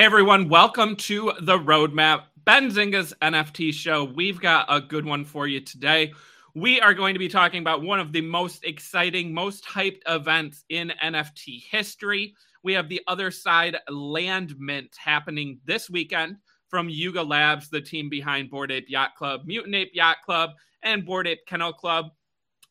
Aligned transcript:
Hey 0.00 0.06
everyone, 0.06 0.48
welcome 0.48 0.96
to 0.96 1.34
the 1.42 1.58
Roadmap 1.58 2.22
Benzinga's 2.44 3.12
NFT 3.20 3.74
show. 3.74 4.04
We've 4.04 4.40
got 4.40 4.64
a 4.70 4.80
good 4.80 5.04
one 5.04 5.26
for 5.26 5.46
you 5.46 5.60
today. 5.60 6.14
We 6.54 6.80
are 6.80 6.94
going 6.94 7.12
to 7.14 7.18
be 7.18 7.28
talking 7.28 7.60
about 7.60 7.82
one 7.82 8.00
of 8.00 8.10
the 8.10 8.22
most 8.22 8.64
exciting, 8.64 9.34
most 9.34 9.62
hyped 9.66 10.00
events 10.08 10.64
in 10.70 10.90
NFT 11.04 11.64
history. 11.70 12.34
We 12.62 12.72
have 12.72 12.88
the 12.88 13.02
other 13.08 13.30
side 13.30 13.76
Land 13.90 14.54
Mint 14.58 14.96
happening 14.96 15.60
this 15.66 15.90
weekend 15.90 16.36
from 16.68 16.88
Yuga 16.88 17.22
Labs, 17.22 17.68
the 17.68 17.82
team 17.82 18.08
behind 18.08 18.48
Bored 18.48 18.72
Ape 18.72 18.88
Yacht 18.88 19.16
Club, 19.16 19.42
Mutant 19.44 19.74
Ape 19.74 19.90
Yacht 19.92 20.22
Club, 20.24 20.52
and 20.82 21.04
Bored 21.04 21.28
Ape 21.28 21.44
Kennel 21.46 21.74
Club. 21.74 22.06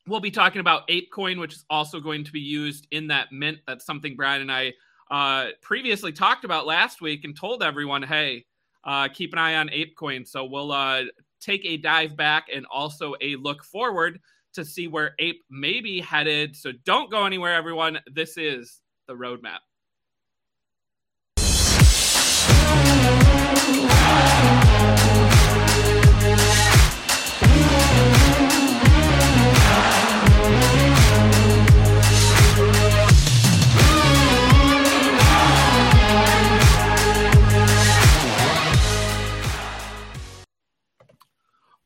We'll 0.07 0.19
be 0.19 0.31
talking 0.31 0.61
about 0.61 0.87
ApeCoin, 0.87 1.39
which 1.39 1.53
is 1.53 1.65
also 1.69 1.99
going 1.99 2.23
to 2.23 2.31
be 2.31 2.39
used 2.39 2.87
in 2.89 3.05
that 3.09 3.31
mint. 3.31 3.59
That's 3.67 3.85
something 3.85 4.15
Brad 4.15 4.41
and 4.41 4.51
I 4.51 4.73
uh, 5.09 5.47
previously 5.61 6.11
talked 6.11 6.45
about 6.45 6.65
last 6.65 7.01
week 7.01 7.25
and 7.25 7.35
told 7.35 7.63
everyone, 7.63 8.03
hey, 8.03 8.45
uh, 8.83 9.07
keep 9.07 9.33
an 9.33 9.39
eye 9.39 9.55
on 9.55 9.69
ApeCoin. 9.69 10.27
So 10.27 10.45
we'll 10.45 10.71
uh, 10.71 11.03
take 11.39 11.65
a 11.65 11.77
dive 11.77 12.15
back 12.15 12.47
and 12.53 12.65
also 12.67 13.15
a 13.21 13.35
look 13.37 13.63
forward 13.63 14.19
to 14.53 14.65
see 14.65 14.87
where 14.87 15.15
Ape 15.19 15.43
may 15.49 15.79
be 15.79 16.01
headed. 16.01 16.55
So 16.55 16.71
don't 16.85 17.11
go 17.11 17.25
anywhere, 17.25 17.53
everyone. 17.53 17.99
This 18.11 18.37
is 18.37 18.81
the 19.07 19.13
roadmap. 19.13 19.59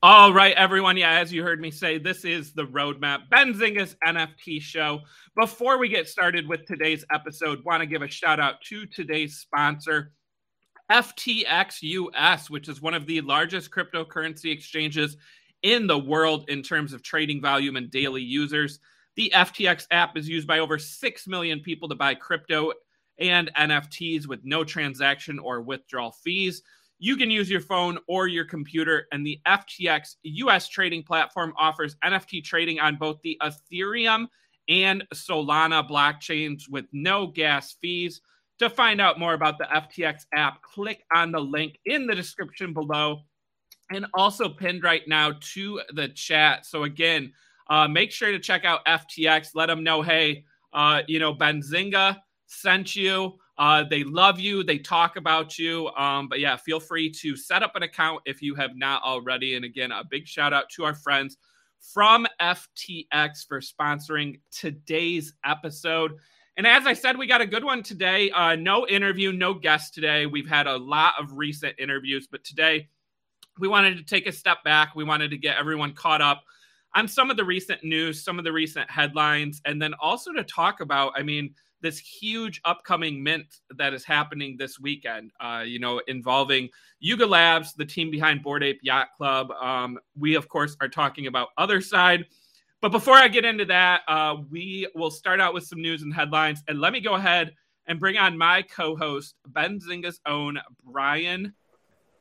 All 0.05 0.33
right, 0.33 0.53
everyone. 0.55 0.97
Yeah, 0.97 1.17
as 1.17 1.31
you 1.31 1.43
heard 1.43 1.61
me 1.61 1.71
say, 1.71 1.97
this 1.97 2.25
is 2.25 2.51
the 2.51 2.65
roadmap, 2.65 3.29
Benzinga's 3.31 3.95
NFT 4.05 4.61
show. 4.61 4.99
Before 5.33 5.77
we 5.77 5.87
get 5.87 6.09
started 6.09 6.45
with 6.45 6.65
today's 6.65 7.05
episode, 7.09 7.63
want 7.63 7.79
to 7.79 7.87
give 7.87 8.01
a 8.01 8.09
shout 8.09 8.37
out 8.37 8.59
to 8.63 8.85
today's 8.85 9.37
sponsor, 9.37 10.11
FTX 10.91 11.77
US, 11.83 12.49
which 12.49 12.67
is 12.67 12.81
one 12.81 12.93
of 12.93 13.05
the 13.05 13.21
largest 13.21 13.71
cryptocurrency 13.71 14.51
exchanges 14.51 15.15
in 15.61 15.87
the 15.87 15.99
world 15.99 16.49
in 16.49 16.63
terms 16.63 16.91
of 16.91 17.01
trading 17.01 17.41
volume 17.41 17.77
and 17.77 17.89
daily 17.89 18.21
users. 18.21 18.79
The 19.15 19.31
FTX 19.33 19.87
app 19.91 20.17
is 20.17 20.27
used 20.27 20.49
by 20.49 20.59
over 20.59 20.77
6 20.77 21.27
million 21.29 21.61
people 21.61 21.87
to 21.87 21.95
buy 21.95 22.13
crypto 22.15 22.73
and 23.19 23.49
NFTs 23.57 24.27
with 24.27 24.41
no 24.43 24.65
transaction 24.65 25.39
or 25.39 25.61
withdrawal 25.61 26.11
fees. 26.11 26.61
You 27.03 27.17
can 27.17 27.29
use 27.29 27.49
your 27.49 27.59
phone 27.59 27.97
or 28.07 28.29
your 28.29 28.45
computer, 28.45 29.07
and 29.11 29.27
the 29.27 29.37
FTX 29.45 30.15
US 30.23 30.69
trading 30.69 31.03
platform 31.03 31.53
offers 31.57 31.97
NFT 32.01 32.41
trading 32.45 32.79
on 32.79 32.95
both 32.95 33.19
the 33.23 33.37
Ethereum 33.43 34.27
and 34.69 35.03
Solana 35.13 35.85
blockchains 35.85 36.69
with 36.69 36.85
no 36.93 37.27
gas 37.27 37.75
fees. 37.81 38.21
To 38.59 38.69
find 38.69 39.01
out 39.01 39.19
more 39.19 39.33
about 39.33 39.57
the 39.57 39.65
FTX 39.65 40.27
app, 40.33 40.61
click 40.61 41.03
on 41.13 41.33
the 41.33 41.41
link 41.41 41.77
in 41.85 42.07
the 42.07 42.15
description 42.15 42.71
below 42.71 43.23
and 43.91 44.05
also 44.13 44.47
pinned 44.47 44.83
right 44.83 45.05
now 45.05 45.33
to 45.55 45.81
the 45.95 46.07
chat. 46.07 46.65
So, 46.65 46.83
again, 46.83 47.33
uh, 47.69 47.89
make 47.89 48.13
sure 48.13 48.31
to 48.31 48.39
check 48.39 48.63
out 48.63 48.85
FTX. 48.85 49.49
Let 49.55 49.65
them 49.65 49.83
know, 49.83 50.03
hey, 50.03 50.45
uh, 50.71 51.01
you 51.09 51.19
know, 51.19 51.35
Benzinga 51.35 52.21
sent 52.45 52.95
you. 52.95 53.39
Uh, 53.57 53.83
they 53.83 54.03
love 54.03 54.39
you. 54.39 54.63
They 54.63 54.79
talk 54.79 55.15
about 55.15 55.59
you. 55.59 55.89
Um, 55.89 56.27
but 56.27 56.39
yeah, 56.39 56.55
feel 56.55 56.79
free 56.79 57.11
to 57.11 57.35
set 57.35 57.63
up 57.63 57.75
an 57.75 57.83
account 57.83 58.21
if 58.25 58.41
you 58.41 58.55
have 58.55 58.75
not 58.75 59.03
already. 59.03 59.55
And 59.55 59.63
again, 59.63 59.91
a 59.91 60.03
big 60.03 60.27
shout 60.27 60.53
out 60.53 60.69
to 60.71 60.85
our 60.85 60.95
friends 60.95 61.37
from 61.79 62.25
FTX 62.41 63.47
for 63.47 63.59
sponsoring 63.59 64.39
today's 64.51 65.33
episode. 65.45 66.13
And 66.55 66.65
as 66.65 66.85
I 66.85 66.93
said, 66.93 67.17
we 67.17 67.27
got 67.27 67.41
a 67.41 67.47
good 67.47 67.63
one 67.63 67.83
today. 67.83 68.29
Uh, 68.31 68.55
no 68.55 68.87
interview, 68.87 69.31
no 69.31 69.53
guest 69.53 69.93
today. 69.93 70.25
We've 70.25 70.47
had 70.47 70.67
a 70.67 70.77
lot 70.77 71.13
of 71.19 71.33
recent 71.37 71.75
interviews, 71.79 72.27
but 72.31 72.43
today 72.43 72.89
we 73.59 73.67
wanted 73.67 73.97
to 73.97 74.03
take 74.03 74.27
a 74.27 74.31
step 74.31 74.63
back. 74.63 74.95
We 74.95 75.03
wanted 75.03 75.31
to 75.31 75.37
get 75.37 75.57
everyone 75.57 75.93
caught 75.93 76.21
up 76.21 76.43
on 76.95 77.07
some 77.07 77.31
of 77.31 77.37
the 77.37 77.45
recent 77.45 77.83
news, 77.83 78.23
some 78.23 78.37
of 78.37 78.45
the 78.45 78.51
recent 78.51 78.89
headlines, 78.89 79.61
and 79.65 79.81
then 79.81 79.93
also 79.95 80.31
to 80.33 80.43
talk 80.43 80.79
about, 80.79 81.13
I 81.15 81.23
mean, 81.23 81.55
this 81.83 81.99
huge 81.99 82.61
upcoming 82.63 83.21
mint 83.21 83.59
that 83.75 83.93
is 83.93 84.05
happening 84.05 84.55
this 84.57 84.79
weekend, 84.79 85.31
uh, 85.39 85.63
you 85.65 85.77
know, 85.77 86.01
involving 86.07 86.69
Yuga 86.99 87.25
Labs, 87.25 87.73
the 87.73 87.85
team 87.85 88.09
behind 88.09 88.41
Bored 88.41 88.63
Ape 88.63 88.79
Yacht 88.81 89.09
Club. 89.15 89.51
Um, 89.51 89.99
we, 90.17 90.35
of 90.35 90.47
course, 90.47 90.75
are 90.81 90.87
talking 90.87 91.27
about 91.27 91.49
Other 91.57 91.81
Side. 91.81 92.25
But 92.81 92.93
before 92.93 93.15
I 93.15 93.27
get 93.27 93.45
into 93.45 93.65
that, 93.65 94.01
uh, 94.07 94.37
we 94.49 94.87
will 94.95 95.11
start 95.11 95.41
out 95.41 95.53
with 95.53 95.65
some 95.65 95.81
news 95.81 96.01
and 96.01 96.13
headlines. 96.13 96.63
And 96.67 96.79
let 96.79 96.93
me 96.93 97.01
go 97.01 97.15
ahead 97.15 97.53
and 97.85 97.99
bring 97.99 98.17
on 98.17 98.37
my 98.37 98.61
co 98.61 98.95
host, 98.95 99.35
Ben 99.47 99.79
Benzinga's 99.79 100.21
own 100.25 100.57
Brian 100.85 101.53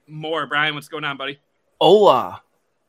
Moir. 0.09 0.47
Brian, 0.47 0.75
what's 0.75 0.89
going 0.89 1.05
on, 1.05 1.17
buddy? 1.17 1.39
Hola. 1.81 2.43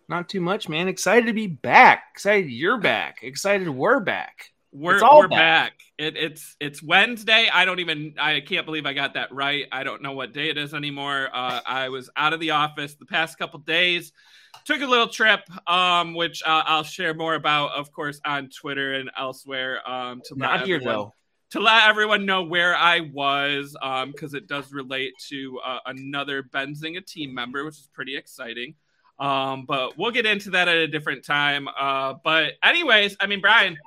Not 0.09 0.27
too 0.27 0.41
much, 0.41 0.67
man. 0.67 0.87
Excited 0.87 1.27
to 1.27 1.33
be 1.33 1.47
back. 1.47 2.03
Excited 2.13 2.49
you're 2.49 2.79
back. 2.79 3.19
Excited 3.21 3.69
we're 3.69 3.99
back. 3.99 4.52
We're 4.73 4.99
we're 5.03 5.27
back. 5.27 5.29
back. 5.29 5.73
It, 5.99 6.17
it's 6.17 6.55
it's 6.59 6.81
Wednesday. 6.81 7.47
I 7.53 7.63
don't 7.63 7.79
even 7.79 8.15
I 8.19 8.39
can't 8.39 8.65
believe 8.65 8.87
I 8.87 8.93
got 8.93 9.13
that 9.13 9.31
right. 9.31 9.65
I 9.71 9.83
don't 9.83 10.01
know 10.01 10.13
what 10.13 10.33
day 10.33 10.49
it 10.49 10.57
is 10.57 10.73
anymore. 10.73 11.29
Uh, 11.31 11.61
I 11.65 11.89
was 11.89 12.09
out 12.17 12.33
of 12.33 12.39
the 12.39 12.51
office 12.51 12.95
the 12.95 13.05
past 13.05 13.37
couple 13.37 13.59
days. 13.59 14.11
Took 14.65 14.81
a 14.81 14.87
little 14.87 15.07
trip, 15.07 15.41
um, 15.69 16.15
which 16.15 16.41
uh, 16.43 16.63
I'll 16.65 16.83
share 16.83 17.13
more 17.13 17.35
about, 17.35 17.73
of 17.73 17.91
course, 17.91 18.19
on 18.25 18.49
Twitter 18.49 18.95
and 18.95 19.11
elsewhere. 19.17 19.87
Um, 19.87 20.21
to 20.25 20.35
not 20.35 20.65
here 20.65 20.77
everyone, 20.77 20.95
though. 20.95 21.13
To 21.51 21.59
let 21.59 21.87
everyone 21.87 22.25
know 22.25 22.43
where 22.43 22.75
I 22.75 23.01
was, 23.01 23.75
because 23.79 24.33
um, 24.33 24.37
it 24.37 24.47
does 24.47 24.73
relate 24.73 25.13
to 25.29 25.59
uh, 25.63 25.79
another 25.85 26.41
Benzinga 26.41 27.05
team 27.05 27.33
member, 27.33 27.63
which 27.63 27.75
is 27.75 27.89
pretty 27.93 28.17
exciting. 28.17 28.73
Um, 29.19 29.65
but 29.67 29.97
we'll 29.97 30.11
get 30.11 30.25
into 30.25 30.51
that 30.51 30.67
at 30.67 30.77
a 30.77 30.87
different 30.87 31.23
time. 31.23 31.67
Uh, 31.67 32.15
but 32.23 32.53
anyways, 32.63 33.15
I 33.19 33.27
mean, 33.27 33.41
Brian, 33.41 33.77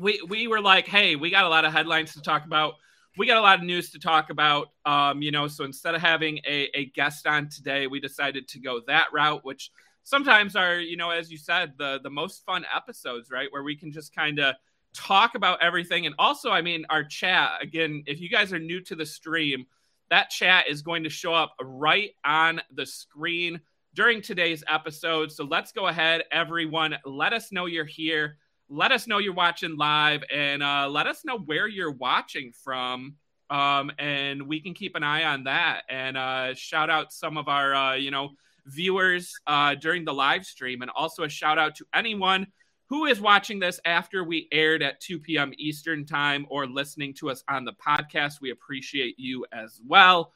we 0.00 0.20
we 0.28 0.48
were 0.48 0.60
like, 0.60 0.86
hey, 0.86 1.16
we 1.16 1.30
got 1.30 1.44
a 1.44 1.48
lot 1.48 1.64
of 1.64 1.72
headlines 1.72 2.14
to 2.14 2.22
talk 2.22 2.44
about. 2.44 2.74
We 3.18 3.26
got 3.26 3.36
a 3.36 3.40
lot 3.40 3.58
of 3.58 3.64
news 3.64 3.90
to 3.90 3.98
talk 3.98 4.30
about. 4.30 4.68
Um, 4.86 5.20
you 5.20 5.30
know, 5.30 5.46
so 5.48 5.64
instead 5.64 5.94
of 5.94 6.00
having 6.00 6.38
a, 6.46 6.68
a 6.74 6.86
guest 6.86 7.26
on 7.26 7.48
today, 7.48 7.86
we 7.86 8.00
decided 8.00 8.48
to 8.48 8.60
go 8.60 8.80
that 8.86 9.08
route, 9.12 9.44
which 9.44 9.70
sometimes 10.04 10.56
are, 10.56 10.78
you 10.78 10.96
know, 10.96 11.10
as 11.10 11.30
you 11.30 11.36
said, 11.36 11.74
the 11.78 12.00
the 12.02 12.10
most 12.10 12.44
fun 12.44 12.64
episodes, 12.74 13.30
right? 13.30 13.48
Where 13.50 13.62
we 13.62 13.76
can 13.76 13.92
just 13.92 14.14
kind 14.14 14.38
of 14.38 14.54
talk 14.94 15.34
about 15.34 15.62
everything. 15.62 16.06
And 16.06 16.14
also, 16.18 16.50
I 16.50 16.62
mean, 16.62 16.84
our 16.90 17.04
chat, 17.04 17.62
again, 17.62 18.02
if 18.06 18.20
you 18.20 18.28
guys 18.28 18.52
are 18.52 18.58
new 18.58 18.80
to 18.82 18.96
the 18.96 19.06
stream, 19.06 19.66
that 20.08 20.30
chat 20.30 20.68
is 20.68 20.82
going 20.82 21.04
to 21.04 21.10
show 21.10 21.34
up 21.34 21.54
right 21.62 22.10
on 22.24 22.60
the 22.72 22.86
screen 22.86 23.60
during 23.94 24.22
today's 24.22 24.64
episode. 24.68 25.30
So 25.30 25.44
let's 25.44 25.72
go 25.72 25.88
ahead, 25.88 26.22
everyone. 26.32 26.96
Let 27.04 27.32
us 27.32 27.52
know 27.52 27.66
you're 27.66 27.84
here 27.84 28.38
let 28.70 28.92
us 28.92 29.06
know 29.06 29.18
you're 29.18 29.34
watching 29.34 29.76
live 29.76 30.22
and 30.32 30.62
uh, 30.62 30.88
let 30.88 31.06
us 31.06 31.24
know 31.24 31.38
where 31.38 31.66
you're 31.66 31.92
watching 31.92 32.52
from. 32.64 33.16
Um, 33.50 33.90
and 33.98 34.46
we 34.46 34.60
can 34.60 34.74
keep 34.74 34.94
an 34.94 35.02
eye 35.02 35.24
on 35.24 35.44
that 35.44 35.82
and 35.88 36.16
uh, 36.16 36.54
shout 36.54 36.88
out 36.88 37.12
some 37.12 37.36
of 37.36 37.48
our, 37.48 37.74
uh, 37.74 37.94
you 37.94 38.12
know, 38.12 38.30
viewers 38.66 39.34
uh, 39.48 39.74
during 39.74 40.04
the 40.04 40.14
live 40.14 40.46
stream. 40.46 40.82
And 40.82 40.90
also 40.94 41.24
a 41.24 41.28
shout 41.28 41.58
out 41.58 41.74
to 41.76 41.86
anyone 41.92 42.46
who 42.86 43.06
is 43.06 43.20
watching 43.20 43.58
this 43.58 43.80
after 43.84 44.22
we 44.22 44.48
aired 44.52 44.82
at 44.82 45.00
2 45.00 45.18
p.m. 45.18 45.52
Eastern 45.58 46.06
time 46.06 46.46
or 46.48 46.66
listening 46.66 47.12
to 47.14 47.30
us 47.30 47.42
on 47.48 47.64
the 47.64 47.72
podcast. 47.72 48.40
We 48.40 48.52
appreciate 48.52 49.18
you 49.18 49.46
as 49.52 49.80
well. 49.84 50.32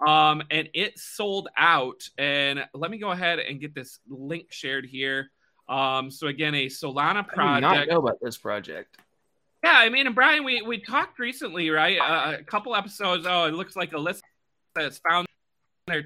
Um, 0.05 0.43
and 0.49 0.69
it 0.73 0.97
sold 0.97 1.49
out. 1.57 2.01
And 2.17 2.65
let 2.73 2.89
me 2.89 2.97
go 2.99 3.11
ahead 3.11 3.39
and 3.39 3.59
get 3.59 3.75
this 3.75 3.99
link 4.07 4.47
shared 4.49 4.85
here. 4.85 5.29
Um, 5.69 6.09
so 6.09 6.27
again, 6.27 6.55
a 6.55 6.65
Solana 6.65 7.25
project. 7.27 7.39
I 7.39 7.55
did 7.55 7.77
not 7.77 7.87
know 7.87 7.99
about 7.99 8.17
this 8.21 8.37
project. 8.37 8.97
Yeah, 9.63 9.73
I 9.75 9.89
mean, 9.89 10.07
and 10.07 10.15
Brian, 10.15 10.43
we 10.43 10.61
we 10.61 10.79
talked 10.79 11.19
recently, 11.19 11.69
right? 11.69 11.99
Uh, 11.99 12.37
a 12.39 12.43
couple 12.43 12.75
episodes. 12.75 13.25
Oh, 13.29 13.45
it 13.45 13.53
looks 13.53 13.75
like 13.75 13.91
Alyssa 13.91 14.21
has 14.77 14.99
found 15.07 15.27
their 15.87 16.05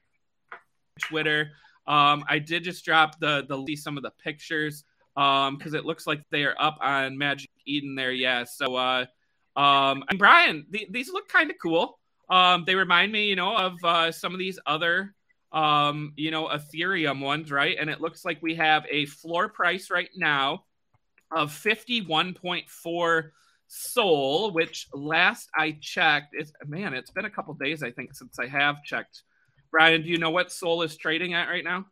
Twitter. 1.00 1.52
Um, 1.88 2.26
I 2.28 2.40
did 2.40 2.64
just 2.64 2.84
drop 2.84 3.20
the 3.20 3.46
the 3.48 3.76
some 3.76 3.98
of 3.98 4.04
the 4.04 4.12
pictures 4.24 4.84
um 5.16 5.58
because 5.58 5.76
it 5.76 5.86
looks 5.86 6.08
like 6.08 6.24
they 6.32 6.44
are 6.44 6.56
up 6.58 6.78
on 6.82 7.18
Magic 7.18 7.50
Eden 7.66 7.96
there. 7.96 8.12
Yeah, 8.12 8.44
so 8.44 8.76
uh, 8.76 9.06
um, 9.56 10.04
and 10.10 10.18
Brian, 10.18 10.66
the, 10.70 10.88
these 10.90 11.10
look 11.10 11.28
kind 11.30 11.50
of 11.52 11.58
cool. 11.62 12.00
Um, 12.30 12.64
they 12.66 12.76
remind 12.76 13.12
me, 13.12 13.28
you 13.28 13.36
know, 13.36 13.56
of 13.56 13.74
uh, 13.84 14.12
some 14.12 14.34
of 14.34 14.40
these 14.40 14.60
other 14.66 15.14
um, 15.54 16.14
you 16.16 16.32
know, 16.32 16.48
Ethereum 16.48 17.22
ones, 17.22 17.52
right? 17.52 17.78
And 17.80 17.90
it 17.90 18.02
looks 18.02 18.26
like 18.26 18.42
we 18.42 18.56
have 18.56 18.86
a 18.90 19.06
floor 19.06 19.48
price 19.48 19.92
right 19.92 20.10
now 20.16 20.66
of 21.32 21.52
51.4 21.52 23.30
Sol, 23.68 24.52
which 24.52 24.88
last 24.94 25.50
I 25.56 25.78
checked, 25.80 26.34
it's 26.34 26.52
man, 26.66 26.94
it's 26.94 27.12
been 27.12 27.26
a 27.26 27.30
couple 27.30 27.54
days, 27.56 27.82
I 27.82 27.92
think, 27.92 28.14
since 28.14 28.38
I 28.40 28.48
have 28.48 28.84
checked. 28.84 29.24
Brian, 29.72 30.04
do 30.04 30.10
you 30.10 30.18
know 30.18 30.30
what 30.30 30.52
Sol 30.52 30.84
is 30.84 30.96
trading 30.96 31.34
at 31.34 31.50
right 31.50 31.64
now? 31.64 31.86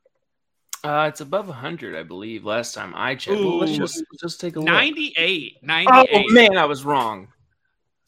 Uh, 0.84 1.06
it's 1.08 1.22
above 1.22 1.48
100, 1.48 1.96
I 1.96 2.04
believe. 2.04 2.46
Last 2.46 2.74
time 2.74 2.94
I 2.96 3.16
checked. 3.16 3.40
Well, 3.40 3.60
let's 3.60 3.78
just 3.78 4.04
just 4.20 4.42
take 4.42 4.56
a 4.56 4.60
look. 4.60 4.68
98. 4.68 5.58
98. 5.64 6.10
Oh 6.14 6.34
man, 6.34 6.58
I 6.58 6.66
was 6.66 6.84
wrong. 6.84 7.28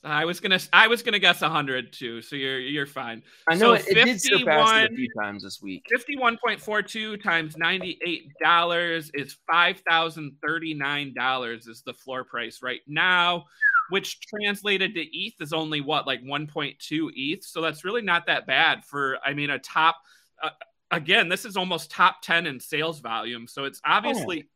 I 0.05 0.25
was 0.25 0.41
gonna 0.41 0.59
I 0.73 0.87
was 0.87 1.01
gonna 1.01 1.19
guess 1.19 1.41
100 1.41 1.93
too, 1.93 2.21
so 2.21 2.35
you're 2.35 2.59
you're 2.59 2.85
fine. 2.85 3.23
I 3.47 3.55
know 3.55 3.75
so 3.77 3.85
it, 3.87 3.97
it 3.97 4.05
did 4.05 4.21
surpass 4.21 4.85
it 4.85 4.91
a 4.91 4.95
few 4.95 5.07
times 5.17 5.43
this 5.43 5.61
week. 5.61 5.85
51.42 5.95 7.23
times 7.23 7.55
98 7.55 8.31
dollars 8.41 9.11
is 9.13 9.37
five 9.49 9.81
thousand 9.87 10.35
thirty 10.45 10.73
nine 10.73 11.13
dollars 11.13 11.67
is 11.67 11.83
the 11.83 11.93
floor 11.93 12.25
price 12.25 12.61
right 12.61 12.81
now, 12.85 13.45
which 13.91 14.19
translated 14.19 14.93
to 14.95 15.01
ETH 15.01 15.39
is 15.39 15.53
only 15.53 15.79
what 15.79 16.05
like 16.05 16.21
1.2 16.21 17.11
ETH. 17.15 17.45
So 17.45 17.61
that's 17.61 17.85
really 17.85 18.01
not 18.01 18.25
that 18.25 18.45
bad 18.45 18.83
for 18.83 19.19
I 19.25 19.33
mean 19.33 19.51
a 19.51 19.59
top. 19.59 19.95
Uh, 20.41 20.49
again, 20.91 21.29
this 21.29 21.45
is 21.45 21.55
almost 21.55 21.91
top 21.91 22.21
10 22.23 22.45
in 22.45 22.59
sales 22.59 22.99
volume, 22.99 23.47
so 23.47 23.63
it's 23.63 23.79
obviously 23.85 24.43
oh. 24.43 24.47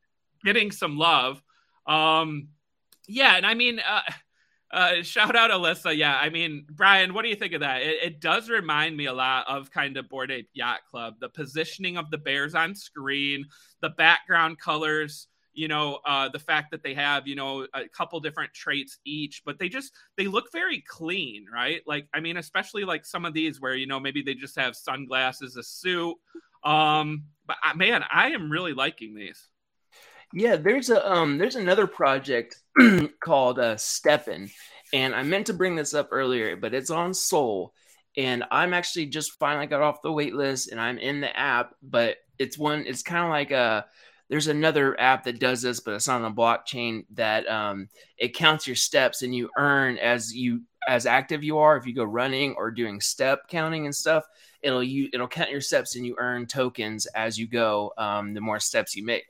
getting 0.44 0.72
some 0.72 0.98
love. 0.98 1.42
Um, 1.86 2.50
yeah, 3.08 3.38
and 3.38 3.46
I 3.46 3.54
mean. 3.54 3.80
Uh, 3.80 4.02
uh, 4.72 5.02
shout 5.02 5.36
out 5.36 5.52
Alyssa. 5.52 5.96
Yeah, 5.96 6.18
I 6.18 6.30
mean, 6.30 6.66
Brian, 6.70 7.14
what 7.14 7.24
do 7.24 7.30
you 7.30 7.36
think 7.36 7.54
of 7.54 7.62
that? 7.62 7.82
It, 7.82 8.04
it, 8.04 8.22
does 8.22 8.50
remind 8.50 8.98
me 8.98 9.06
a 9.06 9.14
lot 9.14 9.46
of 9.48 9.72
kind 9.72 9.96
of 9.96 10.10
Bored 10.10 10.32
Ape 10.32 10.50
Yacht 10.54 10.80
Club. 10.90 11.16
The 11.20 11.30
positioning 11.30 11.98
of 11.98 12.12
the 12.12 12.18
bears 12.18 12.54
on 12.54 12.76
screen, 12.76 13.46
the 13.82 13.90
background 13.90 14.60
colors, 14.60 15.28
you 15.54 15.68
know, 15.70 16.00
uh, 16.06 16.30
the 16.30 16.40
fact 16.40 16.72
that 16.72 16.84
they 16.84 16.94
have, 16.94 17.28
you 17.28 17.36
know, 17.36 17.66
a 17.74 17.88
couple 17.88 18.20
different 18.20 18.54
traits 18.54 19.00
each, 19.06 19.42
but 19.46 19.58
they 19.58 19.70
just 19.70 19.94
they 20.18 20.28
look 20.28 20.52
very 20.52 20.84
clean, 20.88 21.46
right? 21.52 21.82
Like, 21.88 22.08
I 22.14 22.20
mean, 22.20 22.38
especially 22.38 22.84
like 22.84 23.06
some 23.06 23.26
of 23.26 23.34
these 23.34 23.62
where 23.62 23.76
you 23.76 23.88
know 23.88 24.00
maybe 24.00 24.22
they 24.22 24.36
just 24.36 24.58
have 24.58 24.76
sunglasses, 24.76 25.56
a 25.56 25.64
suit. 25.64 26.16
Um, 26.64 27.24
but 27.46 27.58
uh, 27.66 27.74
man, 27.74 28.04
I 28.12 28.30
am 28.32 28.52
really 28.52 28.74
liking 28.74 29.16
these. 29.16 29.48
Yeah, 30.34 30.58
there's 30.58 30.90
a 30.90 31.10
um 31.10 31.38
there's 31.38 31.56
another 31.56 31.88
project 31.88 32.58
called 33.20 33.60
uh 33.60 33.76
STEPN, 33.76 34.52
and 34.94 35.16
I 35.16 35.24
meant 35.24 35.48
to 35.48 35.54
bring 35.54 35.76
this 35.76 35.94
up 35.94 36.10
earlier, 36.12 36.56
but 36.58 36.74
it's 36.74 36.90
on 36.90 37.14
Sol, 37.14 37.74
and 38.18 38.44
I'm 38.52 38.74
actually 38.74 39.06
just 39.08 39.40
finally 39.40 39.68
got 39.68 39.82
off 39.82 40.02
the 40.02 40.12
wait 40.12 40.36
list 40.36 40.70
and 40.72 40.82
I'm 40.82 40.98
in 40.98 41.22
the 41.22 41.36
app, 41.36 41.76
but 41.82 42.18
it's 42.38 42.58
one 42.58 42.86
it's 42.86 43.04
kind 43.04 43.24
of 43.24 43.30
like 43.30 43.52
a 43.52 43.86
there's 44.30 44.48
another 44.48 45.00
app 45.00 45.24
that 45.24 45.40
does 45.40 45.62
this, 45.62 45.80
but 45.80 45.94
it's 45.94 46.08
not 46.08 46.22
on 46.22 46.36
the 46.36 46.42
blockchain 46.42 47.06
that 47.14 47.48
um 47.48 47.88
it 48.18 48.36
counts 48.36 48.68
your 48.68 48.76
steps 48.76 49.22
and 49.22 49.34
you 49.34 49.50
earn 49.58 49.98
as 49.98 50.34
you 50.36 50.62
as 50.90 51.06
active 51.06 51.44
you 51.44 51.60
are. 51.60 51.78
If 51.78 51.86
you 51.86 51.96
go 51.96 52.04
running 52.04 52.54
or 52.56 52.70
doing 52.72 53.00
step 53.00 53.48
counting 53.48 53.86
and 53.86 53.96
stuff 53.96 54.26
it'll 54.62 54.84
you 54.84 55.08
it'll 55.14 55.28
count 55.28 55.52
your 55.52 55.62
steps 55.62 55.96
and 55.96 56.06
you 56.06 56.16
earn 56.18 56.48
tokens 56.48 57.06
as 57.08 57.38
you 57.38 57.48
go 57.48 57.94
um, 57.98 58.34
the 58.34 58.42
more 58.42 58.60
steps 58.60 58.96
you 58.96 59.06
make 59.06 59.26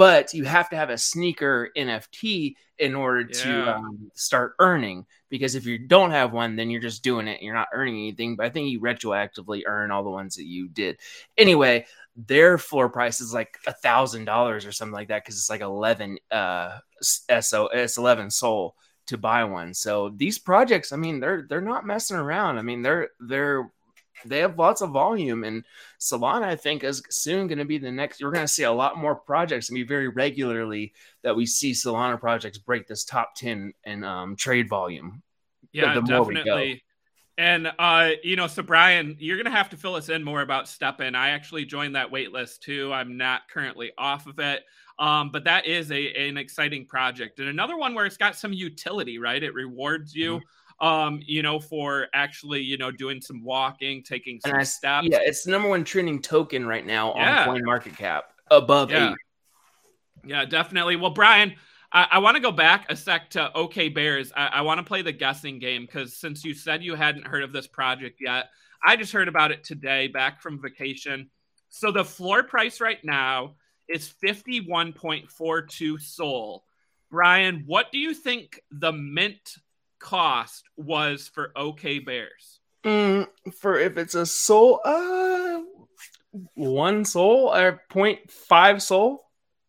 but 0.00 0.32
you 0.32 0.44
have 0.44 0.70
to 0.70 0.76
have 0.76 0.88
a 0.88 0.96
sneaker 0.96 1.68
NFT 1.76 2.54
in 2.78 2.94
order 2.94 3.20
yeah. 3.20 3.42
to 3.42 3.76
um, 3.76 4.10
start 4.14 4.54
earning. 4.58 5.04
Because 5.28 5.54
if 5.54 5.66
you 5.66 5.76
don't 5.76 6.10
have 6.10 6.32
one, 6.32 6.56
then 6.56 6.70
you're 6.70 6.80
just 6.80 7.02
doing 7.02 7.28
it. 7.28 7.42
You're 7.42 7.52
not 7.52 7.68
earning 7.74 7.96
anything. 7.96 8.34
But 8.34 8.46
I 8.46 8.48
think 8.48 8.70
you 8.70 8.80
retroactively 8.80 9.64
earn 9.66 9.90
all 9.90 10.02
the 10.02 10.08
ones 10.08 10.36
that 10.36 10.46
you 10.46 10.70
did. 10.70 10.98
Anyway, 11.36 11.84
their 12.16 12.56
floor 12.56 12.88
price 12.88 13.20
is 13.20 13.34
like 13.34 13.58
a 13.66 13.74
thousand 13.74 14.24
dollars 14.24 14.64
or 14.64 14.72
something 14.72 14.94
like 14.94 15.08
that 15.08 15.22
because 15.22 15.36
it's 15.36 15.50
like 15.50 15.60
eleven 15.60 16.16
uh 16.30 16.78
so 17.02 17.68
it's 17.68 17.98
eleven 17.98 18.30
Sol 18.30 18.76
to 19.08 19.18
buy 19.18 19.44
one. 19.44 19.74
So 19.74 20.14
these 20.16 20.38
projects, 20.38 20.92
I 20.92 20.96
mean, 20.96 21.20
they're 21.20 21.44
they're 21.46 21.60
not 21.60 21.84
messing 21.84 22.16
around. 22.16 22.56
I 22.56 22.62
mean, 22.62 22.80
they're 22.80 23.10
they're 23.20 23.70
they 24.24 24.38
have 24.38 24.58
lots 24.58 24.80
of 24.80 24.90
volume 24.90 25.44
and 25.44 25.64
Solana 25.98 26.44
I 26.44 26.56
think 26.56 26.84
is 26.84 27.02
soon 27.10 27.46
going 27.46 27.58
to 27.58 27.64
be 27.64 27.78
the 27.78 27.90
next 27.90 28.20
you're 28.20 28.32
going 28.32 28.46
to 28.46 28.52
see 28.52 28.64
a 28.64 28.72
lot 28.72 28.98
more 28.98 29.14
projects 29.14 29.68
and 29.68 29.74
be 29.74 29.82
very 29.82 30.08
regularly 30.08 30.92
that 31.22 31.36
we 31.36 31.46
see 31.46 31.72
Solana 31.72 32.18
projects 32.18 32.58
break 32.58 32.86
this 32.86 33.04
top 33.04 33.34
10 33.36 33.72
in 33.84 34.04
um, 34.04 34.36
trade 34.36 34.68
volume. 34.68 35.22
Yeah, 35.72 35.94
definitely. 35.94 36.82
And 37.38 37.72
uh, 37.78 38.10
you 38.22 38.36
know, 38.36 38.48
so 38.48 38.62
Brian, 38.62 39.16
you're 39.18 39.38
gonna 39.38 39.50
have 39.50 39.70
to 39.70 39.76
fill 39.76 39.94
us 39.94 40.10
in 40.10 40.22
more 40.22 40.42
about 40.42 40.66
STEPN. 40.66 41.14
I 41.14 41.30
actually 41.30 41.64
joined 41.64 41.96
that 41.96 42.10
wait 42.10 42.32
list 42.32 42.62
too. 42.62 42.92
I'm 42.92 43.16
not 43.16 43.48
currently 43.48 43.92
off 43.96 44.26
of 44.26 44.38
it. 44.38 44.62
Um, 44.98 45.30
but 45.30 45.44
that 45.44 45.64
is 45.64 45.90
a 45.90 46.28
an 46.28 46.36
exciting 46.36 46.84
project. 46.84 47.38
And 47.38 47.48
another 47.48 47.78
one 47.78 47.94
where 47.94 48.04
it's 48.04 48.18
got 48.18 48.36
some 48.36 48.52
utility, 48.52 49.18
right? 49.18 49.42
It 49.42 49.54
rewards 49.54 50.14
you. 50.14 50.36
Mm-hmm 50.36 50.59
um, 50.80 51.20
you 51.24 51.42
know, 51.42 51.60
for 51.60 52.08
actually, 52.14 52.62
you 52.62 52.78
know, 52.78 52.90
doing 52.90 53.20
some 53.20 53.44
walking, 53.44 54.02
taking 54.02 54.40
some 54.40 54.56
I, 54.56 54.62
steps. 54.62 55.08
Yeah, 55.10 55.18
it's 55.22 55.44
the 55.44 55.50
number 55.50 55.68
one 55.68 55.84
trending 55.84 56.22
token 56.22 56.66
right 56.66 56.86
now 56.86 57.14
yeah. 57.14 57.40
on 57.40 57.46
Coin 57.46 57.64
Market 57.64 57.96
Cap, 57.96 58.32
above 58.50 58.90
yeah. 58.90 59.10
eight. 59.10 59.16
Yeah, 60.24 60.44
definitely. 60.44 60.96
Well, 60.96 61.10
Brian, 61.10 61.54
I, 61.92 62.06
I 62.12 62.18
want 62.18 62.36
to 62.36 62.42
go 62.42 62.52
back 62.52 62.86
a 62.90 62.96
sec 62.96 63.30
to 63.30 63.52
OK 63.54 63.88
Bears. 63.88 64.32
I, 64.34 64.46
I 64.46 64.60
want 64.62 64.78
to 64.78 64.84
play 64.84 65.02
the 65.02 65.12
guessing 65.12 65.58
game 65.58 65.86
because 65.86 66.16
since 66.16 66.44
you 66.44 66.54
said 66.54 66.82
you 66.82 66.94
hadn't 66.94 67.26
heard 67.26 67.42
of 67.42 67.52
this 67.52 67.66
project 67.66 68.20
yet, 68.20 68.46
I 68.84 68.96
just 68.96 69.12
heard 69.12 69.28
about 69.28 69.50
it 69.50 69.64
today 69.64 70.08
back 70.08 70.40
from 70.40 70.60
vacation. 70.60 71.30
So 71.68 71.92
the 71.92 72.04
floor 72.04 72.42
price 72.42 72.80
right 72.80 73.02
now 73.04 73.56
is 73.88 74.12
51.42 74.22 76.00
Sol. 76.00 76.64
Brian, 77.10 77.64
what 77.66 77.90
do 77.92 77.98
you 77.98 78.14
think 78.14 78.60
the 78.70 78.92
mint 78.92 79.56
cost 80.00 80.64
was 80.76 81.28
for 81.28 81.52
OK 81.56 82.00
Bears? 82.00 82.58
Mm, 82.84 83.28
for 83.60 83.78
if 83.78 83.96
it's 83.98 84.14
a 84.14 84.24
Sol, 84.26 84.80
uh, 84.84 85.60
one 86.54 87.04
Sol 87.04 87.54
or 87.54 87.82
0.5 87.92 88.80
Sol. 88.82 89.24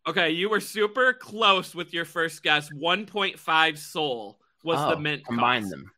Okay, 0.08 0.30
you 0.30 0.48
were 0.48 0.60
super 0.60 1.12
close 1.12 1.74
with 1.74 1.92
your 1.94 2.04
first 2.04 2.42
guess. 2.42 2.68
1.5 2.72 3.78
Sol 3.78 4.38
was 4.64 4.78
Oh, 4.80 4.90
the 4.90 4.98
mint. 4.98 5.24
Combine 5.24 5.62
cost. 5.62 5.70
them. 5.70 5.92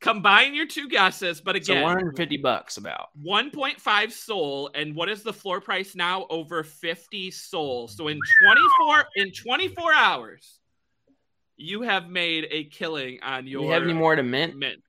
Combine 0.00 0.54
your 0.54 0.66
two 0.66 0.88
guesses, 0.88 1.40
but 1.40 1.56
So 1.64 1.72
again, 1.72 1.82
150 1.82 2.36
bucks 2.36 2.76
about. 2.76 3.08
1.5 3.26 4.12
Sol. 4.12 4.70
and 4.74 4.94
what 4.94 5.08
is 5.08 5.22
the 5.22 5.32
floor 5.32 5.60
price 5.60 5.94
now? 5.94 6.26
Over 6.30 6.62
50 6.62 7.30
Sol. 7.30 7.88
So 7.88 8.08
in 8.08 8.18
24 8.44 9.04
in 9.16 9.32
24 9.32 9.94
hours, 9.94 10.60
you 11.56 11.82
have 11.82 12.08
made 12.08 12.46
a 12.50 12.64
killing 12.64 13.18
on 13.22 13.44
Do 13.44 13.50
your 13.50 13.64
you 13.64 13.70
have 13.70 13.82
any 13.82 13.92
more 13.92 14.14
to 14.16 14.22
mint? 14.22 14.56
mint. 14.56 14.82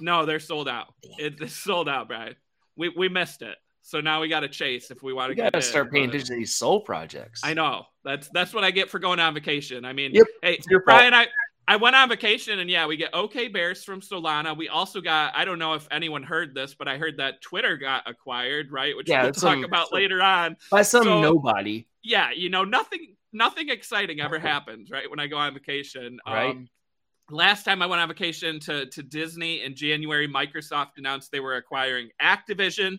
No, 0.00 0.24
they're 0.26 0.40
sold 0.40 0.68
out. 0.68 0.94
It- 1.18 1.40
It's 1.40 1.54
sold 1.54 1.88
out, 1.88 2.08
Brian. 2.08 2.34
We 2.76 2.88
we 2.90 3.08
missed 3.08 3.42
it. 3.42 3.56
So 3.82 4.00
now 4.00 4.20
we 4.20 4.28
got 4.28 4.40
to 4.40 4.48
chase 4.48 4.90
if 4.90 5.02
we 5.02 5.12
want 5.12 5.30
to 5.30 5.34
gotta 5.34 5.60
start 5.62 5.86
in, 5.88 5.92
paying 5.92 6.08
attention 6.10 6.26
to 6.28 6.34
these 6.36 6.54
Sol 6.54 6.80
projects. 6.80 7.40
I 7.42 7.54
know. 7.54 7.86
That's 8.04 8.28
that's 8.32 8.52
what 8.54 8.62
I 8.64 8.70
get 8.70 8.88
for 8.90 8.98
going 8.98 9.18
on 9.20 9.34
vacation. 9.34 9.84
I 9.84 9.92
mean, 9.92 10.12
Yep, 10.14 10.26
hey, 10.42 10.58
your 10.68 10.80
fault. 10.80 10.84
Brian, 10.98 11.14
I 11.14 11.28
I 11.66 11.76
went 11.76 11.94
on 11.96 12.08
vacation 12.08 12.58
and 12.58 12.68
yeah, 12.70 12.86
we 12.86 12.96
get 12.96 13.10
OK 13.14 13.48
Bears 13.48 13.82
from 13.84 14.00
Solana. 14.00 14.56
We 14.56 14.68
also 14.68 15.00
got 15.00 15.34
I 15.36 15.44
don't 15.44 15.58
know 15.58 15.74
if 15.74 15.86
anyone 15.90 16.22
heard 16.22 16.54
this, 16.54 16.74
but 16.74 16.88
I 16.88 16.98
heard 16.98 17.16
that 17.18 17.40
Twitter 17.42 17.76
got 17.76 18.08
acquired, 18.08 18.70
right? 18.70 18.96
Which 18.96 19.08
Yeah, 19.08 19.22
we'll 19.24 19.32
talk 19.32 19.40
some- 19.40 19.64
about 19.64 19.88
some- 19.88 19.96
later 19.96 20.22
on. 20.22 20.56
By 20.70 20.82
some 20.82 21.04
So- 21.04 21.20
nobody. 21.22 21.86
Yeah, 22.02 22.30
you 22.32 22.48
know, 22.50 22.64
nothing 22.64 23.16
nothing 23.32 23.68
exciting 23.68 24.20
ever 24.20 24.38
happens, 24.38 24.90
right? 24.90 25.08
When 25.08 25.20
I 25.20 25.26
go 25.26 25.36
on 25.36 25.54
vacation. 25.54 26.18
Right. 26.26 26.50
Um, 26.50 26.68
last 27.30 27.64
time 27.64 27.82
I 27.82 27.86
went 27.86 28.00
on 28.00 28.08
vacation 28.08 28.60
to, 28.60 28.86
to 28.86 29.02
Disney 29.02 29.62
in 29.62 29.74
January, 29.74 30.28
Microsoft 30.28 30.90
announced 30.96 31.30
they 31.30 31.40
were 31.40 31.56
acquiring 31.56 32.10
Activision, 32.20 32.98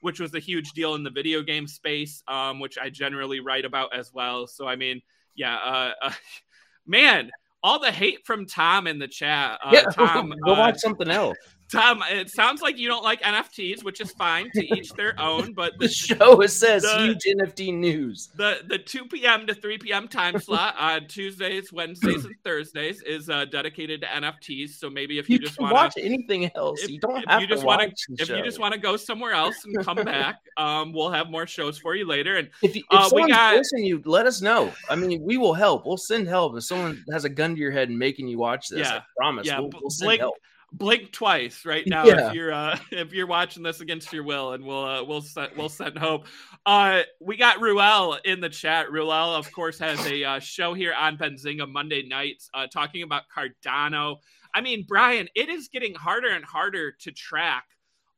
which 0.00 0.20
was 0.20 0.34
a 0.34 0.38
huge 0.38 0.72
deal 0.72 0.94
in 0.94 1.02
the 1.02 1.10
video 1.10 1.42
game 1.42 1.66
space, 1.66 2.22
um, 2.28 2.60
which 2.60 2.78
I 2.78 2.90
generally 2.90 3.40
write 3.40 3.64
about 3.64 3.96
as 3.96 4.12
well. 4.12 4.46
So, 4.46 4.66
I 4.66 4.76
mean, 4.76 5.00
yeah, 5.34 5.56
uh, 5.56 5.92
uh, 6.02 6.12
man, 6.86 7.30
all 7.62 7.78
the 7.78 7.92
hate 7.92 8.26
from 8.26 8.46
Tom 8.46 8.86
in 8.86 8.98
the 8.98 9.08
chat. 9.08 9.58
Uh, 9.64 9.70
yeah, 9.72 9.82
Tom, 9.92 10.34
go 10.44 10.54
uh, 10.54 10.58
watch 10.58 10.78
something 10.78 11.08
else. 11.08 11.36
Tom, 11.72 12.02
it 12.10 12.30
sounds 12.30 12.60
like 12.60 12.76
you 12.78 12.86
don't 12.88 13.02
like 13.02 13.22
NFTs, 13.22 13.82
which 13.82 14.00
is 14.00 14.10
fine 14.12 14.50
to 14.54 14.74
each 14.78 14.92
their 14.92 15.18
own, 15.18 15.52
but 15.54 15.72
The 15.78 15.86
the, 15.86 15.92
show 15.92 16.46
says 16.46 16.82
the- 16.82 16.98
huge 16.98 17.24
NFT 17.36 17.74
news. 17.74 18.28
the 18.36 18.58
the 18.68 18.78
2 18.78 19.06
p.m. 19.06 19.46
to 19.46 19.54
3 19.54 19.78
p.m. 19.78 20.06
time 20.08 20.38
slot 20.38 20.74
on 20.78 21.06
Tuesdays, 21.08 21.72
Wednesdays, 21.72 22.24
and 22.24 22.34
Thursdays 22.44 23.00
is 23.02 23.28
uh, 23.30 23.46
dedicated 23.46 24.00
to 24.02 24.06
NFTs. 24.06 24.70
So 24.78 24.90
maybe 24.90 25.18
if 25.18 25.28
you, 25.30 25.34
You 25.34 25.38
just 25.46 25.58
want 25.58 25.70
to 25.70 25.74
watch 25.74 25.94
anything 25.98 26.50
else. 26.54 26.82
if- 26.82 26.90
you 26.90 27.00
don't 27.00 27.18
if 27.22 27.24
have 27.28 27.40
you 27.40 27.46
to 27.48 27.54
just 27.54 27.64
wanna- 27.64 27.84
watch 27.86 28.00
if 28.18 28.28
you 28.28 28.42
just 28.44 28.58
want 28.58 28.74
to 28.74 28.80
go 28.80 28.96
somewhere 28.96 29.32
else 29.32 29.56
and 29.64 29.84
come 29.84 29.96
back, 30.04 30.36
um, 30.56 30.92
we'll 30.92 31.10
have 31.10 31.30
more 31.30 31.46
shows 31.46 31.78
for 31.78 31.94
you 31.96 32.06
later. 32.06 32.36
And 32.36 32.50
If, 32.62 32.76
you, 32.76 32.82
if 32.90 32.98
Uh, 32.98 33.02
we 33.04 33.08
someone's 33.22 33.32
got- 33.32 33.54
forcing 33.54 33.84
you, 33.84 34.02
let 34.04 34.26
us 34.26 34.40
know. 34.42 34.72
I 34.90 34.96
mean, 34.96 35.22
we 35.22 35.36
will 35.38 35.54
help. 35.54 35.86
We'll 35.86 35.96
send 35.96 36.28
help. 36.28 36.56
If 36.56 36.64
someone 36.64 37.02
has 37.12 37.24
a 37.24 37.28
gun 37.30 37.54
to 37.54 37.60
your 37.60 37.70
head 37.70 37.88
and 37.88 37.98
making 37.98 38.28
you 38.28 38.38
watch 38.38 38.68
this, 38.68 38.80
Yeah. 38.88 38.96
I 38.98 39.02
promise. 39.16 39.46
Yeah, 39.46 39.60
we'll, 39.60 39.70
we'll 39.80 39.90
send 39.90 40.08
blink- 40.08 40.20
help. 40.20 40.34
Blink 40.72 41.12
twice 41.12 41.64
right 41.64 41.86
now 41.86 42.04
Yeah. 42.04 42.28
if 42.28 42.34
you're 42.34 42.52
uh, 42.52 42.78
if 42.90 43.12
you're 43.12 43.26
watching 43.26 43.62
this 43.62 43.80
against 43.80 44.12
your 44.12 44.24
will, 44.24 44.52
and 44.52 44.64
we'll 44.64 44.84
uh, 44.84 45.04
we'll 45.04 45.20
set 45.22 45.56
we'll 45.56 45.68
send 45.68 45.98
hope. 45.98 46.26
Uh, 46.66 47.02
we 47.20 47.36
got 47.36 47.60
Ruel 47.60 48.18
in 48.24 48.40
the 48.40 48.48
chat. 48.48 48.90
Ruel, 48.90 49.34
of 49.34 49.50
course, 49.52 49.78
has 49.78 50.04
a 50.06 50.24
uh, 50.24 50.38
show 50.38 50.74
here 50.74 50.94
on 50.94 51.16
Benzinga 51.16 51.70
Monday 51.70 52.06
nights, 52.06 52.50
uh, 52.54 52.66
talking 52.66 53.02
about 53.02 53.24
Cardano. 53.34 54.16
I 54.54 54.60
mean, 54.60 54.84
Brian, 54.86 55.28
it 55.34 55.48
is 55.48 55.68
getting 55.68 55.94
harder 55.94 56.28
and 56.28 56.44
harder 56.44 56.92
to 56.92 57.10
track 57.12 57.64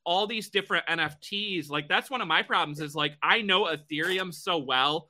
all 0.04 0.26
these 0.26 0.50
different 0.50 0.84
NFTs. 0.86 1.70
Like 1.70 1.88
that's 1.88 2.10
one 2.10 2.20
of 2.20 2.28
my 2.28 2.42
problems. 2.42 2.80
Is 2.80 2.94
like 2.94 3.16
I 3.22 3.40
know 3.40 3.64
Ethereum 3.64 4.32
so 4.34 4.58
well 4.58 5.08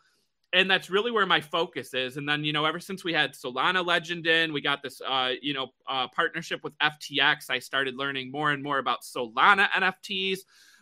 and 0.54 0.70
that's 0.70 0.88
really 0.88 1.10
where 1.10 1.26
my 1.26 1.40
focus 1.40 1.92
is. 1.94 2.16
And 2.16 2.28
then, 2.28 2.44
you 2.44 2.52
know, 2.52 2.64
ever 2.64 2.80
since 2.80 3.04
we 3.04 3.12
had 3.12 3.34
Solana 3.34 3.84
Legend 3.84 4.26
in, 4.26 4.52
we 4.52 4.60
got 4.60 4.82
this, 4.82 5.00
uh, 5.06 5.32
you 5.42 5.52
know, 5.52 5.72
uh, 5.88 6.06
partnership 6.08 6.62
with 6.62 6.72
FTX. 6.78 7.50
I 7.50 7.58
started 7.58 7.96
learning 7.96 8.30
more 8.30 8.52
and 8.52 8.62
more 8.62 8.78
about 8.78 9.02
Solana 9.02 9.68
NFTs. 9.70 10.38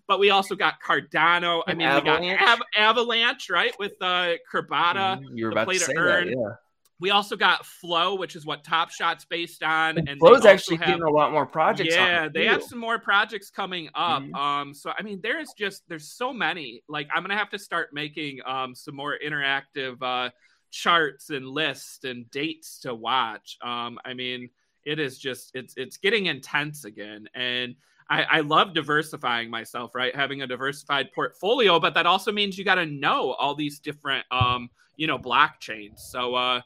But 0.09 0.19
we 0.19 0.31
also 0.31 0.55
got 0.55 0.75
Cardano. 0.83 1.62
I 1.67 1.75
mean, 1.75 1.87
Avalanche. 1.87 2.21
we 2.41 2.47
got 2.47 2.61
Av- 2.61 2.67
Avalanche, 2.76 3.49
right, 3.50 3.73
with 3.79 3.95
uh, 4.00 4.35
Crabada. 4.52 5.19
Mhm, 5.21 5.25
you 5.35 5.47
were 5.47 5.52
about 5.52 5.71
to 5.71 5.79
say 5.79 5.93
earn. 5.97 6.26
that. 6.26 6.37
Yeah. 6.37 6.55
We 7.03 7.11
also 7.11 7.37
got 7.37 7.67
Flow, 7.67 8.15
which 8.15 8.37
is 8.37 8.47
what 8.47 8.65
Top 8.65 8.91
Shot's 8.91 9.25
based 9.27 9.63
on. 9.63 9.99
And 9.99 10.09
And 10.09 10.19
Flow's 10.21 10.47
actually 10.47 10.77
have- 10.79 10.87
getting 10.87 11.03
a 11.03 11.11
lot 11.11 11.33
more 11.33 11.45
projects. 11.45 11.95
yeah, 11.95 12.29
they 12.33 12.47
have 12.47 12.63
some 12.63 12.79
more 12.79 12.99
projects 12.99 13.51
coming 13.51 13.91
up. 13.95 14.23
Mhm. 14.23 14.35
Um, 14.35 14.73
so 14.75 14.93
I 14.97 15.03
mean, 15.03 15.21
there 15.21 15.39
is 15.41 15.53
just 15.59 15.87
there's 15.89 16.09
so 16.09 16.33
many. 16.33 16.83
Like 16.89 17.09
I'm 17.15 17.23
gonna 17.23 17.37
have 17.37 17.51
to 17.51 17.59
start 17.59 17.93
making 17.93 18.41
um 18.47 18.75
some 18.75 18.95
more 18.97 19.19
interactive 19.23 19.97
uh 20.01 20.31
charts 20.71 21.29
and 21.31 21.47
lists 21.47 22.05
and 22.05 22.31
dates 22.31 22.79
to 22.81 22.95
watch. 22.95 23.59
Um, 23.61 23.99
I 24.07 24.15
mean, 24.15 24.49
it 24.85 24.99
is 24.99 25.19
just 25.19 25.51
it's 25.55 25.75
it's 25.77 25.97
getting 25.99 26.27
intense 26.27 26.85
again, 26.85 27.29
and 27.35 27.75
I, 28.09 28.23
I 28.25 28.41
love 28.41 28.75
diversifying 28.75 29.49
myself, 29.51 29.95
right? 29.95 30.15
Having 30.15 30.43
a 30.43 30.47
diversified 30.47 31.13
portfolio, 31.13 31.79
but 31.81 31.95
that 31.95 32.05
also 32.07 32.31
means 32.33 32.59
you 32.59 32.65
got 32.65 32.75
to 32.77 32.87
know 32.87 33.33
all 33.33 33.55
these 33.55 33.79
different 33.81 34.25
um 34.31 34.71
you 34.97 35.07
know 35.07 35.19
blockchains. 35.19 35.99
So 36.01 36.35
uh 36.35 36.61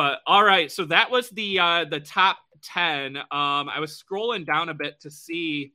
but 0.00 0.22
all 0.26 0.42
right, 0.42 0.72
so 0.72 0.86
that 0.86 1.10
was 1.10 1.28
the 1.28 1.58
uh 1.58 1.84
the 1.84 2.00
top 2.00 2.38
10. 2.62 3.18
Um 3.18 3.68
I 3.68 3.80
was 3.80 4.02
scrolling 4.02 4.46
down 4.46 4.70
a 4.70 4.74
bit 4.74 4.98
to 5.02 5.10
see 5.10 5.74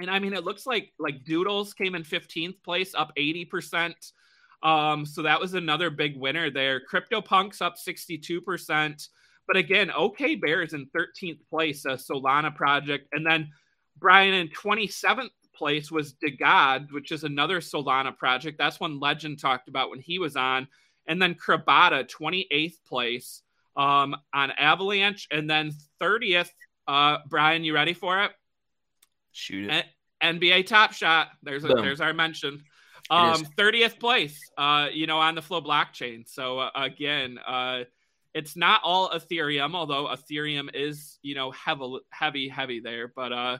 and 0.00 0.10
I 0.10 0.18
mean 0.18 0.32
it 0.32 0.42
looks 0.42 0.66
like 0.66 0.92
like 0.98 1.24
Doodles 1.24 1.72
came 1.72 1.94
in 1.94 2.02
15th 2.02 2.60
place 2.64 2.96
up 2.96 3.12
80%. 3.16 3.94
Um 4.64 5.06
so 5.06 5.22
that 5.22 5.38
was 5.38 5.54
another 5.54 5.88
big 5.88 6.16
winner 6.16 6.50
there. 6.50 6.80
CryptoPunks 6.92 7.62
up 7.62 7.76
62%. 7.76 9.08
But 9.46 9.56
again, 9.56 9.92
OK 9.92 10.34
Bears 10.34 10.74
in 10.74 10.86
13th 10.86 11.38
place, 11.48 11.84
a 11.84 11.90
Solana 11.90 12.52
project 12.52 13.06
and 13.12 13.24
then 13.24 13.52
Brian 14.00 14.34
in 14.34 14.48
27th 14.48 15.28
place 15.54 15.92
was 15.92 16.14
Degod, 16.14 16.90
which 16.90 17.12
is 17.12 17.22
another 17.22 17.60
Solana 17.60 18.18
project. 18.18 18.58
That's 18.58 18.80
one 18.80 18.98
Legend 18.98 19.38
talked 19.38 19.68
about 19.68 19.90
when 19.90 20.00
he 20.00 20.18
was 20.18 20.34
on. 20.34 20.66
And 21.06 21.22
then 21.22 21.36
Crabada, 21.36 22.10
28th 22.10 22.82
place 22.84 23.42
um, 23.76 24.16
on 24.32 24.50
Avalanche. 24.52 25.28
And 25.30 25.48
then 25.48 25.72
30th, 26.00 26.50
uh, 26.86 27.18
Brian, 27.28 27.64
you 27.64 27.74
ready 27.74 27.92
for 27.92 28.24
it? 28.24 28.32
Shoot 29.32 29.70
it. 29.70 29.86
Eh, 30.20 30.32
NBA 30.32 30.66
Top 30.66 30.92
Shot. 30.92 31.28
There's 31.42 31.64
a, 31.64 31.68
there's 31.68 32.00
our 32.00 32.14
mention. 32.14 32.62
Um, 33.10 33.44
30th 33.58 34.00
place, 34.00 34.38
uh, 34.56 34.88
you 34.92 35.06
know, 35.06 35.18
on 35.18 35.34
the 35.34 35.42
Flow 35.42 35.60
blockchain. 35.60 36.26
So 36.26 36.58
uh, 36.60 36.70
again, 36.74 37.38
uh, 37.46 37.84
it's 38.32 38.56
not 38.56 38.80
all 38.82 39.10
Ethereum, 39.10 39.74
although 39.74 40.06
Ethereum 40.06 40.74
is, 40.74 41.18
you 41.22 41.34
know, 41.34 41.50
heavy, 41.50 41.98
heavy, 42.10 42.48
heavy 42.48 42.80
there. 42.80 43.12
But 43.14 43.32
uh, 43.32 43.58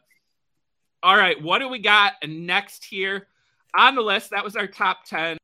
all 1.02 1.16
right, 1.16 1.40
what 1.40 1.59
do 1.59 1.68
we 1.68 1.78
got 1.78 2.14
next 2.26 2.85
here 2.85 3.28
on 3.76 3.94
the 3.94 4.00
list? 4.00 4.30
That 4.30 4.44
was 4.44 4.56
our 4.56 4.66
top 4.66 5.04
10 5.04 5.37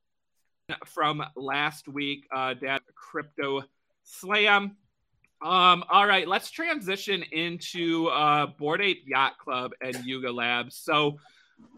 from 0.87 1.23
last 1.37 1.87
week. 1.87 2.27
Uh, 2.35 2.55
Dad 2.55 2.81
Crypto 2.95 3.63
Slam. 4.11 4.77
Um, 5.43 5.85
all 5.89 6.07
right, 6.07 6.29
let's 6.29 6.51
transition 6.51 7.23
into 7.33 8.09
uh, 8.09 8.47
Bored 8.59 8.83
Ape 8.83 9.05
Yacht 9.07 9.39
Club 9.39 9.73
and 9.81 9.97
Yuga 10.05 10.31
Labs. 10.31 10.77
So, 10.77 11.19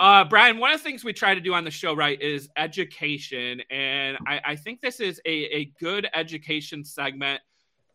uh, 0.00 0.24
Brian, 0.24 0.58
one 0.58 0.72
of 0.72 0.80
the 0.80 0.84
things 0.84 1.04
we 1.04 1.12
try 1.12 1.34
to 1.34 1.40
do 1.40 1.54
on 1.54 1.62
the 1.64 1.70
show, 1.70 1.94
right, 1.94 2.20
is 2.20 2.48
education. 2.56 3.62
And 3.70 4.18
I, 4.26 4.40
I 4.44 4.56
think 4.56 4.80
this 4.80 4.98
is 4.98 5.20
a, 5.24 5.30
a 5.30 5.64
good 5.78 6.08
education 6.12 6.84
segment 6.84 7.40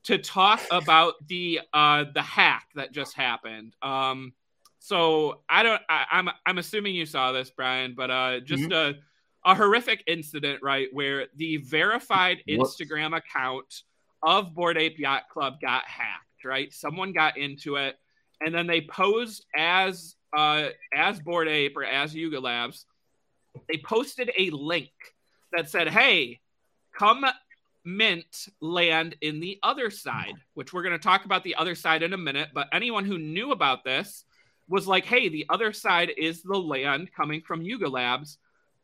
to 0.04 0.18
talk 0.18 0.62
about 0.72 1.16
the 1.28 1.60
uh, 1.74 2.06
the 2.14 2.22
hack 2.22 2.68
that 2.76 2.94
just 2.94 3.14
happened. 3.14 3.76
Um, 3.82 4.34
so 4.80 5.42
I 5.50 5.64
don't 5.64 5.82
I, 5.90 6.06
I'm 6.12 6.30
I'm 6.46 6.60
assuming 6.60 6.96
you 6.96 7.06
saw 7.06 7.34
this, 7.34 7.50
Brian, 7.50 7.94
but 7.94 8.10
uh, 8.10 8.40
just 8.40 8.72
a 8.72 8.96
a 9.44 9.54
horrific 9.54 10.04
incident, 10.08 10.62
right, 10.64 10.88
where 10.94 11.28
the 11.36 11.58
verified. 11.58 12.38
Instagram 12.48 13.16
account 13.18 13.84
of 14.24 14.54
Bored 14.54 14.78
Ape 14.78 15.00
Yacht 15.00 15.30
Club 15.30 15.60
got 15.62 15.86
hacked, 15.86 16.44
right? 16.44 16.74
Someone 16.74 17.14
got 17.14 17.38
into 17.38 17.76
it, 17.76 17.98
and 18.42 18.54
then 18.54 18.68
they 18.68 18.82
posed 18.82 19.46
as 19.56 20.16
uh, 20.36 20.70
as 20.94 21.20
Bored 21.20 21.48
Ape 21.48 21.78
or 21.78 21.84
as 21.84 22.14
Yuga 22.14 22.40
Labs. 22.40 22.86
They 23.70 23.78
posted 23.78 24.32
a 24.38 24.50
link 24.52 24.92
that 25.56 25.70
said, 25.70 25.90
"Hey, 25.90 26.40
come 26.98 27.26
mint 27.84 28.48
land 28.60 29.16
in 29.22 29.40
the 29.40 29.60
other 29.64 29.90
side," 29.90 30.36
which 30.54 30.74
we're 30.74 30.84
going 30.84 30.98
to 30.98 31.04
talk 31.04 31.26
about 31.26 31.44
the 31.44 31.56
other 31.56 31.76
side 31.76 32.04
in 32.04 32.14
a 32.14 32.18
minute. 32.18 32.50
But 32.54 32.68
anyone 32.72 33.06
who 33.06 33.18
knew 33.18 33.52
about 33.52 33.84
this 33.84 34.26
was 34.68 34.88
like, 34.88 35.06
"Hey, 35.06 35.30
the 35.30 35.46
other 35.50 35.74
side 35.74 36.12
is 36.18 36.44
the 36.44 36.58
land 36.58 37.10
coming 37.16 37.42
from 37.42 37.62
Yuga 37.62 37.90
Labs." 37.90 38.38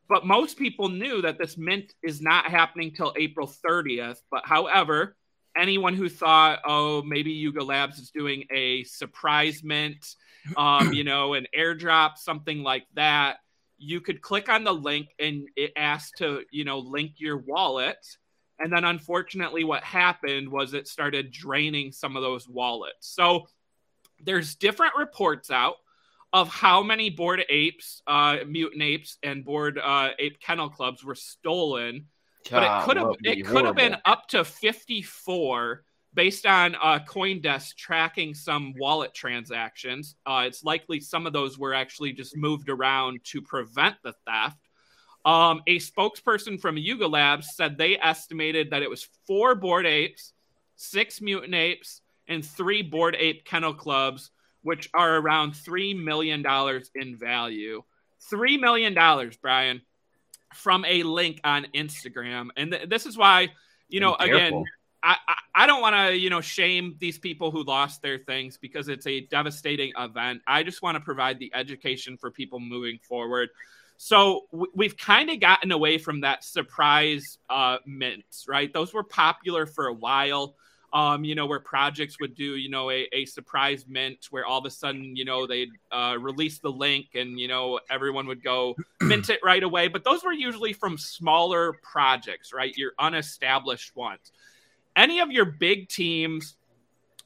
But 0.10 0.26
most 0.26 0.58
people 0.58 0.90
knew 0.90 1.22
that 1.22 1.38
this 1.38 1.58
mint 1.58 1.94
is 2.04 2.22
not 2.22 2.46
happening 2.46 2.94
till 2.94 3.14
April 3.18 3.48
30th. 3.48 4.22
But 4.30 4.46
however, 4.46 5.16
anyone 5.58 5.96
who 5.96 6.10
thought, 6.10 6.60
oh, 6.66 7.02
maybe 7.04 7.32
Yuga 7.32 7.64
Labs 7.64 8.00
is 8.00 8.12
doing 8.12 8.46
a 8.54 8.84
surprise 8.84 9.62
mint, 9.64 10.16
um, 10.58 10.94
you 10.94 11.04
know, 11.04 11.34
an 11.34 11.48
airdrop, 11.58 12.18
something 12.18 12.64
like 12.64 12.86
that, 12.96 13.38
you 13.78 14.00
could 14.00 14.22
click 14.22 14.50
on 14.50 14.64
the 14.64 14.74
link 14.74 15.10
and 15.20 15.48
it 15.56 15.74
asked 15.76 16.18
to, 16.18 16.44
you 16.52 16.64
know, 16.64 16.80
link 16.80 17.14
your 17.18 17.38
wallet. 17.38 17.98
And 18.60 18.72
then 18.72 18.86
unfortunately, 18.86 19.64
what 19.64 19.84
happened 19.84 20.50
was 20.50 20.74
it 20.74 20.88
started 20.88 21.32
draining 21.32 21.92
some 21.92 22.16
of 22.16 22.24
those 22.24 22.48
wallets. 22.48 23.08
So 23.08 23.48
there's 24.24 24.56
different 24.56 24.94
reports 24.96 25.52
out 25.52 25.76
of 26.32 26.50
how 26.50 26.82
many 26.82 27.10
bored 27.10 27.44
apes, 27.50 28.02
uh, 28.08 28.38
mutant 28.48 28.82
apes, 28.82 29.18
and 29.22 29.44
bored 29.44 29.78
uh, 29.78 30.10
ape 30.18 30.40
kennel 30.40 30.70
clubs 30.70 31.04
were 31.04 31.16
stolen. 31.16 32.08
But 32.50 32.64
it 32.64 32.86
could 32.86 32.98
have 32.98 33.16
it 33.24 33.46
could 33.46 33.66
have 33.66 33.76
been 33.76 33.98
up 34.06 34.28
to 34.30 34.44
54 34.44 35.84
based 36.14 36.46
on 36.46 36.76
uh, 36.76 37.00
CoinDesk 37.08 37.76
tracking 37.76 38.34
some 38.34 38.74
wallet 38.78 39.14
transactions. 39.14 40.16
Uh, 40.26 40.44
it's 40.46 40.64
likely 40.64 41.00
some 41.00 41.26
of 41.26 41.34
those 41.34 41.58
were 41.58 41.74
actually 41.74 42.14
just 42.14 42.38
moved 42.38 42.70
around 42.70 43.20
to 43.26 43.42
prevent 43.42 43.96
the 44.04 44.14
theft. 44.28 44.58
Um, 45.26 45.62
a 45.68 45.80
spokesperson 45.80 46.60
from 46.60 46.78
Yuga 46.78 47.08
Labs 47.08 47.56
said 47.56 47.78
they 47.78 47.98
estimated 47.98 48.72
that 48.72 48.84
it 48.84 48.90
was 48.90 49.08
four 49.26 49.56
bored 49.56 49.86
apes, 49.86 50.34
six 50.76 51.22
mutant 51.22 51.56
apes, 51.56 52.02
and 52.28 52.46
three 52.46 52.82
bored 52.82 53.16
ape 53.18 53.46
kennel 53.46 53.74
clubs, 53.74 54.32
which 54.62 54.90
are 54.94 55.18
around 55.18 55.54
$3 55.54 56.02
million 56.02 56.46
in 56.96 57.16
value. 57.18 57.84
$3 58.32 58.60
million, 58.60 59.32
Brian, 59.42 59.82
from 60.56 60.86
a 60.86 61.04
link 61.04 61.40
on 61.44 61.68
Instagram. 61.74 62.50
And 62.58 62.72
th- 62.72 62.90
this 62.90 63.06
is 63.06 63.18
why, 63.18 63.50
you 63.90 64.00
know, 64.00 64.16
again, 64.16 64.64
I, 65.04 65.18
I, 65.28 65.36
I 65.56 65.68
don't 65.68 65.82
want 65.82 65.96
to, 65.96 66.18
you 66.18 66.30
know, 66.30 66.42
shame 66.42 66.96
these 67.00 67.18
people 67.18 67.52
who 67.52 67.64
lost 67.64 68.02
their 68.02 68.18
things 68.20 68.58
because 68.58 68.88
it's 68.88 69.06
a 69.06 69.22
devastating 69.28 69.92
event. 69.98 70.42
I 70.48 70.64
just 70.64 70.82
want 70.82 70.96
to 70.96 71.02
provide 71.02 71.40
the 71.40 71.52
education 71.54 72.18
for 72.18 72.32
people 72.32 72.60
moving 72.60 73.00
forward. 73.08 73.50
So 73.98 74.48
we've 74.74 74.98
kind 74.98 75.30
of 75.30 75.40
gotten 75.40 75.72
away 75.72 75.98
from 75.98 76.22
that 76.22 76.44
surprise 76.44 77.38
uh, 77.50 77.78
mints, 77.86 78.46
right? 78.48 78.74
Those 78.74 78.94
were 78.94 79.04
popular 79.04 79.66
for 79.66 79.88
a 79.88 79.94
while. 79.94 80.56
Um, 80.94 81.24
you 81.24 81.34
know, 81.34 81.48
where 81.48 81.60
projects 81.60 82.20
would 82.20 82.36
do, 82.36 82.56
you 82.56 82.70
know, 82.70 82.92
a, 82.92 83.08
a 83.14 83.26
surprise 83.26 83.86
mint 83.90 84.28
where 84.30 84.46
all 84.46 84.60
of 84.60 84.66
a 84.66 84.70
sudden, 84.70 85.16
you 85.16 85.26
know, 85.26 85.48
they'd 85.48 85.72
uh, 85.92 86.18
release 86.20 86.60
the 86.60 86.70
link 86.70 87.08
and, 87.16 87.40
you 87.40 87.48
know, 87.48 87.80
everyone 87.90 88.28
would 88.28 88.44
go 88.44 88.76
mint 89.02 89.32
it 89.32 89.40
right 89.44 89.64
away. 89.64 89.88
But 89.88 90.04
those 90.04 90.24
were 90.24 90.34
usually 90.34 90.72
from 90.72 91.00
smaller 91.00 91.74
projects, 91.82 92.54
right? 92.54 92.78
Your 92.78 92.92
unestablished 93.00 93.96
ones 93.96 94.32
any 94.96 95.20
of 95.20 95.32
your 95.32 95.46
big 95.46 95.90
teams, 95.90 96.56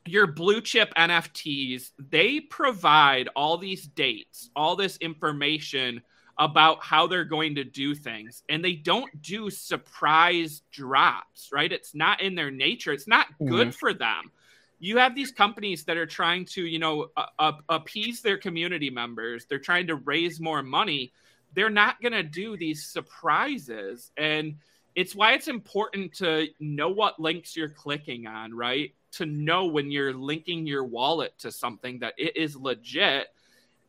your 0.05 0.27
blue 0.27 0.62
chip 0.62 0.93
NFTs, 0.95 1.91
they 2.09 2.39
provide 2.39 3.29
all 3.36 3.57
these 3.57 3.88
dates, 3.88 4.50
all 4.55 4.75
this 4.75 4.97
information 4.97 6.01
about 6.39 6.84
how 6.84 7.08
they're 7.08 7.25
going 7.25 7.56
to 7.56 7.63
do 7.63 7.96
things. 7.96 8.44
And 8.48 8.63
they 8.63 8.74
don't 8.74 9.22
do 9.22 9.50
surprise 9.50 10.62
drops, 10.72 11.50
right? 11.51 11.72
It's 11.72 11.96
not 11.96 12.22
in 12.22 12.36
their 12.36 12.51
nature. 12.51 12.94
It's 12.94 13.08
not 13.08 13.27
good 13.39 13.70
mm-hmm. 13.70 13.72
for 13.72 13.94
them. 13.94 14.32
You 14.79 14.98
have 14.98 15.15
these 15.15 15.32
companies 15.32 15.86
that 15.86 15.98
are 15.98 16.06
trying 16.06 16.46
to, 16.46 16.62
you 16.62 16.77
know, 16.77 17.08
uh, 17.39 17.53
appease 17.70 18.22
their 18.22 18.38
community 18.38 18.91
members. 18.91 19.46
They're 19.46 19.58
trying 19.58 19.88
to 19.88 19.96
raise 19.96 20.39
more 20.39 20.62
money. 20.62 21.12
They're 21.53 21.72
not 21.72 22.00
going 22.01 22.13
to 22.13 22.22
do 22.22 22.56
these 22.56 22.86
surprises. 22.86 24.12
And 24.17 24.58
it's 24.94 25.15
why 25.15 25.34
it's 25.34 25.48
important 25.48 26.13
to 26.15 26.48
know 26.60 26.89
what 26.89 27.20
links 27.20 27.56
you're 27.56 27.70
clicking 27.70 28.27
on, 28.27 28.53
right? 28.53 28.94
To 29.13 29.25
know 29.25 29.65
when 29.65 29.89
you're 29.89 30.13
linking 30.13 30.67
your 30.67 30.84
wallet 30.84 31.34
to 31.39 31.51
something 31.51 32.00
that 32.00 32.13
it 32.17 32.38
is 32.38 32.56
legit. 32.56 33.27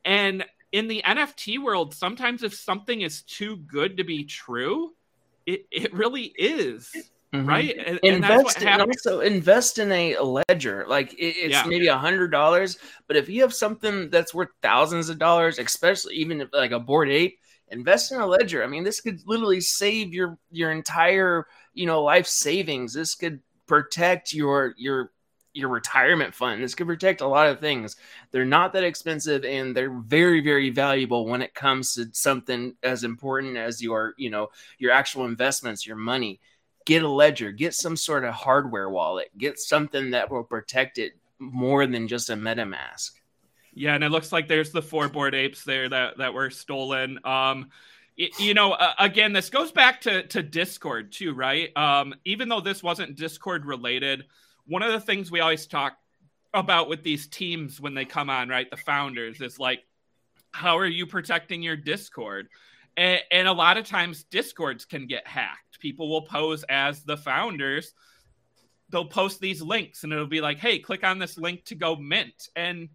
And 0.07 0.47
in 0.73 0.89
the 0.89 1.03
NFT 1.05 1.63
world, 1.63 1.95
sometimes 1.95 2.43
if 2.43 2.55
something 2.55 3.01
is 3.01 3.23
too 3.23 3.57
good 3.57 3.97
to 3.97 4.05
be 4.05 4.25
true, 4.25 4.95
it, 5.47 5.67
it 5.71 5.93
really 5.95 6.33
is. 6.39 6.91
Mm-hmm. 7.33 7.49
Right. 7.49 7.77
And, 7.77 7.99
invest 8.03 8.63
and 8.63 8.81
also 8.81 9.21
invest 9.21 9.79
in 9.79 9.93
a 9.93 10.17
ledger. 10.19 10.87
Like 10.89 11.13
it, 11.13 11.37
it's 11.37 11.53
yeah. 11.53 11.65
maybe 11.67 11.89
a 11.89 11.99
hundred 11.99 12.29
dollars, 12.29 12.79
but 13.07 13.17
if 13.17 13.29
you 13.29 13.43
have 13.43 13.53
something 13.53 14.09
that's 14.09 14.33
worth 14.33 14.49
thousands 14.63 15.11
of 15.11 15.19
dollars, 15.19 15.59
especially 15.59 16.15
even 16.15 16.41
if, 16.41 16.49
like 16.55 16.71
a 16.71 16.81
bored 16.81 17.11
ape, 17.11 17.39
invest 17.71 18.13
in 18.13 18.21
a 18.21 18.27
ledger. 18.27 18.65
I 18.65 18.67
mean, 18.67 18.83
this 18.83 19.03
could 19.03 19.21
literally 19.27 19.61
save 19.61 20.15
your 20.15 20.39
your 20.51 20.71
entire 20.71 21.47
you 21.75 21.85
know 21.85 22.03
life 22.03 22.27
savings. 22.27 22.95
This 22.95 23.15
could 23.15 23.41
protect 23.67 24.33
your 24.33 24.75
your 24.79 25.13
your 25.55 25.69
retirement 25.69 26.35
fund. 26.35 26.63
This 26.63 26.75
could 26.75 26.87
protect 26.87 27.21
a 27.21 27.27
lot 27.27 27.49
of 27.49 27.61
things. 27.61 27.97
They're 28.31 28.45
not 28.45 28.73
that 28.73 28.85
expensive 28.85 29.45
and 29.45 29.77
they're 29.77 29.91
very 29.91 30.41
very 30.41 30.71
valuable 30.71 31.27
when 31.27 31.43
it 31.43 31.55
comes 31.55 31.95
to 31.95 32.09
something 32.13 32.75
as 32.83 33.05
important 33.05 33.57
as 33.57 33.83
your 33.83 34.15
you 34.17 34.31
know 34.31 34.49
your 34.79 34.93
actual 34.93 35.25
investments, 35.25 35.87
your 35.87 35.97
money. 35.97 36.41
Get 36.87 37.03
a 37.03 37.09
ledger, 37.09 37.53
get 37.53 37.75
some 37.75 37.97
sort 37.97 38.25
of 38.25 38.33
hardware 38.33 38.89
wallet, 38.89 39.29
get 39.37 39.59
something 39.59 40.13
that 40.13 40.31
will 40.31 40.45
protect 40.45 40.97
it 40.97 41.13
more 41.39 41.87
than 41.87 42.09
just 42.09 42.31
a 42.31 42.35
MetaMask. 42.35 43.11
Yeah, 43.75 43.95
and 43.95 44.03
it 44.03 44.09
looks 44.09 44.33
like 44.33 44.49
there's 44.49 44.73
the 44.73 44.83
four 44.83 45.09
bored 45.09 45.35
apes 45.35 45.65
there 45.65 45.89
that 45.89 46.19
that 46.19 46.35
were 46.35 46.51
stolen. 46.51 47.19
Um, 47.25 47.71
you 48.17 48.53
know, 48.53 48.77
again, 48.99 49.33
this 49.33 49.51
goes 49.51 49.71
back 49.71 50.01
to 50.03 50.25
to 50.29 50.43
Discord 50.43 51.13
too, 51.13 51.33
right? 51.33 51.77
Um, 51.77 52.15
even 52.25 52.49
though 52.49 52.61
this 52.61 52.83
wasn't 52.83 53.17
Discord 53.17 53.65
related, 53.65 54.25
one 54.69 54.83
of 54.83 54.93
the 54.93 55.01
things 55.01 55.31
we 55.31 55.41
always 55.41 55.67
talk 55.67 55.97
about 56.55 56.89
with 56.89 57.03
these 57.03 57.27
teams 57.27 57.81
when 57.81 57.95
they 57.95 58.05
come 58.05 58.31
on, 58.31 58.49
right? 58.49 58.71
The 58.71 58.77
founders 58.77 59.41
is 59.41 59.59
like, 59.59 59.81
how 60.53 60.79
are 60.79 60.87
you 60.87 61.07
protecting 61.07 61.63
your 61.63 61.77
Discord? 61.77 62.49
And, 62.97 63.21
and 63.31 63.49
a 63.49 63.53
lot 63.53 63.77
of 63.77 63.87
times, 63.87 64.25
Discords 64.25 64.85
can 64.85 65.07
get 65.07 65.27
hacked. 65.27 65.79
People 65.79 66.09
will 66.09 66.23
pose 66.23 66.65
as 66.69 67.05
the 67.05 67.17
founders. 67.17 67.93
They'll 68.91 69.05
post 69.05 69.41
these 69.41 69.61
links, 69.63 70.03
and 70.03 70.13
it'll 70.13 70.27
be 70.27 70.41
like, 70.41 70.59
"Hey, 70.59 70.79
click 70.79 71.05
on 71.05 71.19
this 71.19 71.39
link 71.39 71.65
to 71.67 71.75
go 71.75 71.95
mint." 71.95 72.49
And 72.57 72.89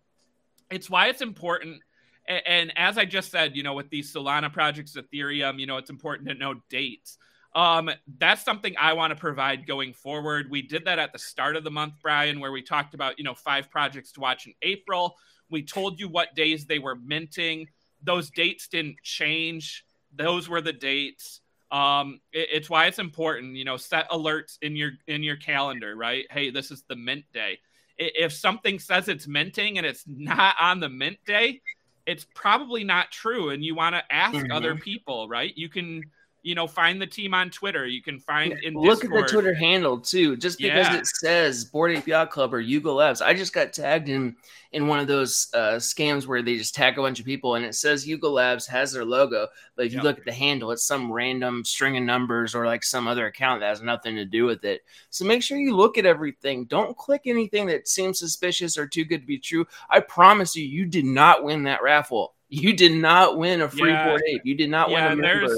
it's 0.71 0.89
why 0.89 1.07
it's 1.07 1.21
important. 1.21 1.81
And, 2.27 2.41
and 2.45 2.73
as 2.77 2.97
I 2.97 3.05
just 3.05 3.31
said, 3.31 3.55
you 3.55 3.63
know, 3.63 3.75
with 3.75 3.89
these 3.89 4.13
Solana 4.13 4.51
projects, 4.51 4.97
Ethereum, 4.97 5.59
you 5.59 5.67
know, 5.67 5.77
it's 5.77 5.91
important 5.91 6.27
to 6.29 6.35
know 6.35 6.55
dates. 6.69 7.17
Um, 7.55 7.89
that's 8.17 8.43
something 8.43 8.73
I 8.79 8.93
want 8.93 9.11
to 9.11 9.19
provide 9.19 9.67
going 9.67 9.93
forward. 9.93 10.49
We 10.49 10.61
did 10.61 10.85
that 10.85 10.99
at 10.99 11.13
the 11.13 11.19
start 11.19 11.55
of 11.55 11.63
the 11.63 11.71
month, 11.71 11.93
Brian, 12.01 12.39
where 12.39 12.51
we 12.51 12.61
talked 12.61 12.93
about, 12.93 13.17
you 13.17 13.23
know, 13.23 13.35
five 13.35 13.69
projects 13.69 14.11
to 14.13 14.19
watch 14.19 14.47
in 14.47 14.53
April. 14.61 15.17
We 15.49 15.63
told 15.63 15.99
you 15.99 16.09
what 16.09 16.35
days 16.35 16.65
they 16.65 16.79
were 16.79 16.95
minting. 16.95 17.67
Those 18.01 18.31
dates 18.31 18.67
didn't 18.67 18.97
change. 19.03 19.85
Those 20.15 20.49
were 20.49 20.61
the 20.61 20.73
dates. 20.73 21.41
Um, 21.71 22.21
it, 22.31 22.49
it's 22.51 22.69
why 22.69 22.87
it's 22.87 22.99
important, 22.99 23.55
you 23.55 23.65
know, 23.65 23.77
set 23.77 24.09
alerts 24.09 24.57
in 24.61 24.75
your 24.75 24.91
in 25.07 25.21
your 25.21 25.37
calendar, 25.37 25.95
right? 25.95 26.25
Hey, 26.31 26.49
this 26.49 26.71
is 26.71 26.83
the 26.87 26.95
mint 26.95 27.25
day 27.33 27.59
if 27.97 28.33
something 28.33 28.79
says 28.79 29.07
it's 29.07 29.27
minting 29.27 29.77
and 29.77 29.85
it's 29.85 30.03
not 30.07 30.55
on 30.59 30.79
the 30.79 30.89
mint 30.89 31.17
day, 31.25 31.61
it's 32.05 32.25
probably 32.35 32.83
not 32.83 33.11
true. 33.11 33.49
And 33.49 33.63
you 33.63 33.75
want 33.75 33.95
to 33.95 34.03
ask 34.13 34.35
mm-hmm. 34.35 34.51
other 34.51 34.75
people, 34.75 35.27
right? 35.27 35.53
You 35.55 35.69
can 35.69 36.03
you 36.43 36.55
know, 36.55 36.67
find 36.67 37.01
the 37.01 37.07
team 37.07 37.33
on 37.33 37.49
Twitter. 37.49 37.87
You 37.87 38.01
can 38.01 38.19
find 38.19 38.53
in 38.63 38.73
look 38.73 39.01
Discord. 39.01 39.23
at 39.23 39.27
the 39.27 39.31
Twitter 39.31 39.53
handle 39.53 39.97
too. 39.97 40.35
Just 40.35 40.59
because 40.59 40.87
yeah. 40.87 40.97
it 40.97 41.07
says 41.07 41.63
Bored 41.63 41.97
Ape 41.97 42.05
Yacht 42.05 42.31
Club 42.31 42.53
or 42.53 42.59
Yuga 42.59 42.91
Labs, 42.91 43.21
I 43.21 43.33
just 43.33 43.53
got 43.53 43.71
tagged 43.71 44.09
in 44.09 44.35
in 44.73 44.87
one 44.87 44.99
of 44.99 45.07
those 45.07 45.47
uh, 45.53 45.75
scams 45.75 46.27
where 46.27 46.41
they 46.41 46.57
just 46.57 46.75
tag 46.75 46.97
a 46.97 47.01
bunch 47.01 47.19
of 47.19 47.25
people 47.25 47.55
and 47.55 47.63
it 47.63 47.75
says 47.75 48.07
Yuga 48.07 48.27
Labs 48.27 48.67
has 48.67 48.91
their 48.91 49.05
logo, 49.05 49.47
but 49.75 49.85
if 49.85 49.93
you 49.93 49.99
yep. 49.99 50.03
look 50.03 50.17
at 50.17 50.25
the 50.25 50.33
handle, 50.33 50.71
it's 50.71 50.83
some 50.85 51.11
random 51.11 51.63
string 51.63 51.95
of 51.95 52.03
numbers 52.03 52.55
or 52.55 52.65
like 52.65 52.83
some 52.83 53.07
other 53.07 53.27
account 53.27 53.61
that 53.61 53.69
has 53.69 53.81
nothing 53.81 54.15
to 54.15 54.25
do 54.25 54.45
with 54.45 54.65
it. 54.65 54.81
So 55.11 55.25
make 55.25 55.43
sure 55.43 55.57
you 55.57 55.75
look 55.75 55.97
at 55.97 56.07
everything. 56.07 56.65
Don't 56.65 56.97
click 56.97 57.21
anything 57.25 57.67
that 57.67 57.87
seems 57.87 58.19
suspicious 58.19 58.77
or 58.77 58.87
too 58.87 59.05
good 59.05 59.21
to 59.21 59.27
be 59.27 59.37
true. 59.37 59.65
I 59.89 60.01
promise 60.01 60.55
you, 60.55 60.65
you 60.65 60.85
did 60.85 61.05
not 61.05 61.43
win 61.43 61.63
that 61.63 61.83
raffle. 61.83 62.33
You 62.49 62.73
did 62.73 62.93
not 62.93 63.37
win 63.37 63.61
a 63.61 63.69
free 63.69 63.91
yeah. 63.91 64.07
bored 64.07 64.23
ape. 64.27 64.41
You 64.43 64.55
did 64.55 64.69
not 64.69 64.89
yeah, 64.89 65.09
win 65.09 65.19
a 65.19 65.21
member 65.21 65.55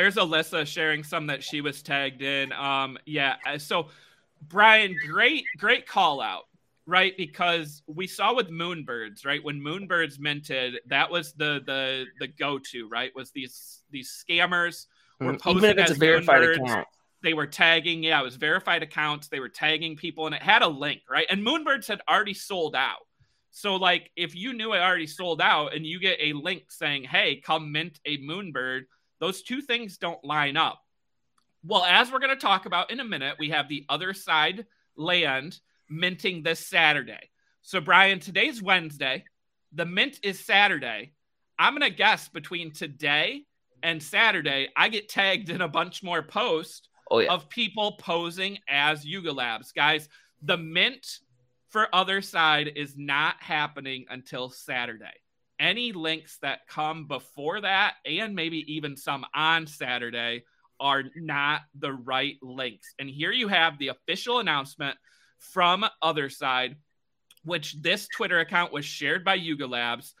there's 0.00 0.16
Alyssa 0.16 0.66
sharing 0.66 1.04
some 1.04 1.26
that 1.26 1.44
she 1.44 1.60
was 1.60 1.82
tagged 1.82 2.22
in. 2.22 2.52
Um, 2.54 2.96
yeah. 3.04 3.36
Uh, 3.46 3.58
so, 3.58 3.88
Brian, 4.48 4.96
great, 5.06 5.44
great 5.58 5.86
call 5.86 6.22
out, 6.22 6.44
right? 6.86 7.14
Because 7.18 7.82
we 7.86 8.06
saw 8.06 8.34
with 8.34 8.48
Moonbirds, 8.48 9.26
right? 9.26 9.44
When 9.44 9.60
Moonbirds 9.60 10.18
minted, 10.18 10.80
that 10.86 11.10
was 11.10 11.34
the 11.34 11.60
the 11.66 12.06
the 12.18 12.28
go 12.28 12.58
to, 12.72 12.88
right? 12.88 13.12
Was 13.14 13.30
these 13.32 13.82
these 13.90 14.24
scammers 14.24 14.86
were 15.20 15.34
mm, 15.34 15.40
posting 15.40 15.78
as 15.78 15.98
verified 15.98 16.40
Moonbirds. 16.40 16.62
account. 16.62 16.88
They 17.22 17.34
were 17.34 17.46
tagging, 17.46 18.02
yeah, 18.02 18.18
it 18.18 18.24
was 18.24 18.36
verified 18.36 18.82
accounts. 18.82 19.28
They 19.28 19.40
were 19.40 19.50
tagging 19.50 19.96
people, 19.96 20.24
and 20.24 20.34
it 20.34 20.42
had 20.42 20.62
a 20.62 20.68
link, 20.68 21.02
right? 21.10 21.26
And 21.28 21.46
Moonbirds 21.46 21.86
had 21.86 22.00
already 22.08 22.32
sold 22.32 22.74
out. 22.74 23.06
So, 23.50 23.76
like, 23.76 24.10
if 24.16 24.34
you 24.34 24.54
knew 24.54 24.72
it 24.72 24.78
already 24.78 25.06
sold 25.06 25.42
out, 25.42 25.74
and 25.74 25.84
you 25.84 26.00
get 26.00 26.16
a 26.22 26.32
link 26.32 26.70
saying, 26.70 27.04
"Hey, 27.04 27.42
come 27.44 27.70
mint 27.70 28.00
a 28.06 28.16
Moonbird," 28.16 28.84
Those 29.20 29.42
two 29.42 29.60
things 29.60 29.98
don't 29.98 30.24
line 30.24 30.56
up. 30.56 30.82
Well, 31.62 31.84
as 31.84 32.10
we're 32.10 32.20
going 32.20 32.30
to 32.30 32.36
talk 32.36 32.66
about 32.66 32.90
in 32.90 33.00
a 33.00 33.04
minute, 33.04 33.36
we 33.38 33.50
have 33.50 33.68
the 33.68 33.84
other 33.88 34.14
side 34.14 34.66
land 34.96 35.60
minting 35.88 36.42
this 36.42 36.66
Saturday. 36.66 37.30
So, 37.62 37.80
Brian, 37.80 38.18
today's 38.18 38.62
Wednesday. 38.62 39.24
The 39.72 39.84
mint 39.84 40.18
is 40.22 40.44
Saturday. 40.44 41.12
I'm 41.58 41.76
going 41.76 41.88
to 41.88 41.94
guess 41.94 42.28
between 42.28 42.72
today 42.72 43.44
and 43.82 44.02
Saturday, 44.02 44.68
I 44.76 44.88
get 44.88 45.10
tagged 45.10 45.50
in 45.50 45.60
a 45.60 45.68
bunch 45.68 46.02
more 46.02 46.22
posts 46.22 46.88
oh, 47.10 47.18
yeah. 47.18 47.32
of 47.32 47.50
people 47.50 47.92
posing 47.98 48.58
as 48.68 49.04
Yuga 49.04 49.32
Labs. 49.32 49.72
Guys, 49.72 50.08
the 50.42 50.56
mint 50.56 51.06
for 51.68 51.94
other 51.94 52.22
side 52.22 52.72
is 52.76 52.94
not 52.96 53.36
happening 53.40 54.06
until 54.08 54.48
Saturday. 54.48 55.06
Any 55.60 55.92
links 55.92 56.38
that 56.40 56.66
come 56.68 57.06
before 57.06 57.60
that, 57.60 57.96
and 58.06 58.34
maybe 58.34 58.64
even 58.74 58.96
some 58.96 59.26
on 59.34 59.66
Saturday, 59.66 60.44
are 60.80 61.04
not 61.14 61.60
the 61.78 61.92
right 61.92 62.38
links. 62.42 62.94
And 62.98 63.10
here 63.10 63.30
you 63.30 63.48
have 63.48 63.78
the 63.78 63.88
official 63.88 64.38
announcement 64.38 64.96
from 65.38 65.84
Otherside, 66.02 66.76
which 67.44 67.80
this 67.82 68.08
Twitter 68.08 68.40
account 68.40 68.72
was 68.72 68.86
shared 68.86 69.24
by 69.24 69.34
Yuga 69.34 69.66
Labs. 69.66 70.14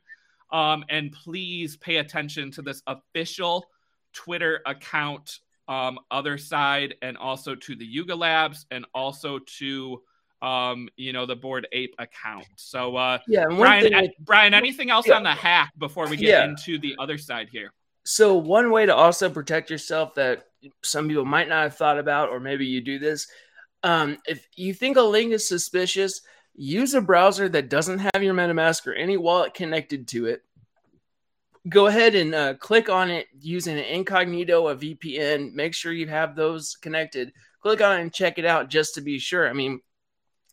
Um, 0.52 0.84
and 0.90 1.12
please 1.12 1.78
pay 1.78 1.98
attention 1.98 2.52
to 2.52 2.62
this 2.62 2.82
official 2.88 3.66
Twitter 4.14 4.62
account, 4.66 5.40
um, 5.68 6.00
Otherside, 6.12 6.94
and 7.02 7.18
also 7.18 7.56
to 7.56 7.76
the 7.76 7.86
Yuga 7.86 8.16
Labs, 8.16 8.66
and 8.72 8.86
also 8.94 9.40
to 9.58 10.02
um, 10.42 10.88
you 10.96 11.12
know, 11.12 11.26
the 11.26 11.36
Bored 11.36 11.68
Ape 11.74 11.94
account. 12.00 12.46
So, 12.56 12.96
uh, 12.96 13.20
yeah, 13.28 13.44
Brian, 13.50 13.92
thing, 13.92 14.10
Brian, 14.22 14.54
anything 14.54 14.90
else 14.90 15.06
yeah. 15.06 15.16
on 15.16 15.24
the 15.24 15.34
hack 15.34 15.74
before 15.78 16.08
we 16.08 16.16
get 16.16 16.30
yeah. 16.30 16.46
into 16.46 16.80
the 16.80 16.96
other 16.98 17.18
side 17.18 17.50
here? 17.52 17.74
So, 18.06 18.36
one 18.36 18.72
way 18.72 18.86
to 18.86 18.96
also 18.96 19.30
protect 19.30 19.70
yourself 19.70 20.16
that 20.16 20.46
some 20.82 21.10
people 21.10 21.26
might 21.26 21.50
not 21.50 21.64
have 21.64 21.76
thought 21.76 22.00
about, 22.00 22.30
or 22.30 22.40
maybe 22.40 22.66
you 22.66 22.80
do 22.80 23.00
this 23.00 23.28
um, 23.84 24.18
if 24.26 24.46
you 24.56 24.74
think 24.74 24.98
a 24.98 25.02
link 25.02 25.32
is 25.32 25.48
suspicious, 25.48 26.22
use 26.60 26.94
a 26.94 27.00
browser 27.00 27.48
that 27.48 27.70
doesn't 27.70 28.00
have 28.00 28.22
your 28.22 28.34
MetaMask 28.34 28.86
or 28.86 28.94
any 28.94 29.16
wallet 29.16 29.54
connected 29.54 30.10
to 30.10 30.26
it. 30.26 30.44
Go 31.70 31.88
ahead 31.88 32.16
and 32.16 32.36
uh, 32.36 32.54
click 32.56 32.90
on 32.90 33.10
it 33.10 33.28
using 33.40 33.78
an 33.78 33.86
incognito, 33.86 34.68
a 34.68 34.76
VPN. 34.76 35.54
Make 35.54 35.74
sure 35.74 35.94
you 35.94 36.08
have 36.08 36.36
those 36.36 36.76
connected. 36.76 37.32
Click 37.62 37.82
on 37.82 37.98
it 37.98 38.02
and 38.02 38.14
check 38.14 38.38
it 38.38 38.46
out 38.46 38.70
just 38.70 38.96
to 38.96 39.02
be 39.02 39.20
sure. 39.20 39.48
I 39.48 39.54
mean, 39.54 39.80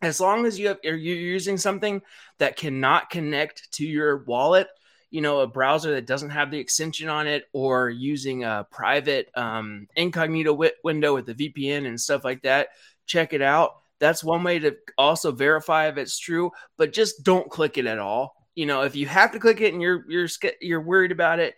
as 0.01 0.21
long 0.21 0.47
as 0.47 0.61
you 0.61 0.69
have, 0.69 0.79
you're 0.85 0.97
using 0.97 1.57
something 1.57 2.01
that 2.39 2.57
cannot 2.57 3.11
connect 3.11 3.73
to 3.73 3.87
your 3.87 4.19
wallet, 4.25 4.69
you 5.11 5.23
know, 5.23 5.41
a 5.41 5.47
browser 5.47 5.93
that 5.95 6.07
doesn't 6.07 6.31
have 6.31 6.53
the 6.53 6.59
extension 6.59 7.09
on 7.09 7.27
it, 7.27 7.45
or 7.53 7.91
using 7.91 8.45
a 8.45 8.67
private 8.71 9.29
um, 9.35 9.89
incognito 9.97 10.53
w- 10.53 10.71
window 10.85 11.15
with 11.15 11.27
the 11.27 11.35
VPN 11.35 11.87
and 11.87 12.01
stuff 12.01 12.25
like 12.25 12.43
that, 12.43 12.69
check 13.07 13.33
it 13.33 13.43
out. 13.43 13.79
That's 13.99 14.23
one 14.23 14.45
way 14.45 14.59
to 14.59 14.77
also 14.99 15.33
verify 15.33 15.89
if 15.89 15.97
it's 15.97 16.19
true, 16.19 16.51
but 16.77 16.93
just 16.93 17.25
don't 17.25 17.51
click 17.51 17.79
it 17.79 17.87
at 17.87 17.99
all. 17.99 18.35
You 18.55 18.67
know, 18.67 18.83
if 18.83 18.97
you 18.97 19.07
have 19.07 19.33
to 19.33 19.39
click 19.39 19.61
it 19.61 19.73
and 19.73 19.83
you're 19.83 20.05
you're 20.09 20.29
you're 20.61 20.83
worried 20.83 21.13
about 21.13 21.39
it, 21.39 21.55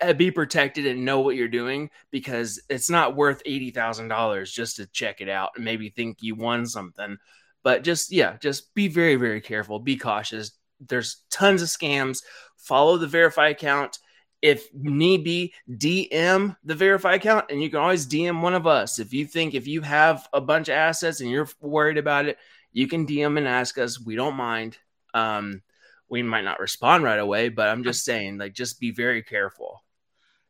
uh, 0.00 0.12
be 0.12 0.30
protected 0.30 0.86
and 0.86 1.04
know 1.04 1.20
what 1.20 1.36
you're 1.36 1.48
doing 1.48 1.90
because 2.10 2.60
it's 2.68 2.90
not 2.90 3.16
worth 3.16 3.42
eighty 3.46 3.70
thousand 3.70 4.08
dollars 4.08 4.52
just 4.52 4.76
to 4.76 4.86
check 4.86 5.20
it 5.20 5.28
out 5.28 5.50
and 5.56 5.64
maybe 5.64 5.90
think 5.90 6.18
you 6.20 6.34
won 6.34 6.66
something. 6.66 7.16
But 7.62 7.82
just 7.82 8.12
yeah, 8.12 8.36
just 8.38 8.74
be 8.74 8.88
very 8.88 9.16
very 9.16 9.40
careful. 9.40 9.78
Be 9.80 9.96
cautious. 9.96 10.52
There's 10.80 11.22
tons 11.30 11.62
of 11.62 11.68
scams. 11.68 12.18
Follow 12.56 12.96
the 12.96 13.06
verify 13.06 13.48
account 13.48 13.98
if 14.40 14.72
need 14.72 15.24
be, 15.24 15.52
DM 15.70 16.56
the 16.64 16.74
verify 16.74 17.14
account, 17.14 17.46
and 17.50 17.62
you 17.62 17.70
can 17.70 17.80
always 17.80 18.06
DM 18.06 18.40
one 18.40 18.54
of 18.54 18.66
us. 18.66 18.98
If 18.98 19.12
you 19.12 19.26
think 19.26 19.54
if 19.54 19.66
you 19.66 19.82
have 19.82 20.28
a 20.32 20.40
bunch 20.40 20.68
of 20.68 20.74
assets 20.74 21.20
and 21.20 21.30
you're 21.30 21.48
worried 21.60 21.98
about 21.98 22.26
it, 22.26 22.38
you 22.72 22.86
can 22.86 23.06
DM 23.06 23.38
and 23.38 23.48
ask 23.48 23.78
us. 23.78 24.00
We 24.00 24.14
don't 24.14 24.36
mind. 24.36 24.78
Um, 25.14 25.62
we 26.08 26.22
might 26.22 26.44
not 26.44 26.60
respond 26.60 27.04
right 27.04 27.18
away, 27.18 27.48
but 27.48 27.68
I'm 27.68 27.84
just 27.84 28.04
saying, 28.04 28.38
like, 28.38 28.54
just 28.54 28.80
be 28.80 28.92
very 28.92 29.22
careful. 29.22 29.82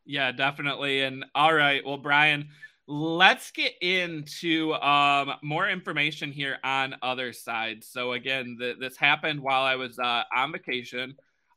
Yeah, 0.05 0.31
definitely. 0.31 1.01
And 1.01 1.25
all 1.35 1.53
right, 1.53 1.85
well, 1.85 1.97
Brian, 1.97 2.49
let's 2.87 3.51
get 3.51 3.73
into 3.81 4.73
um, 4.73 5.33
more 5.43 5.69
information 5.69 6.31
here 6.31 6.57
on 6.63 6.95
Otherside. 7.03 7.83
So 7.83 8.13
again, 8.13 8.57
this 8.59 8.97
happened 8.97 9.41
while 9.41 9.63
I 9.63 9.75
was 9.75 9.99
uh, 9.99 10.23
on 10.35 10.51
vacation. 10.51 11.15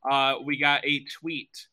Uh, 0.09 0.37
we 0.45 0.59
got 0.59 0.85
a 0.85 1.05
tweet 1.05 1.67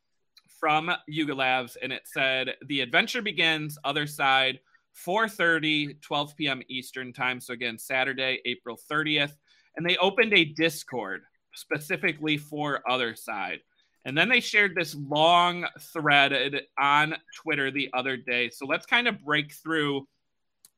from 0.59 0.91
Yuga 1.07 1.33
Labs, 1.33 1.77
and 1.77 1.93
it 1.93 2.03
said 2.05 2.55
the 2.67 2.81
adventure 2.81 3.21
begins 3.21 3.77
Otherside 3.85 4.59
4:30, 5.05 6.01
12 6.01 6.37
p.m. 6.37 6.61
Eastern 6.67 7.13
time. 7.13 7.39
So 7.39 7.53
again, 7.53 7.77
Saturday, 7.77 8.41
April 8.45 8.77
30th, 8.91 9.33
and 9.75 9.85
they 9.85 9.97
opened 9.97 10.33
a 10.33 10.45
Discord 10.45 11.21
specifically 11.53 12.37
for 12.37 12.81
other 12.89 13.15
side. 13.15 13.59
And 14.05 14.17
then 14.17 14.29
they 14.29 14.39
shared 14.39 14.75
this 14.75 14.95
long 14.95 15.65
thread 15.93 16.61
on 16.79 17.15
Twitter 17.35 17.69
the 17.69 17.89
other 17.93 18.17
day. 18.17 18.49
So 18.49 18.65
let's 18.65 18.85
kind 18.85 19.07
of 19.07 19.23
break 19.23 19.53
through 19.53 20.07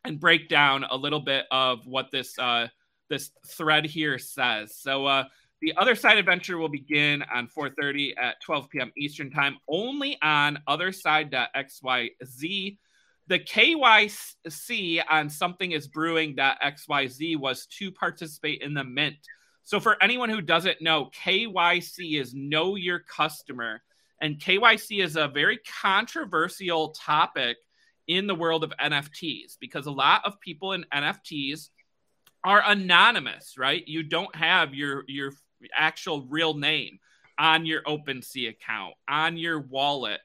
and 0.04 0.20
break 0.20 0.50
down 0.50 0.86
a 0.90 0.96
little 0.96 1.20
bit 1.20 1.46
of 1.52 1.86
what 1.86 2.12
this 2.12 2.38
uh, 2.40 2.68
this 3.10 3.32
thread 3.48 3.86
here 3.86 4.18
says. 4.18 4.76
So 4.76 5.06
uh, 5.06 5.26
the 5.62 5.74
Other 5.78 5.94
Side 5.94 6.18
adventure 6.18 6.58
will 6.58 6.70
begin 6.70 7.24
on 7.34 7.48
4:30 7.48 8.14
at 8.18 8.42
12 8.42 8.70
p.m. 8.70 8.92
Eastern 8.98 9.30
Time, 9.30 9.58
only 9.68 10.18
on 10.22 10.60
otherside.xyz. 10.68 12.78
The 13.28 13.40
KYC 13.40 15.04
on 15.10 15.30
something 15.30 15.72
is 15.72 15.88
brewing.xyz 15.88 17.38
was 17.38 17.68
to 17.78 17.92
participate 17.92 18.62
in 18.62 18.74
the 18.74 18.84
mint. 18.84 19.16
So 19.64 19.80
for 19.80 20.02
anyone 20.02 20.30
who 20.30 20.42
doesn't 20.42 20.82
know, 20.82 21.12
KYC 21.24 22.20
is 22.20 22.34
know 22.34 22.76
your 22.76 23.00
customer. 23.00 23.84
And 24.20 24.40
KYC 24.40 25.04
is 25.04 25.16
a 25.16 25.28
very 25.28 25.60
controversial 25.82 26.90
topic 26.90 27.58
in 28.08 28.28
the 28.28 28.36
world 28.36 28.64
of 28.64 28.74
NFTs 28.84 29.58
because 29.60 29.86
a 29.86 29.92
lot 29.92 30.22
of 30.26 30.40
people 30.40 30.74
in 30.74 30.86
NFTs 30.94 31.70
are 32.44 32.64
anonymous, 32.66 33.58
right? 33.58 33.88
You 33.88 34.04
don't 34.04 34.36
have 34.36 34.74
your 34.74 35.04
your 35.08 35.32
actual 35.76 36.26
real 36.30 36.54
name 36.54 37.00
on 37.38 37.66
your 37.66 37.82
OpenSea 37.84 38.50
account, 38.50 38.94
on 39.08 39.38
your 39.38 39.60
wallet, 39.60 40.20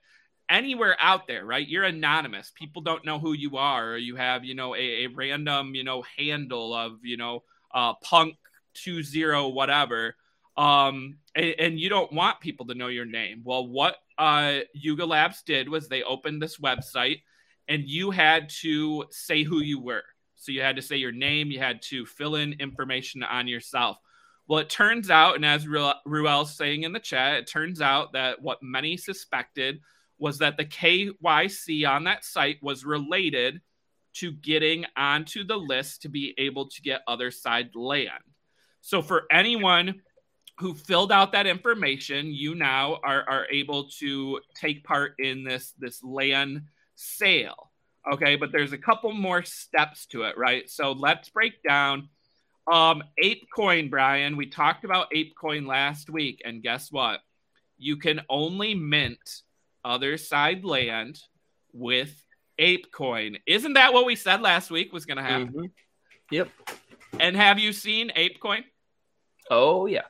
anywhere 0.49 0.97
out 1.01 1.27
there, 1.27 1.45
right? 1.45 1.67
You're 1.67 1.85
anonymous. 1.85 2.53
People 2.55 2.83
don't 2.83 3.05
know 3.05 3.19
who 3.19 3.33
you 3.33 3.57
are, 3.57 3.93
or 3.93 3.97
you 3.97 4.17
have, 4.17 4.45
you 4.45 4.55
know, 4.55 4.75
a, 4.75 5.05
a 5.05 5.07
random, 5.09 5.75
you 5.75 5.85
know, 5.85 6.05
handle 6.17 6.75
of, 6.75 6.99
you 7.03 7.17
know, 7.17 7.43
uh, 7.75 7.95
punk 8.03 8.37
two 8.75 9.03
zero 9.03 9.49
whatever. 9.49 10.17
Um, 10.57 11.19
and, 11.35 11.55
and, 11.59 11.81
you 11.81 11.91
don't 11.91 12.13
want 12.13 12.41
people 12.41 12.67
to 12.67 12.75
know 12.75 12.87
your 12.87 13.05
name. 13.05 13.43
Well, 13.45 13.67
what 13.67 13.97
uh, 14.17 14.61
Yuga 14.73 15.05
Labs 15.05 15.43
did 15.43 15.69
was 15.69 15.87
they 15.87 16.03
opened 16.03 16.41
this 16.41 16.57
website, 16.57 17.21
and 17.69 17.85
you 17.85 18.11
had 18.11 18.49
to 18.61 19.05
say 19.11 19.43
who 19.43 19.61
you 19.61 19.79
were. 19.79 20.05
So 20.37 20.53
you 20.53 20.63
had 20.63 20.77
to 20.77 20.83
say 20.83 20.97
your 20.97 21.13
name, 21.13 21.51
you 21.51 21.59
had 21.59 21.83
to 21.83 22.07
fill 22.07 22.37
in 22.37 22.55
information 22.55 23.23
on 23.23 23.49
yourself. 23.49 23.99
Well, 24.49 24.61
it 24.61 24.71
turns 24.71 25.11
out, 25.11 25.35
and 25.35 25.45
as 25.45 25.67
Ruel's 25.67 26.57
saying 26.57 26.85
in 26.85 26.93
the 26.93 27.01
chat, 27.01 27.35
it 27.35 27.47
turns 27.49 27.81
out 27.81 28.13
that 28.13 28.41
what 28.41 28.63
many 28.63 28.97
suspected 28.97 29.81
was 30.19 30.39
that 30.39 30.57
the 30.57 30.65
KYC 30.65 31.89
on 31.89 32.05
that 32.05 32.25
site 32.25 32.59
was 32.63 32.85
related 32.85 33.61
to 34.15 34.33
getting 34.33 34.87
onto 34.97 35.45
the 35.45 35.57
list 35.57 36.03
to 36.03 36.09
be 36.09 36.35
able 36.39 36.69
to 36.69 36.81
get 36.81 37.03
other 37.07 37.31
side 37.31 37.71
land. 37.75 38.23
So 38.81 39.03
for 39.03 39.25
anyone 39.31 40.01
who 40.59 40.75
filled 40.75 41.13
out 41.13 41.33
that 41.33 41.47
information, 41.47 42.33
you 42.33 42.55
now 42.55 42.99
are, 43.05 43.29
are 43.29 43.47
able 43.51 43.91
to 43.99 44.41
take 44.55 44.85
part 44.85 45.15
in 45.19 45.45
this, 45.45 45.75
this 45.79 46.03
land 46.03 46.63
sale. 46.95 47.73
Okay, 48.11 48.37
but 48.37 48.53
there's 48.53 48.73
a 48.73 48.79
couple 48.79 49.13
more 49.13 49.43
steps 49.43 50.07
to 50.07 50.23
it, 50.23 50.39
right? 50.39 50.71
So 50.71 50.93
let's 50.93 51.29
break 51.29 51.63
down 51.69 52.09
um, 52.71 53.03
ApeCoin, 53.23 53.91
Brian. 53.91 54.37
We 54.37 54.47
talked 54.47 54.85
about 54.85 55.11
ApeCoin 55.15 55.67
last 55.67 56.11
week, 56.11 56.43
and 56.45 56.63
guess 56.63 56.91
what? 56.91 57.21
You 57.79 57.97
can 57.97 58.23
only 58.29 58.75
mint 58.75 59.43
other 59.85 60.17
side 60.17 60.65
land 60.65 61.21
with 61.73 62.13
ApeCoin. 62.59 63.39
Isn't 63.47 63.75
that 63.75 63.93
what 63.93 64.07
we 64.07 64.17
said 64.17 64.41
last 64.41 64.71
week 64.71 64.93
was 64.93 65.07
going 65.07 65.19
to 65.19 65.23
happen? 65.23 65.49
Mm-hmm. 65.49 65.65
Yep. 66.31 66.49
And 67.21 67.37
have 67.37 67.59
you 67.59 67.73
seen 67.73 68.11
ApeCoin? 68.17 68.65
Oh 69.51 69.87
yeah. 69.87 70.03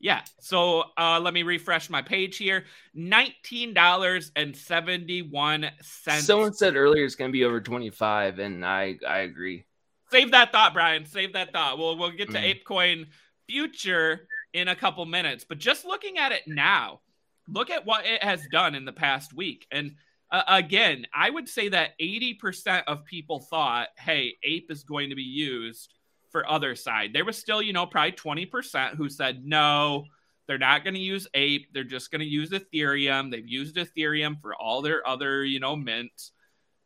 Yeah. 0.00 0.22
So 0.40 0.84
uh, 0.98 1.20
let 1.20 1.34
me 1.34 1.42
refresh 1.42 1.90
my 1.90 2.02
page 2.02 2.36
here. 2.36 2.64
Nineteen 2.94 3.74
dollars 3.74 4.32
and 4.34 4.56
seventy 4.56 5.22
one 5.22 5.70
cents. 5.82 6.24
Someone 6.24 6.54
said 6.54 6.74
earlier 6.74 7.04
it's 7.04 7.14
going 7.14 7.30
to 7.30 7.32
be 7.32 7.44
over 7.44 7.60
twenty 7.60 7.90
five, 7.90 8.38
and 8.38 8.64
I 8.64 8.96
I 9.06 9.20
agree. 9.20 9.64
Save 10.12 10.30
that 10.32 10.52
thought, 10.52 10.74
Brian. 10.74 11.04
Save 11.06 11.32
that 11.32 11.52
thought. 11.52 11.78
We'll 11.78 11.98
we'll 11.98 12.10
get 12.10 12.30
to 12.30 12.38
mm. 12.38 12.62
ApeCoin 12.62 13.06
future 13.48 14.28
in 14.52 14.68
a 14.68 14.76
couple 14.76 15.04
minutes. 15.06 15.44
But 15.48 15.58
just 15.58 15.84
looking 15.84 16.18
at 16.18 16.32
it 16.32 16.42
now, 16.46 17.00
look 17.48 17.70
at 17.70 17.86
what 17.86 18.06
it 18.06 18.22
has 18.22 18.46
done 18.52 18.74
in 18.74 18.84
the 18.84 18.92
past 18.92 19.32
week. 19.32 19.66
And 19.70 19.96
uh, 20.30 20.42
again, 20.48 21.06
I 21.14 21.30
would 21.30 21.48
say 21.48 21.68
that 21.68 21.98
80% 22.00 22.84
of 22.86 23.04
people 23.04 23.40
thought, 23.40 23.88
hey, 23.98 24.36
Ape 24.42 24.70
is 24.70 24.84
going 24.84 25.10
to 25.10 25.16
be 25.16 25.22
used 25.22 25.94
for 26.30 26.48
other 26.48 26.74
side. 26.74 27.10
There 27.12 27.24
was 27.24 27.36
still, 27.36 27.60
you 27.60 27.72
know, 27.72 27.86
probably 27.86 28.12
20% 28.12 28.96
who 28.96 29.08
said 29.10 29.44
no, 29.44 30.04
they're 30.46 30.58
not 30.58 30.84
going 30.84 30.94
to 30.94 31.00
use 31.00 31.28
Ape. 31.34 31.68
They're 31.72 31.84
just 31.84 32.10
going 32.10 32.20
to 32.20 32.26
use 32.26 32.50
Ethereum. 32.50 33.30
They've 33.30 33.46
used 33.46 33.76
Ethereum 33.76 34.40
for 34.40 34.54
all 34.54 34.82
their 34.82 35.06
other, 35.06 35.44
you 35.44 35.60
know, 35.60 35.76
mints. 35.76 36.32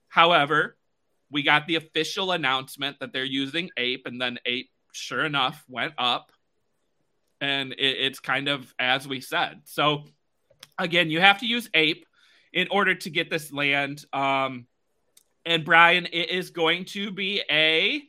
However, 0.08 0.76
we 1.30 1.42
got 1.42 1.66
the 1.66 1.76
official 1.76 2.32
announcement 2.32 3.00
that 3.00 3.12
they're 3.12 3.24
using 3.24 3.70
Ape, 3.76 4.06
and 4.06 4.20
then 4.20 4.38
Ape, 4.46 4.70
sure 4.92 5.24
enough, 5.24 5.64
went 5.68 5.94
up. 5.98 6.32
And 7.40 7.72
it, 7.72 7.78
it's 7.78 8.20
kind 8.20 8.48
of 8.48 8.72
as 8.78 9.06
we 9.06 9.20
said. 9.20 9.62
So, 9.64 10.04
again, 10.78 11.10
you 11.10 11.20
have 11.20 11.38
to 11.40 11.46
use 11.46 11.68
Ape 11.74 12.06
in 12.52 12.68
order 12.70 12.94
to 12.94 13.10
get 13.10 13.30
this 13.30 13.52
land. 13.52 14.04
Um, 14.12 14.66
and 15.44 15.64
Brian, 15.64 16.06
it 16.12 16.30
is 16.30 16.50
going 16.50 16.86
to 16.86 17.10
be 17.10 17.42
a 17.50 18.02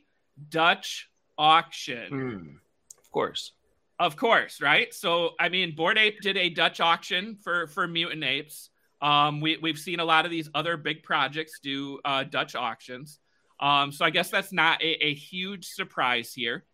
Dutch 0.48 1.08
auction. 1.36 2.10
Mm, 2.10 2.54
of 2.98 3.10
course. 3.10 3.52
Of 4.00 4.16
course, 4.16 4.60
right? 4.60 4.94
So, 4.94 5.30
I 5.40 5.48
mean, 5.48 5.74
Bored 5.74 5.98
Ape 5.98 6.20
did 6.20 6.36
a 6.36 6.50
Dutch 6.50 6.80
auction 6.80 7.36
for 7.42 7.66
for 7.66 7.88
mutant 7.88 8.24
apes. 8.24 8.70
Um, 9.00 9.40
we 9.40 9.56
we've 9.58 9.78
seen 9.78 10.00
a 10.00 10.04
lot 10.04 10.24
of 10.24 10.30
these 10.30 10.50
other 10.54 10.76
big 10.76 11.02
projects 11.02 11.60
do 11.62 12.00
uh, 12.04 12.24
Dutch 12.24 12.54
auctions. 12.54 13.20
Um, 13.60 13.92
so 13.92 14.04
I 14.04 14.10
guess 14.10 14.30
that's 14.30 14.52
not 14.52 14.80
a, 14.82 15.06
a 15.06 15.14
huge 15.14 15.66
surprise 15.66 16.32
here. 16.32 16.64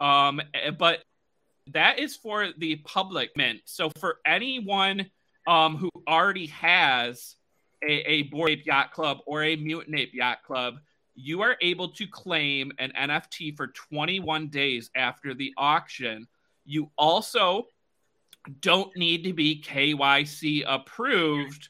Um, 0.00 0.40
eh, 0.54 0.70
but 0.70 1.02
that 1.68 1.98
is 1.98 2.16
for 2.16 2.48
the 2.56 2.76
public 2.76 3.30
mint. 3.36 3.60
So 3.64 3.90
for 3.98 4.18
anyone 4.24 5.10
um, 5.46 5.76
who 5.76 5.90
already 6.06 6.46
has 6.46 7.36
a, 7.82 7.92
a 8.10 8.22
Bored 8.24 8.50
Ape 8.50 8.66
Yacht 8.66 8.92
Club 8.92 9.18
or 9.26 9.42
a 9.42 9.56
Mutant 9.56 9.98
Ape 9.98 10.14
Yacht 10.14 10.42
Club, 10.44 10.76
you 11.14 11.42
are 11.42 11.56
able 11.60 11.88
to 11.90 12.06
claim 12.06 12.72
an 12.78 12.92
NFT 12.96 13.56
for 13.56 13.68
21 13.68 14.48
days 14.48 14.90
after 14.94 15.34
the 15.34 15.52
auction 15.56 16.28
you 16.68 16.90
also 16.98 17.66
don't 18.60 18.94
need 18.96 19.24
to 19.24 19.32
be 19.32 19.62
KYC 19.62 20.64
approved 20.66 21.68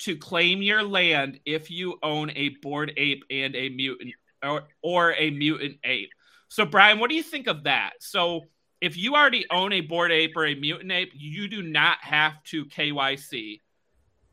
to 0.00 0.16
claim 0.16 0.62
your 0.62 0.82
land 0.82 1.40
if 1.44 1.70
you 1.70 1.98
own 2.02 2.30
a 2.34 2.50
bored 2.62 2.92
ape 2.96 3.24
and 3.30 3.54
a 3.54 3.68
mutant 3.70 4.14
or, 4.42 4.64
or 4.82 5.14
a 5.14 5.30
mutant 5.30 5.78
ape. 5.84 6.10
So, 6.48 6.64
Brian, 6.64 6.98
what 6.98 7.10
do 7.10 7.16
you 7.16 7.22
think 7.22 7.46
of 7.46 7.64
that? 7.64 7.94
So, 8.00 8.42
if 8.80 8.96
you 8.96 9.14
already 9.14 9.46
own 9.50 9.72
a 9.72 9.80
bored 9.80 10.12
ape 10.12 10.36
or 10.36 10.46
a 10.46 10.54
mutant 10.54 10.92
ape, 10.92 11.12
you 11.14 11.48
do 11.48 11.62
not 11.62 11.98
have 12.02 12.42
to 12.44 12.66
KYC. 12.66 13.60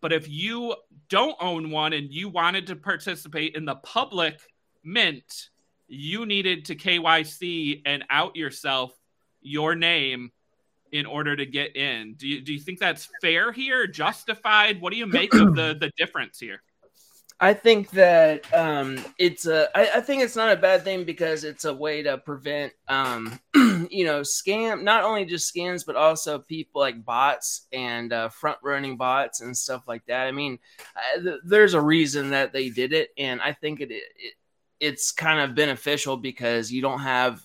But 0.02 0.12
if 0.12 0.28
you 0.28 0.76
don't 1.08 1.38
own 1.40 1.72
one 1.72 1.94
and 1.94 2.12
you 2.12 2.28
wanted 2.28 2.68
to 2.68 2.76
participate 2.76 3.56
in 3.56 3.66
the 3.66 3.76
public 3.76 4.42
mint, 4.84 5.50
you 5.88 6.26
needed 6.26 6.66
to 6.66 6.76
KYC 6.76 7.84
and 7.86 8.04
out 8.10 8.36
yourself 8.36 8.92
your 9.42 9.76
name 9.76 10.32
in 10.92 11.06
order 11.06 11.36
to 11.36 11.46
get 11.46 11.76
in. 11.76 12.16
Do 12.16 12.28
you 12.28 12.42
do 12.42 12.54
you 12.54 12.60
think 12.60 12.80
that's 12.80 13.10
fair 13.22 13.52
here, 13.52 13.88
justified? 13.88 14.82
What 14.82 14.92
do 14.92 15.00
you 15.00 15.08
make 15.08 15.34
of 15.34 15.56
the 15.56 15.76
the 15.80 15.92
difference 15.98 16.40
here? 16.40 16.62
I 17.44 17.56
think 17.56 17.90
that 17.92 18.46
um, 18.54 19.04
it's 19.18 19.48
a. 19.48 19.68
I, 19.76 19.98
I 19.98 20.02
think 20.02 20.22
it's 20.22 20.36
not 20.36 20.52
a 20.52 20.62
bad 20.62 20.84
thing 20.84 21.06
because 21.06 21.44
it's 21.44 21.66
a 21.66 21.74
way 21.74 22.04
to 22.04 22.20
prevent, 22.20 22.72
um, 22.88 23.40
you 23.90 24.06
know, 24.06 24.22
scam. 24.22 24.84
Not 24.84 25.04
only 25.04 25.26
just 25.26 25.52
scams, 25.52 25.84
but 25.84 25.96
also 25.96 26.38
people 26.38 26.82
like 26.82 27.04
bots 27.04 27.66
and 27.74 28.14
uh, 28.14 28.30
front 28.30 28.60
running 28.62 28.96
bots 28.96 29.42
and 29.42 29.58
stuff 29.58 29.88
like 29.88 30.06
that. 30.06 30.28
I 30.28 30.32
mean, 30.32 30.60
th- 31.24 31.40
there's 31.44 31.74
a 31.74 31.82
reason 31.82 32.30
that 32.30 32.54
they 32.54 32.70
did 32.70 32.94
it, 32.94 33.10
and 33.18 33.42
I 33.42 33.54
think 33.54 33.82
it, 33.82 33.92
it 33.92 34.36
it's 34.80 35.12
kind 35.12 35.40
of 35.40 35.56
beneficial 35.56 36.18
because 36.18 36.72
you 36.72 36.84
don't 36.84 37.00
have 37.00 37.42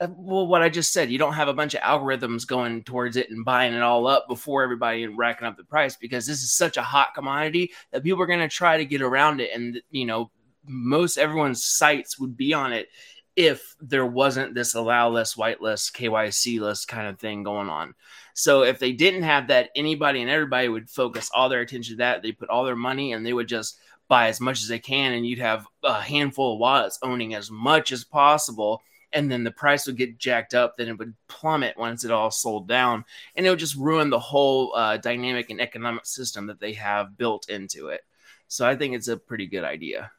Uh, 0.00 0.08
well, 0.16 0.46
what 0.46 0.62
I 0.62 0.70
just 0.70 0.92
said, 0.92 1.10
you 1.10 1.18
don't 1.18 1.34
have 1.34 1.48
a 1.48 1.54
bunch 1.54 1.74
of 1.74 1.82
algorithms 1.82 2.46
going 2.46 2.82
towards 2.84 3.16
it 3.16 3.30
and 3.30 3.44
buying 3.44 3.74
it 3.74 3.82
all 3.82 4.06
up 4.06 4.26
before 4.28 4.62
everybody 4.62 5.04
and 5.04 5.18
racking 5.18 5.46
up 5.46 5.58
the 5.58 5.64
price 5.64 5.96
because 5.96 6.26
this 6.26 6.42
is 6.42 6.52
such 6.52 6.78
a 6.78 6.82
hot 6.82 7.14
commodity 7.14 7.72
that 7.90 8.02
people 8.02 8.22
are 8.22 8.26
going 8.26 8.40
to 8.40 8.48
try 8.48 8.78
to 8.78 8.86
get 8.86 9.02
around 9.02 9.40
it. 9.40 9.50
And, 9.54 9.80
you 9.90 10.06
know, 10.06 10.30
most 10.64 11.18
everyone's 11.18 11.64
sites 11.64 12.18
would 12.18 12.36
be 12.36 12.54
on 12.54 12.72
it 12.72 12.88
if 13.36 13.76
there 13.80 14.06
wasn't 14.06 14.54
this 14.54 14.74
allow 14.74 15.10
list, 15.10 15.36
whitelist, 15.36 15.92
KYC 15.92 16.60
list 16.60 16.88
kind 16.88 17.06
of 17.06 17.18
thing 17.18 17.42
going 17.42 17.68
on. 17.68 17.94
So 18.32 18.62
if 18.62 18.78
they 18.78 18.92
didn't 18.92 19.22
have 19.22 19.48
that, 19.48 19.68
anybody 19.76 20.22
and 20.22 20.30
everybody 20.30 20.68
would 20.68 20.88
focus 20.88 21.30
all 21.34 21.50
their 21.50 21.60
attention 21.60 21.94
to 21.94 21.98
that. 21.98 22.22
They 22.22 22.32
put 22.32 22.48
all 22.48 22.64
their 22.64 22.76
money 22.76 23.12
and 23.12 23.24
they 23.24 23.34
would 23.34 23.48
just 23.48 23.78
buy 24.08 24.28
as 24.28 24.40
much 24.40 24.62
as 24.62 24.68
they 24.68 24.78
can. 24.78 25.12
And 25.12 25.26
you'd 25.26 25.40
have 25.40 25.66
a 25.84 26.00
handful 26.00 26.54
of 26.54 26.58
wallets 26.58 26.98
owning 27.02 27.34
as 27.34 27.50
much 27.50 27.92
as 27.92 28.02
possible 28.02 28.82
and 29.12 29.30
then 29.30 29.44
the 29.44 29.50
price 29.50 29.86
would 29.86 29.96
get 29.96 30.18
jacked 30.18 30.54
up, 30.54 30.76
then 30.76 30.88
it 30.88 30.98
would 30.98 31.14
plummet 31.28 31.76
once 31.76 32.04
it 32.04 32.10
all 32.10 32.30
sold 32.30 32.68
down, 32.68 33.04
and 33.36 33.46
it 33.46 33.50
would 33.50 33.58
just 33.58 33.76
ruin 33.76 34.10
the 34.10 34.18
whole 34.18 34.74
uh, 34.74 34.96
dynamic 34.96 35.50
and 35.50 35.60
economic 35.60 36.06
system 36.06 36.46
that 36.46 36.60
they 36.60 36.72
have 36.74 37.16
built 37.16 37.48
into 37.48 37.88
it. 37.88 38.02
So 38.48 38.66
I 38.66 38.76
think 38.76 38.94
it's 38.94 39.08
a 39.08 39.16
pretty 39.16 39.46
good 39.46 39.64
idea. 39.64 40.10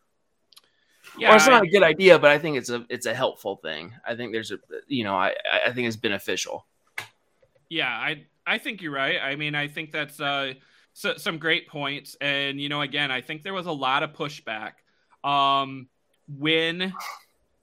Yeah, 1.17 1.29
well, 1.29 1.37
it's 1.37 1.47
not 1.47 1.63
I, 1.63 1.67
a 1.67 1.69
good 1.69 1.83
idea, 1.83 2.17
but 2.19 2.31
I 2.31 2.37
think 2.37 2.57
it's 2.57 2.69
a 2.69 2.85
it's 2.89 3.05
a 3.05 3.13
helpful 3.13 3.57
thing. 3.57 3.93
I 4.05 4.15
think 4.15 4.31
there's 4.31 4.51
a 4.51 4.59
you 4.87 5.03
know 5.03 5.15
I 5.15 5.35
I 5.65 5.71
think 5.71 5.87
it's 5.87 5.97
beneficial. 5.97 6.65
Yeah, 7.69 7.89
I 7.89 8.25
I 8.45 8.57
think 8.57 8.81
you're 8.81 8.93
right. 8.93 9.17
I 9.21 9.35
mean, 9.35 9.55
I 9.55 9.67
think 9.67 9.91
that's 9.91 10.19
uh 10.19 10.53
so, 10.93 11.15
some 11.17 11.37
great 11.37 11.67
points, 11.67 12.15
and 12.21 12.59
you 12.59 12.69
know, 12.69 12.81
again, 12.81 13.11
I 13.11 13.21
think 13.21 13.43
there 13.43 13.53
was 13.53 13.65
a 13.65 13.71
lot 13.71 14.03
of 14.03 14.13
pushback 14.13 14.73
um 15.23 15.87
when 16.27 16.93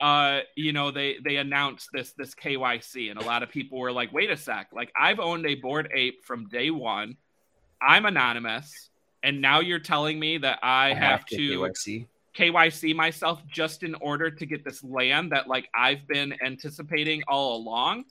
uh, 0.01 0.41
you 0.55 0.73
know, 0.73 0.91
they 0.91 1.17
they 1.25 1.37
announced 1.37 1.89
this 1.93 2.13
this 2.13 2.35
KYC, 2.35 3.11
and 3.11 3.21
a 3.21 3.25
lot 3.25 3.43
of 3.43 3.51
people 3.51 3.79
were 3.79 3.93
like, 3.93 4.13
"Wait 4.13 4.31
a 4.31 4.37
sec! 4.37 4.69
Like, 4.73 4.93
I've 4.99 5.19
owned 5.19 5.47
a 5.47 5.57
bored 5.57 5.91
ape 5.93 6.25
from 6.25 6.49
day 6.49 6.71
one. 6.71 7.17
I'm 7.83 8.07
anonymous, 8.07 8.91
and 9.23 9.41
now 9.41 9.61
you're 9.61 9.81
telling 9.81 10.19
me 10.19 10.39
that 10.39 10.61
I, 10.63 10.91
I 10.91 10.95
have, 10.95 11.21
have, 11.21 11.27
to 11.27 11.37
KYC. 11.37 12.07
KYC 12.37 12.95
myself 12.95 13.43
just 13.51 13.83
in 13.83 13.97
order 13.97 14.31
to 14.31 14.47
get 14.47 14.65
this 14.65 14.85
land 14.85 15.33
that 15.33 15.49
like 15.49 15.69
I've 15.75 16.07
been 16.07 16.35
anticipating 16.45 17.23
all 17.27 17.57
along." 17.57 18.05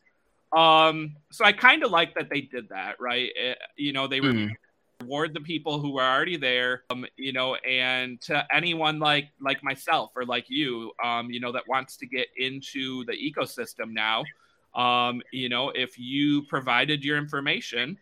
Um, 0.56 1.16
so 1.32 1.46
I 1.46 1.52
kind 1.52 1.84
of 1.84 1.92
like 1.92 2.16
that 2.16 2.30
they 2.30 2.42
did 2.42 2.70
that, 2.70 3.00
right? 3.00 3.32
It, 3.36 3.58
eh, 3.60 3.66
you 3.78 3.94
know, 3.94 4.08
they 4.08 4.22
were 4.22 4.34
mm-hmm 4.34 4.54
reward 5.02 5.34
the 5.34 5.42
people 5.42 5.80
who 5.80 5.98
are 5.98 6.16
already 6.16 6.38
there 6.38 6.84
um, 6.90 7.06
you 7.18 7.34
know 7.34 7.56
and 7.56 8.20
to 8.22 8.46
anyone 8.54 9.00
like 9.00 9.30
like 9.40 9.64
myself 9.64 10.12
or 10.16 10.26
like 10.26 10.50
you 10.50 10.92
um, 11.04 11.30
you 11.30 11.40
know 11.40 11.52
that 11.52 11.68
wants 11.68 11.98
to 11.98 12.06
get 12.06 12.28
into 12.38 13.04
the 13.06 13.14
ecosystem 13.14 13.92
now 13.94 14.24
um, 14.76 15.22
you 15.32 15.50
know 15.50 15.70
if 15.70 15.98
you 16.00 16.44
provided 16.44 17.04
your 17.04 17.18
information 17.18 17.98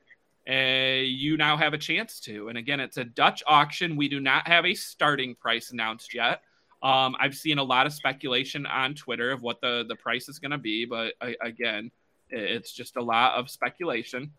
uh, 0.47 1.01
you 1.01 1.37
now 1.37 1.57
have 1.57 1.73
a 1.73 1.77
chance 1.77 2.19
to. 2.19 2.49
And 2.49 2.57
again 2.57 2.79
it's 2.79 2.97
a 2.97 3.03
dutch 3.03 3.41
auction. 3.47 3.95
We 3.95 4.07
do 4.07 4.19
not 4.19 4.47
have 4.47 4.63
a 4.63 4.75
starting 4.75 5.33
price 5.33 5.71
announced 5.71 6.13
yet. 6.13 6.41
Um, 6.83 7.15
i've 7.19 7.35
seen 7.35 7.57
a 7.57 7.63
lot 7.63 7.87
of 7.87 7.93
speculation 7.93 8.65
on 8.67 8.93
twitter 8.93 9.31
of 9.31 9.41
what 9.41 9.59
the 9.59 9.85
the 9.87 9.95
price 9.95 10.29
is 10.29 10.37
going 10.37 10.51
to 10.51 10.59
be 10.59 10.85
but 10.85 11.13
I, 11.19 11.35
again 11.41 11.89
it's 12.29 12.71
just 12.71 12.97
a 12.97 13.01
lot 13.01 13.33
of 13.35 13.49
speculation. 13.49 14.31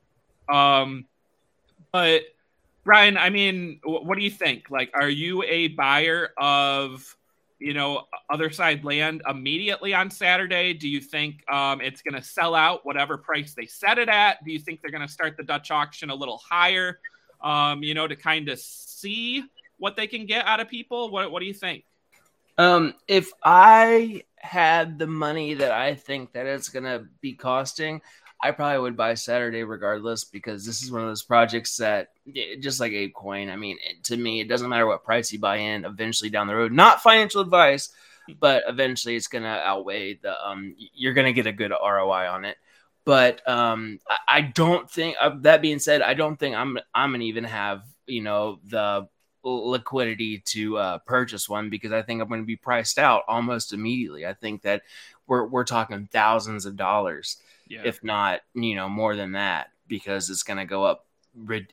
Um, 0.49 1.07
but 1.93 2.23
Brian, 2.87 3.19
I 3.19 3.31
mean, 3.31 3.81
what 3.83 4.17
do 4.17 4.23
you 4.23 4.31
think? 4.31 4.71
Like, 4.71 4.93
are 4.95 5.09
you 5.09 5.43
a 5.43 5.67
buyer 5.67 6.31
of, 6.39 7.17
you 7.59 7.75
know, 7.75 8.05
other 8.31 8.49
side 8.49 8.85
land 8.85 9.23
immediately 9.29 9.93
on 9.93 10.09
Saturday? 10.09 10.73
Do 10.73 10.89
you 10.89 11.01
think 11.01 11.43
um, 11.51 11.81
it's 11.81 12.01
going 12.01 12.15
to 12.15 12.23
sell 12.23 12.55
out 12.55 12.87
whatever 12.87 13.19
price 13.19 13.55
they 13.55 13.67
set 13.67 13.99
it 13.99 14.09
at? 14.09 14.45
Do 14.45 14.53
you 14.53 14.61
think 14.61 14.83
they're 14.83 14.93
going 14.93 15.05
to 15.05 15.13
start 15.13 15.37
the 15.37 15.43
Dutch 15.43 15.73
auction 15.73 16.11
a 16.11 16.15
little 16.15 16.39
higher, 16.49 17.01
um, 17.43 17.83
you 17.83 17.93
know, 17.93 18.07
to 18.07 18.15
kind 18.15 18.49
of 18.49 18.61
see 18.61 19.43
what 19.79 19.97
they 19.97 20.07
can 20.07 20.25
get 20.25 20.47
out 20.47 20.61
of 20.61 20.69
people? 20.69 21.11
What 21.11 21.33
What 21.33 21.41
do 21.41 21.47
you 21.47 21.55
think? 21.55 21.83
Um, 22.57 22.95
if 23.09 23.33
I 23.43 24.23
had 24.37 24.97
the 24.97 25.09
money 25.09 25.55
that 25.55 25.73
I 25.73 25.97
think 25.97 26.35
that 26.35 26.47
it's 26.47 26.69
going 26.69 26.85
to 26.85 27.09
be 27.21 27.33
costing, 27.33 28.01
I 28.41 28.53
probably 28.53 28.79
would 28.79 28.97
buy 28.97 29.15
Saturday 29.15 29.65
regardless 29.65 30.23
because 30.23 30.65
this 30.65 30.85
is 30.85 30.93
one 30.93 31.03
of 31.03 31.09
those 31.09 31.25
projects 31.25 31.79
that 31.79 32.11
just 32.61 32.81
like 32.81 32.93
ApeCoin. 32.93 33.51
I 33.51 33.57
mean, 33.57 33.79
to 34.05 34.17
me, 34.17 34.41
it 34.41 34.49
doesn't 34.49 34.69
matter 34.69 34.87
what 34.87 35.05
price 35.05 35.33
you 35.33 35.39
buy 35.39 35.57
in. 35.57 35.85
Eventually, 35.85 36.31
down 36.31 36.47
the 36.47 36.57
road, 36.57 36.73
not 36.73 37.03
financial 37.03 37.41
advice, 37.41 37.91
but 38.41 38.65
eventually, 38.67 39.17
it's 39.17 39.29
gonna 39.29 39.61
outweigh 39.65 40.15
the. 40.15 40.35
Um, 40.47 40.75
you're 40.77 41.15
gonna 41.15 41.33
get 41.33 41.47
a 41.47 41.53
good 41.53 41.71
ROI 41.71 42.29
on 42.29 42.45
it. 42.45 42.57
But 43.05 43.47
um, 43.49 44.01
I, 44.09 44.17
I 44.29 44.41
don't 44.41 44.91
think. 44.91 45.17
Uh, 45.21 45.37
that 45.41 45.63
being 45.63 45.79
said, 45.79 46.03
I 46.03 46.15
don't 46.15 46.39
think 46.39 46.57
I'm. 46.57 46.79
I'm 46.95 47.13
gonna 47.13 47.25
even 47.25 47.45
have 47.45 47.83
you 48.07 48.23
know 48.23 48.59
the 48.65 49.09
liquidity 49.45 50.39
to 50.39 50.77
uh, 50.77 50.99
purchase 50.99 51.49
one 51.49 51.71
because 51.71 51.93
I 51.93 52.03
think 52.03 52.21
I'm 52.21 52.29
going 52.29 52.41
to 52.41 52.47
be 52.47 52.57
priced 52.57 52.99
out 52.99 53.23
almost 53.29 53.73
immediately. 53.73 54.27
I 54.27 54.35
think 54.35 54.63
that 54.63 54.83
we're 55.27 55.47
we're 55.47 55.65
talking 55.65 56.09
thousands 56.11 56.67
of 56.67 56.77
dollars 56.77 57.39
yeah. 57.69 57.83
if 57.85 58.03
not 58.03 58.41
you 58.55 58.75
know 58.75 58.89
more 58.89 59.17
than 59.17 59.33
that 59.33 59.69
because 59.89 60.31
it's 60.31 60.43
going 60.43 60.59
to 60.59 60.65
go 60.65 60.85
up 60.85 61.06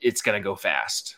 it's 0.02 0.22
going 0.22 0.40
to 0.40 0.44
go 0.44 0.56
fast 0.56 1.16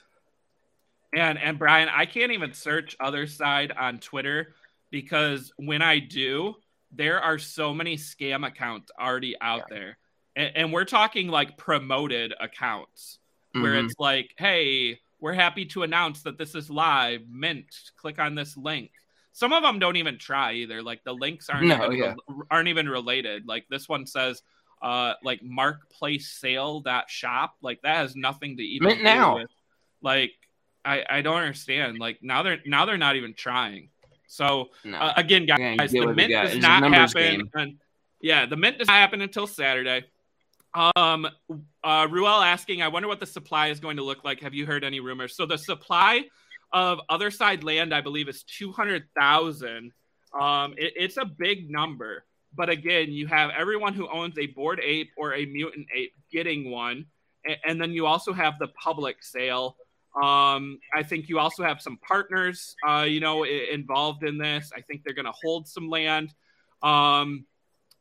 and 1.15 1.37
and 1.39 1.57
brian 1.57 1.89
i 1.89 2.05
can't 2.05 2.31
even 2.31 2.53
search 2.53 2.95
other 2.99 3.25
side 3.25 3.71
on 3.71 3.99
twitter 3.99 4.53
because 4.91 5.51
when 5.57 5.81
i 5.81 5.99
do 5.99 6.55
there 6.95 7.21
are 7.21 7.37
so 7.37 7.73
many 7.73 7.97
scam 7.97 8.47
accounts 8.47 8.91
already 8.99 9.35
out 9.41 9.63
yeah. 9.69 9.77
there. 9.77 9.97
And, 10.35 10.51
and, 10.55 10.73
we're 10.73 10.85
talking 10.85 11.27
like 11.27 11.57
promoted 11.57 12.33
accounts 12.39 13.19
where 13.53 13.73
mm-hmm. 13.73 13.85
it's 13.85 13.95
like, 13.99 14.33
hey, 14.37 14.99
we're 15.19 15.33
happy 15.33 15.65
to 15.67 15.83
announce 15.83 16.23
that 16.23 16.37
this 16.37 16.55
is 16.55 16.69
live. 16.69 17.21
Mint, 17.29 17.73
click 17.95 18.19
on 18.19 18.35
this 18.35 18.57
link. 18.57 18.91
Some 19.31 19.53
of 19.53 19.63
them 19.63 19.79
don't 19.79 19.95
even 19.95 20.17
try 20.17 20.53
either. 20.53 20.81
Like 20.81 21.03
the 21.03 21.13
links 21.13 21.49
aren't 21.49 21.67
no, 21.67 21.85
even, 21.85 21.97
yeah. 21.97 22.15
aren't 22.51 22.67
even 22.67 22.89
related. 22.89 23.47
Like 23.47 23.65
this 23.69 23.87
one 23.87 24.05
says, 24.05 24.41
uh, 24.85 25.13
like 25.23 25.41
marketplace 25.43 26.29
sale 26.29 26.81
that 26.81 27.09
shop. 27.09 27.55
Like 27.61 27.81
that 27.81 27.97
has 27.97 28.15
nothing 28.15 28.57
to 28.57 28.63
even 28.63 28.87
Mint 28.87 29.03
now. 29.03 29.35
With. 29.35 29.49
Like 30.01 30.31
I 30.85 31.03
I 31.09 31.21
don't 31.21 31.41
understand. 31.41 31.99
Like 31.99 32.19
now 32.21 32.43
they're 32.43 32.59
now 32.65 32.85
they're 32.85 32.97
not 32.97 33.15
even 33.15 33.33
trying. 33.33 33.89
So 34.27 34.69
no. 34.83 34.97
uh, 34.97 35.13
again, 35.17 35.45
guys, 35.45 35.91
the 35.91 36.13
mint 36.13 36.31
does 36.31 36.57
not 36.57 36.83
happen. 36.93 37.49
And, 37.53 37.77
yeah, 38.21 38.45
the 38.45 38.55
mint 38.55 38.77
does 38.77 38.87
not 38.87 38.97
happen 38.97 39.21
until 39.21 39.47
Saturday. 39.47 40.05
Um, 40.73 41.27
uh, 41.83 42.07
Ruel 42.11 42.41
asking, 42.41 42.81
I 42.81 42.89
wonder 42.89 43.07
what 43.07 43.19
the 43.19 43.25
supply 43.25 43.69
is 43.69 43.79
going 43.79 43.97
to 43.97 44.03
look 44.03 44.25
like. 44.25 44.41
Have 44.41 44.53
you 44.53 44.65
heard 44.65 44.83
any 44.83 44.99
rumors? 44.99 45.35
So 45.35 45.45
the 45.45 45.57
supply 45.57 46.23
of 46.73 46.99
Otherside 47.09 47.63
land, 47.63 47.93
I 47.93 48.01
believe, 48.01 48.27
is 48.27 48.43
two 48.43 48.71
hundred 48.73 49.05
thousand. 49.17 49.93
Um, 50.37 50.73
it, 50.77 50.93
it's 50.97 51.17
a 51.17 51.23
big 51.23 51.71
number, 51.71 52.25
but 52.55 52.69
again, 52.69 53.11
you 53.11 53.27
have 53.27 53.51
everyone 53.51 53.93
who 53.93 54.07
owns 54.09 54.37
a 54.37 54.47
bored 54.47 54.79
ape 54.83 55.11
or 55.17 55.33
a 55.33 55.45
mutant 55.45 55.87
ape 55.93 56.13
getting 56.31 56.71
one, 56.71 57.05
and, 57.65 57.79
then 57.79 57.91
you 57.91 58.05
also 58.05 58.33
have 58.33 58.57
the 58.59 58.67
public 58.69 59.23
sale 59.23 59.77
um, 60.15 60.79
I 60.93 61.03
think 61.03 61.27
you 61.27 61.39
also 61.39 61.63
have 61.63 61.81
some 61.81 61.97
partners, 61.97 62.75
uh, 62.87 63.01
you 63.01 63.19
know, 63.19 63.43
involved 63.43 64.23
in 64.23 64.37
this. 64.37 64.71
I 64.75 64.79
think 64.79 65.03
they're 65.03 65.13
going 65.13 65.25
to 65.25 65.33
hold 65.33 65.67
some 65.67 65.89
land. 65.89 66.33
Um, 66.81 67.45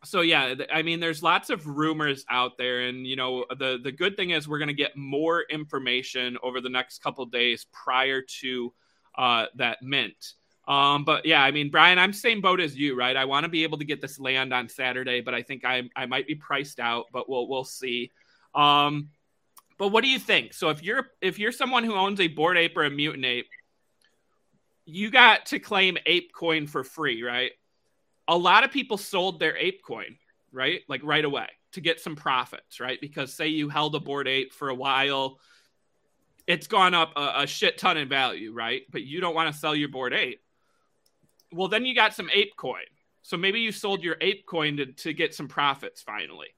so 0.05 0.21
yeah, 0.21 0.55
I 0.73 0.83
mean, 0.83 1.01
there's 1.01 1.25
lots 1.25 1.51
of 1.51 1.67
rumors 1.67 2.25
out 2.31 2.57
there, 2.57 2.83
and 2.83 3.07
you 3.07 3.17
know, 3.17 3.47
the 3.59 3.81
the 3.83 3.91
good 3.91 4.17
thing 4.17 4.31
is 4.31 4.47
we're 4.47 4.59
going 4.59 4.69
to 4.69 4.75
get 4.75 4.97
more 4.97 5.45
information 5.51 6.39
over 6.43 6.61
the 6.61 6.69
next 6.69 7.03
couple 7.03 7.25
days 7.27 7.67
prior 7.73 8.23
to 8.41 8.73
uh, 9.19 9.47
that 9.57 9.83
mint. 9.83 10.35
Um, 10.67 11.05
but 11.05 11.27
yeah, 11.27 11.43
I 11.43 11.51
mean, 11.51 11.71
Brian, 11.71 11.99
I'm 11.99 12.13
same 12.13 12.41
boat 12.41 12.61
as 12.61 12.77
you, 12.77 12.97
right? 12.97 13.17
I 13.17 13.27
want 13.27 13.45
to 13.45 13.51
be 13.51 13.65
able 13.65 13.79
to 13.79 13.85
get 13.85 14.01
this 14.01 14.19
land 14.19 14.53
on 14.55 14.69
Saturday, 14.69 15.21
but 15.21 15.35
I 15.35 15.43
think 15.43 15.65
I 15.65 15.83
I 15.95 16.07
might 16.07 16.27
be 16.27 16.35
priced 16.35 16.81
out, 16.81 17.07
but 17.13 17.29
we'll 17.29 17.49
we'll 17.49 17.65
see. 17.65 18.11
Um, 18.55 19.11
but 19.77 19.89
what 19.89 20.05
do 20.05 20.09
you 20.09 20.19
think? 20.19 20.55
So 20.55 20.71
if 20.71 20.83
you're 20.83 21.09
if 21.21 21.39
you're 21.39 21.53
someone 21.53 21.85
who 21.85 21.95
owns 21.95 22.21
a 22.21 22.29
bored 22.29 22.57
ape 22.57 22.77
or 22.77 22.85
a 22.85 22.91
mutant 22.91 23.25
ape, 23.25 23.49
you 24.87 25.11
got 25.11 25.47
to 25.47 25.59
claim 25.59 25.99
ape 26.07 26.33
coin 26.33 26.67
for 26.67 26.85
free, 26.85 27.23
right? 27.23 27.53
A 28.29 28.37
lot 28.37 28.65
of 28.65 28.71
people 28.71 28.97
sold 28.97 29.41
their 29.41 29.57
ape 29.57 29.83
coin, 29.83 30.17
right? 30.53 30.81
Like 30.89 31.03
right 31.05 31.25
away 31.25 31.49
to 31.73 31.81
get 31.81 32.01
some 32.01 32.17
profits, 32.17 32.81
right? 32.81 33.01
Because 33.01 33.35
say 33.35 33.49
you 33.49 33.69
held 33.69 33.95
a 33.95 34.01
bored 34.01 34.29
ape 34.29 34.53
for 34.53 34.69
a 34.69 34.75
while, 34.75 35.41
it's 36.47 36.67
gone 36.67 36.95
up 36.95 37.13
a, 37.17 37.43
a 37.43 37.47
shit 37.47 37.79
ton 37.79 37.97
in 37.97 38.09
value, 38.09 38.53
right? 38.53 38.83
But 38.91 39.03
you 39.03 39.21
don't 39.21 39.35
want 39.35 39.53
to 39.53 39.59
sell 39.59 39.75
your 39.75 39.89
bored 39.89 40.15
ape. 40.15 40.41
Well, 41.55 41.69
then 41.69 41.85
you 41.85 41.95
got 41.95 42.15
some 42.15 42.31
ape 42.33 42.57
coin. 42.57 42.83
So 43.23 43.37
maybe 43.37 43.61
you 43.61 43.73
sold 43.73 44.03
your 44.03 44.17
ape 44.21 44.45
coin 44.47 44.77
to, 44.77 44.87
to 44.87 45.13
get 45.13 45.35
some 45.35 45.49
profits 45.49 46.03
finally. 46.03 46.49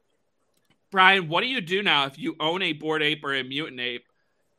Brian, 0.90 1.28
what 1.28 1.42
do 1.42 1.46
you 1.46 1.60
do 1.60 1.82
now 1.82 2.06
if 2.06 2.18
you 2.18 2.34
own 2.40 2.62
a 2.62 2.72
bored 2.72 3.02
ape 3.02 3.22
or 3.24 3.34
a 3.34 3.42
mutant 3.42 3.80
ape 3.80 4.06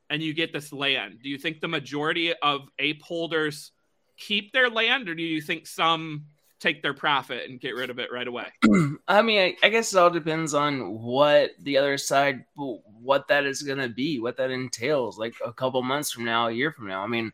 and 0.10 0.21
you 0.21 0.34
get 0.34 0.54
this 0.54 0.71
land? 0.71 1.19
Do 1.21 1.30
you 1.30 1.38
think 1.38 1.60
the 1.60 1.67
majority 1.67 2.34
of 2.41 2.69
ape 2.80 3.02
holders 3.02 3.71
keep 4.17 4.52
their 4.52 4.69
land, 4.69 5.10
or 5.10 5.15
do 5.15 5.23
you 5.23 5.41
think 5.41 5.67
some 5.67 6.26
take 6.60 6.82
their 6.82 6.93
profit 6.93 7.50
and 7.50 7.60
get 7.60 7.76
rid 7.76 7.89
of 7.89 8.00
it 8.00 8.12
right 8.12 8.28
away? 8.28 8.47
I 9.08 9.21
mean, 9.21 9.39
I, 9.39 9.67
I 9.67 9.69
guess 9.69 9.93
it 9.93 9.97
all 9.97 10.10
depends 10.10 10.54
on 10.54 11.02
what 11.02 11.52
the 11.62 11.76
Otherside, 11.76 12.45
what 12.56 13.28
that 13.28 13.45
is 13.45 13.62
going 13.62 13.78
to 13.78 13.89
be, 13.89 14.19
what 14.19 14.38
that 14.38 14.52
entails. 14.52 15.17
Like 15.17 15.36
a 15.45 15.54
couple 15.54 15.82
months 15.84 16.12
from 16.12 16.26
now, 16.26 16.47
a 16.47 16.52
year 16.52 16.71
from 16.71 16.88
now. 16.88 17.04
I 17.04 17.08
mean, 17.08 17.32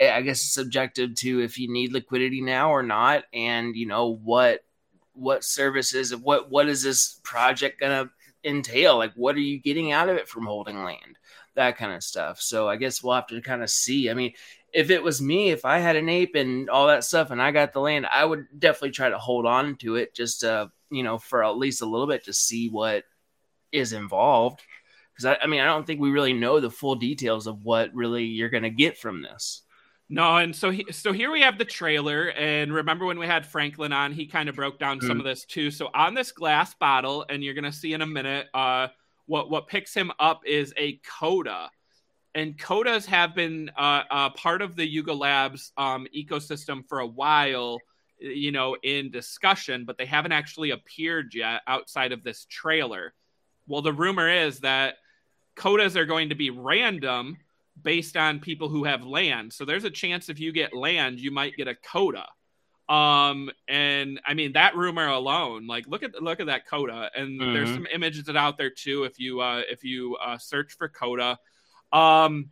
I 0.00 0.22
guess 0.22 0.42
it's 0.42 0.54
subjective 0.54 1.14
to 1.16 1.40
if 1.40 1.58
you 1.58 1.70
need 1.70 1.92
liquidity 1.92 2.40
now 2.40 2.70
or 2.70 2.82
not, 2.82 3.24
and 3.32 3.76
you 3.76 3.86
know 3.86 4.14
what 4.14 4.64
what 5.12 5.44
services 5.44 6.14
what 6.16 6.50
what 6.50 6.68
is 6.68 6.82
this 6.82 7.20
project 7.22 7.80
gonna 7.80 8.10
entail? 8.44 8.96
Like, 8.96 9.12
what 9.14 9.36
are 9.36 9.40
you 9.40 9.58
getting 9.58 9.92
out 9.92 10.08
of 10.08 10.16
it 10.16 10.28
from 10.28 10.46
holding 10.46 10.82
land? 10.84 11.18
That 11.54 11.76
kind 11.76 11.92
of 11.92 12.02
stuff. 12.02 12.40
So 12.40 12.68
I 12.68 12.76
guess 12.76 13.02
we'll 13.02 13.14
have 13.14 13.26
to 13.28 13.40
kind 13.40 13.62
of 13.62 13.70
see. 13.70 14.10
I 14.10 14.14
mean, 14.14 14.32
if 14.72 14.90
it 14.90 15.02
was 15.02 15.20
me, 15.20 15.50
if 15.50 15.64
I 15.64 15.78
had 15.78 15.96
an 15.96 16.08
ape 16.08 16.34
and 16.34 16.70
all 16.70 16.86
that 16.86 17.04
stuff 17.04 17.30
and 17.30 17.42
I 17.42 17.50
got 17.50 17.72
the 17.72 17.80
land, 17.80 18.06
I 18.06 18.24
would 18.24 18.46
definitely 18.58 18.92
try 18.92 19.08
to 19.08 19.18
hold 19.18 19.46
on 19.46 19.76
to 19.76 19.96
it 19.96 20.14
just 20.14 20.40
to, 20.40 20.70
you 20.90 21.02
know, 21.02 21.18
for 21.18 21.44
at 21.44 21.58
least 21.58 21.82
a 21.82 21.86
little 21.86 22.06
bit 22.06 22.24
to 22.24 22.32
see 22.32 22.68
what 22.68 23.04
is 23.72 23.92
involved. 23.92 24.62
Because 25.12 25.24
I, 25.26 25.44
I 25.44 25.46
mean, 25.46 25.60
I 25.60 25.66
don't 25.66 25.86
think 25.86 26.00
we 26.00 26.10
really 26.10 26.32
know 26.32 26.60
the 26.60 26.70
full 26.70 26.94
details 26.94 27.46
of 27.46 27.64
what 27.64 27.92
really 27.94 28.24
you're 28.24 28.48
going 28.48 28.62
to 28.62 28.70
get 28.70 28.96
from 28.96 29.22
this. 29.22 29.62
No, 30.12 30.38
and 30.38 30.54
so 30.54 30.70
he, 30.70 30.84
so 30.90 31.12
here 31.12 31.30
we 31.30 31.42
have 31.42 31.56
the 31.56 31.64
trailer, 31.64 32.32
and 32.32 32.74
remember 32.74 33.06
when 33.06 33.20
we 33.20 33.26
had 33.26 33.46
Franklin 33.46 33.92
on, 33.92 34.12
he 34.12 34.26
kind 34.26 34.48
of 34.48 34.56
broke 34.56 34.76
down 34.80 34.98
mm-hmm. 34.98 35.06
some 35.06 35.18
of 35.20 35.24
this 35.24 35.44
too. 35.44 35.70
So 35.70 35.88
on 35.94 36.14
this 36.14 36.32
glass 36.32 36.74
bottle, 36.74 37.24
and 37.28 37.44
you're 37.44 37.54
gonna 37.54 37.72
see 37.72 37.92
in 37.92 38.02
a 38.02 38.06
minute, 38.06 38.48
uh, 38.52 38.88
what 39.26 39.50
what 39.50 39.68
picks 39.68 39.94
him 39.94 40.10
up 40.18 40.40
is 40.44 40.74
a 40.76 41.00
Koda, 41.20 41.70
and 42.34 42.58
Kodas 42.58 43.06
have 43.06 43.36
been 43.36 43.70
uh, 43.78 44.02
uh, 44.10 44.30
part 44.30 44.62
of 44.62 44.74
the 44.74 44.84
Yuga 44.84 45.14
Labs 45.14 45.72
um, 45.76 46.08
ecosystem 46.12 46.82
for 46.88 46.98
a 46.98 47.06
while, 47.06 47.78
you 48.18 48.50
know, 48.50 48.76
in 48.82 49.12
discussion, 49.12 49.84
but 49.84 49.96
they 49.96 50.06
haven't 50.06 50.32
actually 50.32 50.70
appeared 50.70 51.34
yet 51.36 51.62
outside 51.68 52.10
of 52.10 52.24
this 52.24 52.46
trailer. 52.50 53.14
Well, 53.68 53.82
the 53.82 53.92
rumor 53.92 54.28
is 54.28 54.58
that 54.60 54.96
Kodas 55.54 55.94
are 55.94 56.04
going 56.04 56.30
to 56.30 56.34
be 56.34 56.50
random 56.50 57.36
based 57.82 58.16
on 58.16 58.40
people 58.40 58.68
who 58.68 58.84
have 58.84 59.04
land. 59.04 59.52
So 59.52 59.64
there's 59.64 59.84
a 59.84 59.90
chance 59.90 60.28
if 60.28 60.40
you 60.40 60.52
get 60.52 60.74
land, 60.74 61.20
you 61.20 61.30
might 61.30 61.56
get 61.56 61.68
a 61.68 61.74
Koda. 61.74 62.26
Um, 62.88 63.50
and 63.68 64.20
I 64.26 64.34
mean 64.34 64.54
that 64.54 64.74
rumor 64.74 65.06
alone, 65.06 65.68
like 65.68 65.86
look 65.86 66.02
at 66.02 66.20
look 66.20 66.40
at 66.40 66.46
that 66.46 66.66
Koda, 66.66 67.08
and 67.14 67.40
mm-hmm. 67.40 67.52
there's 67.52 67.72
some 67.72 67.86
images 67.92 68.24
that 68.24 68.36
out 68.36 68.58
there 68.58 68.70
too. 68.70 69.04
If 69.04 69.20
you 69.20 69.40
uh, 69.40 69.62
if 69.70 69.84
you 69.84 70.16
uh, 70.16 70.38
search 70.38 70.76
for 70.76 70.88
Koda, 70.88 71.38
um, 71.92 72.50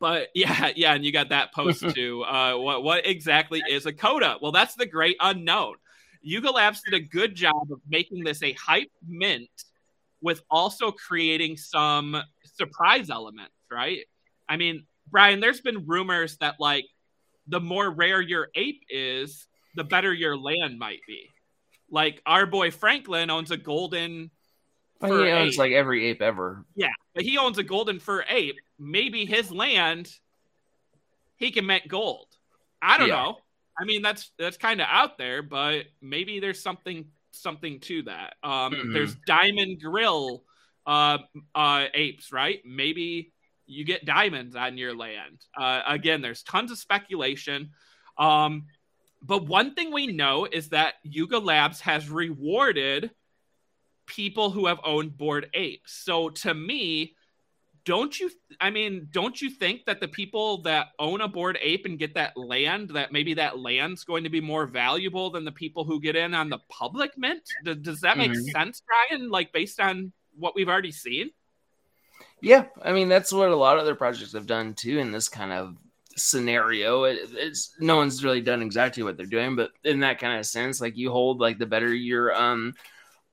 but 0.00 0.28
yeah, 0.34 0.72
yeah, 0.74 0.94
and 0.94 1.04
you 1.04 1.12
got 1.12 1.28
that 1.28 1.54
post 1.54 1.88
too. 1.94 2.24
uh, 2.24 2.56
what 2.56 2.82
what 2.82 3.06
exactly 3.06 3.62
is 3.68 3.86
a 3.86 3.92
Koda? 3.92 4.38
Well, 4.42 4.50
that's 4.50 4.74
the 4.74 4.86
great 4.86 5.16
unknown. 5.20 5.76
Yuga 6.20 6.50
Labs 6.50 6.82
did 6.82 6.94
a 6.94 7.00
good 7.00 7.36
job 7.36 7.70
of 7.70 7.80
making 7.88 8.24
this 8.24 8.42
a 8.42 8.52
hype 8.52 8.90
mint 9.06 9.48
with 10.20 10.42
also 10.50 10.90
creating 10.90 11.56
some 11.56 12.20
surprise 12.44 13.08
elements, 13.08 13.54
right? 13.70 14.00
I 14.50 14.56
mean, 14.56 14.84
Brian, 15.08 15.38
there's 15.38 15.60
been 15.60 15.86
rumors 15.86 16.36
that 16.38 16.56
like 16.58 16.84
the 17.46 17.60
more 17.60 17.88
rare 17.88 18.20
your 18.20 18.48
ape 18.54 18.82
is, 18.90 19.46
the 19.76 19.84
better 19.84 20.12
your 20.12 20.36
land 20.36 20.78
might 20.78 21.00
be. 21.06 21.28
Like 21.88 22.20
our 22.26 22.46
boy 22.46 22.72
Franklin 22.72 23.30
owns 23.30 23.52
a 23.52 23.56
golden. 23.56 24.30
Well, 25.00 25.22
he 25.22 25.30
owns 25.30 25.54
ape. 25.54 25.58
like 25.58 25.72
every 25.72 26.06
ape 26.08 26.20
ever. 26.20 26.64
Yeah, 26.74 26.92
but 27.14 27.22
he 27.22 27.38
owns 27.38 27.58
a 27.58 27.62
golden 27.62 28.00
fur 28.00 28.24
ape. 28.28 28.56
Maybe 28.78 29.24
his 29.24 29.52
land, 29.52 30.12
he 31.36 31.52
can 31.52 31.64
make 31.64 31.88
gold. 31.88 32.26
I 32.82 32.98
don't 32.98 33.08
yeah. 33.08 33.22
know. 33.22 33.38
I 33.80 33.84
mean, 33.84 34.02
that's 34.02 34.32
that's 34.36 34.56
kind 34.56 34.80
of 34.80 34.88
out 34.90 35.16
there, 35.16 35.42
but 35.42 35.86
maybe 36.02 36.40
there's 36.40 36.60
something 36.60 37.06
something 37.30 37.78
to 37.80 38.02
that. 38.02 38.34
Um, 38.42 38.72
mm-hmm. 38.72 38.92
There's 38.92 39.14
diamond 39.26 39.80
grill 39.80 40.42
uh, 40.86 41.18
uh, 41.54 41.86
apes, 41.94 42.32
right? 42.32 42.60
Maybe 42.64 43.32
you 43.70 43.84
get 43.84 44.04
diamonds 44.04 44.56
on 44.56 44.76
your 44.76 44.96
land. 44.96 45.44
Uh, 45.56 45.82
again, 45.86 46.20
there's 46.20 46.42
tons 46.42 46.70
of 46.70 46.78
speculation. 46.78 47.70
Um, 48.18 48.66
but 49.22 49.46
one 49.46 49.74
thing 49.74 49.92
we 49.92 50.06
know 50.06 50.46
is 50.50 50.70
that 50.70 50.94
Yuga 51.02 51.38
Labs 51.38 51.80
has 51.80 52.10
rewarded 52.10 53.10
people 54.06 54.50
who 54.50 54.66
have 54.66 54.80
owned 54.84 55.16
Bored 55.16 55.48
apes. 55.54 55.92
So 56.04 56.30
to 56.30 56.52
me, 56.52 57.14
don't 57.84 58.18
you 58.18 58.30
I 58.60 58.70
mean, 58.70 59.08
don't 59.10 59.40
you 59.40 59.50
think 59.50 59.84
that 59.86 60.00
the 60.00 60.08
people 60.08 60.62
that 60.62 60.88
own 60.98 61.20
a 61.20 61.28
Bored 61.28 61.58
ape 61.62 61.86
and 61.86 61.98
get 61.98 62.14
that 62.14 62.36
land, 62.36 62.90
that 62.90 63.12
maybe 63.12 63.34
that 63.34 63.58
land's 63.58 64.04
going 64.04 64.24
to 64.24 64.30
be 64.30 64.40
more 64.40 64.66
valuable 64.66 65.30
than 65.30 65.44
the 65.44 65.52
people 65.52 65.84
who 65.84 66.00
get 66.00 66.16
in 66.16 66.34
on 66.34 66.50
the 66.50 66.58
public 66.68 67.16
mint? 67.16 67.42
Does, 67.64 67.76
does 67.78 68.00
that 68.00 68.18
make 68.18 68.32
mm-hmm. 68.32 68.50
sense, 68.50 68.82
Brian? 68.86 69.30
Like 69.30 69.52
based 69.52 69.80
on 69.80 70.12
what 70.36 70.54
we've 70.54 70.68
already 70.68 70.92
seen? 70.92 71.30
Yeah, 72.42 72.66
I 72.82 72.92
mean 72.92 73.08
that's 73.08 73.32
what 73.32 73.50
a 73.50 73.56
lot 73.56 73.76
of 73.76 73.82
other 73.82 73.94
projects 73.94 74.32
have 74.32 74.46
done 74.46 74.74
too 74.74 74.98
in 74.98 75.12
this 75.12 75.28
kind 75.28 75.52
of 75.52 75.76
scenario. 76.16 77.04
It, 77.04 77.30
it's 77.32 77.74
no 77.78 77.96
one's 77.96 78.24
really 78.24 78.40
done 78.40 78.62
exactly 78.62 79.02
what 79.02 79.16
they're 79.16 79.26
doing, 79.26 79.56
but 79.56 79.70
in 79.84 80.00
that 80.00 80.18
kind 80.18 80.38
of 80.38 80.46
sense, 80.46 80.80
like 80.80 80.96
you 80.96 81.10
hold 81.10 81.40
like 81.40 81.58
the 81.58 81.66
better 81.66 81.92
your 81.92 82.34
um 82.34 82.74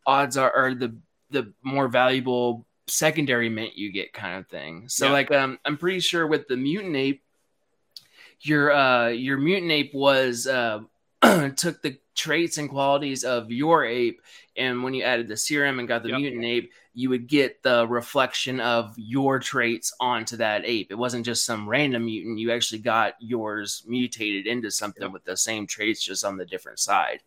odds 0.06 0.38
are, 0.38 0.54
or 0.56 0.74
the 0.74 0.96
the 1.30 1.54
more 1.62 1.88
valuable 1.88 2.66
secondary 2.88 3.50
mint 3.50 3.78
you 3.78 3.92
get, 3.92 4.14
kind 4.14 4.40
of 4.40 4.48
thing. 4.48 4.86
So 4.88 5.08
yeah. 5.08 5.12
like 5.12 5.32
um, 5.32 5.60
I'm 5.66 5.78
pretty 5.78 6.00
sure 6.00 6.26
with 6.26 6.48
the 6.48 6.58
mutant 6.58 6.96
ape, 6.96 7.24
your 8.42 8.72
uh 8.72 9.08
your 9.10 9.38
mutant 9.38 9.72
ape 9.72 9.94
was 9.94 10.48
uh 10.48 10.82
took 11.56 11.82
the 11.82 11.98
traits 12.16 12.58
and 12.58 12.70
qualities 12.70 13.24
of 13.24 13.52
your 13.52 13.86
ape. 13.86 14.22
And 14.58 14.84
when 14.84 14.94
you 14.94 15.04
added 15.04 15.28
the 15.28 15.38
serum 15.38 15.80
and 15.80 15.88
got 15.88 16.04
the 16.04 16.10
yep. 16.10 16.20
mutant 16.20 16.46
ape, 16.46 16.72
you 16.94 17.10
would 17.10 17.28
get 17.28 17.62
the 17.62 17.88
reflection 17.88 18.60
of 18.60 18.94
your 18.98 19.40
traits 19.40 19.94
onto 20.00 20.38
that 20.38 20.64
ape. 20.66 20.92
It 20.92 20.98
wasn't 20.98 21.26
just 21.26 21.46
some 21.46 21.70
random 21.70 22.06
mutant. 22.06 22.40
You 22.40 22.52
actually 22.52 22.80
got 22.80 23.14
yours 23.20 23.84
mutated 23.86 24.48
into 24.48 24.72
something 24.72 25.04
yep. 25.04 25.12
with 25.12 25.24
the 25.26 25.38
same 25.38 25.68
traits, 25.68 26.04
just 26.04 26.26
on 26.26 26.38
the 26.38 26.46
different 26.46 26.80
side. 26.80 27.22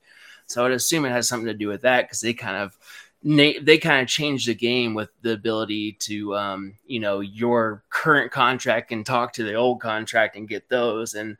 So 0.47 0.61
I 0.61 0.65
would 0.65 0.73
assume 0.73 1.05
it 1.05 1.11
has 1.11 1.29
something 1.29 1.47
to 1.47 1.55
do 1.55 1.69
with 1.69 1.83
that 1.83 2.07
because 2.07 2.21
they 2.21 2.35
kind 2.35 2.57
of 2.57 2.77
they 3.23 3.79
kind 3.79 4.03
of 4.03 4.09
changed 4.09 4.49
the 4.49 4.55
game 4.55 4.95
with 4.95 5.11
the 5.23 5.33
ability 5.33 5.93
to 6.01 6.35
um, 6.37 6.75
you 6.87 6.99
know 6.99 7.21
your 7.21 7.85
current 7.91 8.33
contract 8.33 8.93
and 8.93 9.05
talk 9.05 9.33
to 9.35 9.45
the 9.45 9.55
old 9.55 9.81
contract 9.81 10.37
and 10.37 10.49
get 10.49 10.69
those 10.69 11.15
and 11.15 11.37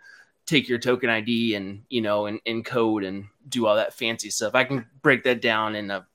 take 0.51 0.69
your 0.69 0.79
token 0.79 1.09
ID 1.09 1.55
and 1.55 1.85
you 1.89 2.01
know 2.01 2.27
and 2.27 2.43
encode 2.45 3.07
and 3.07 3.27
do 3.49 3.67
all 3.67 3.77
that 3.77 3.95
fancy 3.95 4.31
stuff. 4.31 4.55
I 4.55 4.65
can 4.65 4.85
break 5.01 5.23
that 5.25 5.41
down 5.41 5.77
in 5.77 5.91
a 5.91 6.07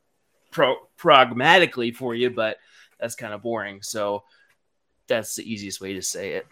pro- 0.51 0.87
pragmatically 0.97 1.91
for 1.91 2.13
you, 2.13 2.29
but 2.29 2.57
that's 2.99 3.15
kind 3.15 3.33
of 3.33 3.41
boring. 3.41 3.81
So 3.81 4.23
that's 5.07 5.35
the 5.35 5.49
easiest 5.49 5.79
way 5.79 5.93
to 5.93 6.01
say 6.01 6.33
it. 6.33 6.45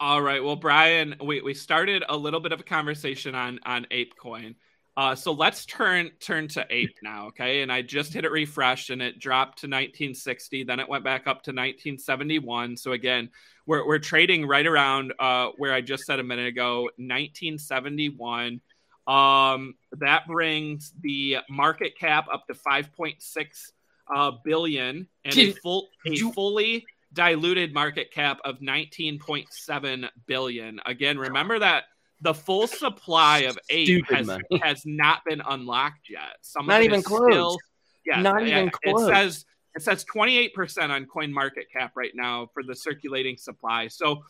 All 0.00 0.20
right. 0.20 0.42
Well, 0.42 0.56
Brian, 0.56 1.14
we, 1.22 1.40
we 1.40 1.54
started 1.54 2.04
a 2.08 2.16
little 2.16 2.40
bit 2.40 2.52
of 2.52 2.60
a 2.60 2.64
conversation 2.64 3.34
on 3.34 3.58
on 3.64 3.86
ApeCoin. 3.90 4.54
Uh, 4.96 5.14
so 5.14 5.32
let's 5.32 5.64
turn 5.64 6.10
turn 6.20 6.46
to 6.46 6.64
ape 6.70 6.96
now, 7.02 7.28
okay? 7.28 7.62
And 7.62 7.72
I 7.72 7.82
just 7.82 8.12
hit 8.12 8.24
it 8.24 8.30
refresh, 8.30 8.90
and 8.90 9.00
it 9.00 9.18
dropped 9.18 9.60
to 9.60 9.66
1960. 9.66 10.64
Then 10.64 10.78
it 10.78 10.88
went 10.88 11.04
back 11.04 11.22
up 11.22 11.42
to 11.44 11.50
1971. 11.50 12.76
So 12.76 12.92
again, 12.92 13.30
we're 13.66 13.86
we're 13.86 13.98
trading 13.98 14.46
right 14.46 14.66
around 14.66 15.12
uh, 15.18 15.48
where 15.56 15.72
I 15.72 15.80
just 15.80 16.04
said 16.04 16.20
a 16.20 16.24
minute 16.24 16.46
ago, 16.46 16.82
1971. 16.96 18.60
Um, 19.06 19.74
that 19.98 20.26
brings 20.26 20.92
the 21.00 21.38
market 21.50 21.98
cap 21.98 22.26
up 22.32 22.46
to 22.46 22.54
5.6 22.54 23.72
uh, 24.14 24.30
billion 24.44 25.06
and 25.24 25.38
a 25.38 25.52
full 25.52 25.88
a 26.06 26.16
fully 26.16 26.86
diluted 27.12 27.72
market 27.72 28.10
cap 28.10 28.40
of 28.44 28.60
19.7 28.60 30.08
billion. 30.26 30.80
Again, 30.86 31.18
remember 31.18 31.58
that 31.58 31.84
the 32.20 32.34
full 32.34 32.66
supply 32.66 33.40
of 33.40 33.58
ape 33.70 34.04
has, 34.10 34.30
has 34.62 34.82
not 34.86 35.20
been 35.26 35.42
unlocked 35.46 36.08
yet. 36.08 36.36
Some 36.42 36.66
not 36.66 36.82
even 36.82 37.02
close. 37.02 37.30
Still, 37.30 37.58
yeah, 38.06 38.20
not 38.20 38.46
even 38.46 38.70
close. 38.70 39.02
It 39.02 39.14
says 39.14 39.44
it 39.74 39.82
says 39.82 40.04
28% 40.04 40.90
on 40.90 41.06
coin 41.06 41.32
market 41.32 41.66
cap 41.72 41.92
right 41.96 42.12
now 42.14 42.48
for 42.54 42.62
the 42.62 42.74
circulating 42.74 43.36
supply. 43.36 43.88
So, 43.88 44.24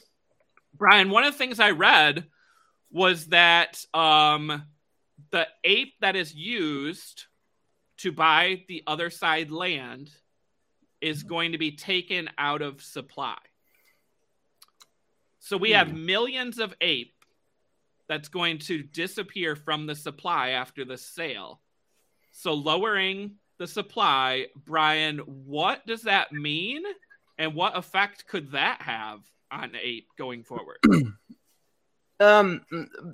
Brian, 0.77 1.11
one 1.11 1.25
of 1.25 1.33
the 1.33 1.39
things 1.39 1.61
I 1.61 1.71
read 1.71 2.27
was 2.91 3.27
that 3.27 3.85
um, 3.93 4.65
the 5.31 5.47
ape 5.65 5.95
that 6.01 6.17
is 6.17 6.35
used 6.35 7.27
to 7.99 8.13
buy 8.13 8.65
the 8.69 8.83
Otherside 8.87 9.51
land 9.51 10.11
is 11.01 11.23
going 11.23 11.53
to 11.53 11.59
be 11.59 11.73
taken 11.73 12.31
out 12.39 12.63
of 12.63 12.83
supply. 12.83 13.37
So 15.39 15.59
we 15.59 15.73
have 15.73 15.91
hmm. 15.91 16.07
millions 16.07 16.59
of 16.59 16.75
ape 16.81 17.15
that's 18.09 18.29
going 18.29 18.59
to 18.59 18.83
disappear 18.83 19.57
from 19.57 19.87
the 19.87 19.95
supply 19.95 20.51
after 20.51 20.85
the 20.85 20.97
sale. 20.97 21.61
So 22.33 22.55
lowering 22.55 23.37
the 23.59 23.67
supply, 23.67 24.47
Brian, 24.65 25.19
what 25.19 25.87
does 25.87 26.03
that 26.03 26.33
mean? 26.33 26.83
And 27.39 27.55
what 27.55 27.77
effect 27.77 28.27
could 28.27 28.53
that 28.53 28.83
have 28.83 29.21
on 29.51 29.73
ape 29.81 30.09
going 30.17 30.45
forward? 30.45 30.79
um 32.21 32.61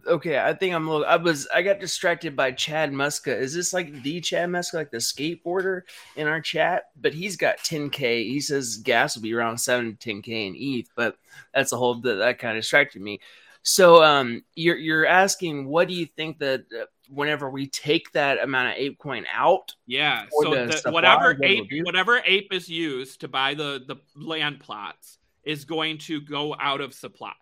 okay, 0.07 0.39
I 0.39 0.53
think 0.53 0.75
I'm 0.75 0.87
a 0.87 0.91
little 0.91 1.07
I 1.07 1.17
was 1.17 1.49
I 1.55 1.63
got 1.63 1.81
distracted 1.81 2.37
by 2.37 2.53
Chad 2.53 2.93
Muska. 2.93 3.35
Is 3.35 3.55
this 3.55 3.73
like 3.73 4.03
the 4.03 4.21
Chad 4.21 4.51
Muska, 4.51 4.75
like 4.75 4.91
the 4.91 4.99
skateboarder 4.99 5.83
in 6.17 6.27
our 6.27 6.41
chat? 6.41 6.85
But 7.01 7.15
he's 7.15 7.37
got 7.37 7.59
10k. 7.59 8.25
He 8.25 8.41
says 8.41 8.77
gas 8.77 9.17
will 9.17 9.23
be 9.23 9.35
around 9.35 9.59
7 9.59 9.97
to 9.97 10.09
10k 10.11 10.29
in 10.49 10.55
ETH, 10.57 10.91
but 10.95 11.17
that's 11.55 11.73
a 11.73 11.77
whole 11.77 11.95
that, 11.95 12.17
that 12.17 12.39
kind 12.39 12.57
of 12.57 12.63
distracted 12.63 13.01
me. 13.01 13.21
So 13.63 14.03
um, 14.03 14.43
you're 14.55 14.77
you're 14.77 15.07
asking, 15.07 15.67
what 15.67 15.89
do 15.89 15.95
you 15.95 16.07
think 16.07 16.39
that 16.39 16.61
uh, 16.61 16.85
whenever 17.09 17.51
we 17.51 17.69
take 17.69 18.11
that 18.13 18.43
amount 18.43 18.69
of 18.69 18.75
ape 18.77 18.99
coin 18.99 19.27
out? 19.33 19.73
Yeah. 19.87 20.25
So 20.43 20.67
the 20.67 20.73
supply, 20.73 20.93
whatever 20.93 21.37
ape 21.43 21.69
whatever 21.83 22.23
ape 22.25 22.53
is 22.53 22.69
used 22.69 23.21
to 23.21 23.29
buy 23.29 23.55
the 23.55 23.83
the 23.87 23.97
land 24.17 24.61
plots 24.61 25.19
is 25.45 25.65
going 25.65 25.99
to 25.99 26.21
go 26.21 26.55
out 26.59 26.81
of 26.81 26.95
supply, 26.95 27.33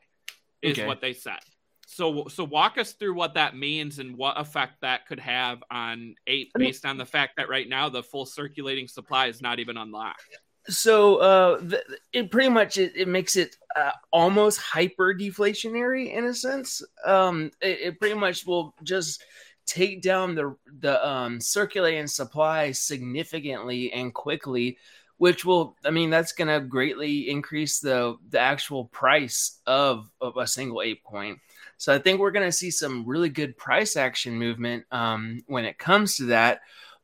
is 0.63 0.79
okay. 0.79 0.87
what 0.87 1.01
they 1.01 1.13
said. 1.13 1.39
So 1.87 2.27
so 2.29 2.43
walk 2.43 2.79
us 2.79 2.93
through 2.93 3.15
what 3.15 3.35
that 3.35 3.57
means 3.57 4.01
and 4.01 4.17
what 4.17 4.41
effect 4.41 4.81
that 4.83 5.07
could 5.07 5.21
have 5.21 5.63
on 5.71 6.17
ape 6.27 6.51
based 6.57 6.85
on 6.85 6.99
the 6.99 7.07
fact 7.07 7.35
that 7.37 7.49
right 7.49 7.69
now 7.69 7.89
the 7.89 8.03
full 8.03 8.27
circulating 8.27 8.89
supply 8.89 9.27
is 9.27 9.41
not 9.41 9.61
even 9.61 9.77
unlocked 9.77 10.23
so 10.69 11.17
uh, 11.17 11.59
the, 11.59 11.83
it 12.13 12.31
pretty 12.31 12.51
much 12.51 12.77
it, 12.77 12.93
it 12.95 13.09
makes 13.09 13.37
it 13.37 13.57
uh, 13.79 13.93
almost 14.13 14.59
hyper 14.59 15.15
deflationary 15.15 16.13
in 16.13 16.25
a 16.25 16.35
sense. 16.35 16.83
Um, 17.05 17.51
it, 17.61 17.79
it, 17.81 18.01
pretty 18.01 18.17
much 18.17 18.47
will 18.47 18.75
just 18.83 19.23
take 19.67 20.03
down 20.03 20.35
the 20.35 20.57
the 20.81 21.07
um, 21.07 21.41
circulating 21.41 22.07
supply 22.07 22.73
significantly 22.73 23.93
and 23.93 24.13
quickly, 24.13 24.79
which 25.19 25.45
will 25.45 25.77
I 25.85 25.91
mean 25.91 26.11
that's 26.11 26.33
going 26.33 26.49
to 26.49 26.67
greatly 26.67 27.31
increase 27.31 27.79
the 27.79 28.17
the 28.31 28.41
actual 28.41 28.87
price 28.87 29.61
of, 29.67 30.11
of 30.21 30.37
a 30.37 30.47
single 30.47 30.83
ape 30.83 31.05
coin. 31.05 31.39
So 31.77 31.95
I 31.95 31.99
think 31.99 32.19
we're 32.19 32.33
going 32.33 32.49
to 32.49 32.53
see 32.53 32.73
some 32.73 33.07
really 33.07 33.29
good 33.29 33.57
price 33.57 33.97
action 33.97 34.37
movement 34.37 34.85
um, 34.91 35.43
when 35.47 35.65
it 35.65 35.79
comes 35.79 36.17
to 36.17 36.25
that. 36.27 36.63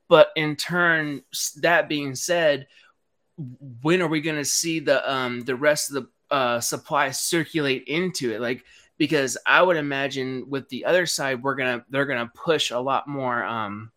But 0.08 0.30
in 0.34 0.56
turn, 0.56 1.22
that 1.58 1.88
being 1.88 2.16
said, 2.16 2.66
when 3.82 4.02
are 4.02 4.08
we 4.08 4.20
going 4.20 4.36
to 4.36 4.44
see 4.44 4.80
the 4.80 5.12
um 5.12 5.42
the 5.42 5.56
rest 5.56 5.90
of 5.90 5.94
the 5.94 6.08
uh 6.34 6.60
supply 6.60 7.12
circulate 7.12 7.84
into 7.86 8.32
it. 8.32 8.40
Like 8.40 8.64
because 8.96 9.36
i 9.46 9.60
would 9.60 9.76
imagine 9.76 10.48
with 10.48 10.68
the 10.68 10.84
Otherside 10.86 11.42
we're 11.42 11.54
gonna 11.56 11.84
they're 11.90 12.06
gonna 12.06 12.30
push 12.34 12.70
a 12.70 12.78
lot 12.78 13.08
more 13.08 13.44
um 13.44 13.90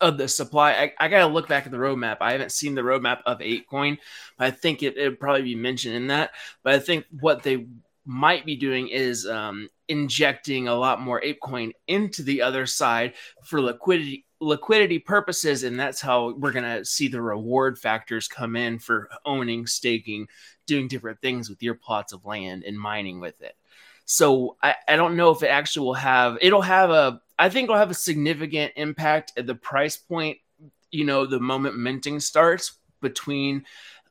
of 0.00 0.16
the 0.16 0.28
supply. 0.28 0.72
I, 0.72 0.92
I 1.00 1.08
gotta 1.08 1.32
look 1.32 1.48
back 1.48 1.66
at 1.66 1.72
the 1.72 1.78
roadmap. 1.78 2.18
I 2.20 2.30
haven't 2.30 2.52
seen 2.52 2.76
the 2.76 2.82
roadmap 2.82 3.18
of 3.26 3.40
apecoin 3.40 3.98
but 4.36 4.46
i 4.46 4.50
think 4.50 4.82
it 4.82 4.96
would 4.96 5.20
probably 5.20 5.42
be 5.42 5.54
mentioned 5.54 5.94
in 5.94 6.08
that. 6.08 6.30
But 6.62 6.74
i 6.74 6.78
think 6.80 7.04
what 7.20 7.42
they 7.42 7.66
might 8.04 8.46
be 8.46 8.56
doing 8.56 8.88
is 8.88 9.26
um, 9.26 9.68
injecting 9.86 10.66
a 10.66 10.74
lot 10.74 11.00
more 11.00 11.20
apecoin 11.20 11.72
into 11.86 12.22
the 12.22 12.38
Otherside 12.38 13.12
for 13.44 13.60
liquidity 13.60 14.24
liquidity 14.40 14.98
purposes 14.98 15.64
and 15.64 15.78
that's 15.78 16.00
how 16.00 16.32
we're 16.34 16.52
going 16.52 16.64
to 16.64 16.84
see 16.84 17.08
the 17.08 17.20
reward 17.20 17.78
factors 17.78 18.28
come 18.28 18.54
in 18.54 18.78
for 18.78 19.08
owning 19.24 19.66
staking 19.66 20.28
doing 20.66 20.86
different 20.86 21.20
things 21.20 21.50
with 21.50 21.62
your 21.62 21.74
plots 21.74 22.12
of 22.12 22.24
land 22.24 22.62
and 22.62 22.78
mining 22.78 23.18
with 23.18 23.40
it 23.40 23.56
so 24.04 24.56
I, 24.62 24.76
I 24.86 24.96
don't 24.96 25.16
know 25.16 25.30
if 25.30 25.42
it 25.42 25.48
actually 25.48 25.86
will 25.86 25.94
have 25.94 26.38
it'll 26.40 26.62
have 26.62 26.90
a 26.90 27.20
i 27.36 27.48
think 27.48 27.64
it'll 27.64 27.76
have 27.76 27.90
a 27.90 27.94
significant 27.94 28.72
impact 28.76 29.32
at 29.36 29.46
the 29.46 29.56
price 29.56 29.96
point 29.96 30.38
you 30.92 31.04
know 31.04 31.26
the 31.26 31.40
moment 31.40 31.76
minting 31.76 32.20
starts 32.20 32.78
between 33.00 33.64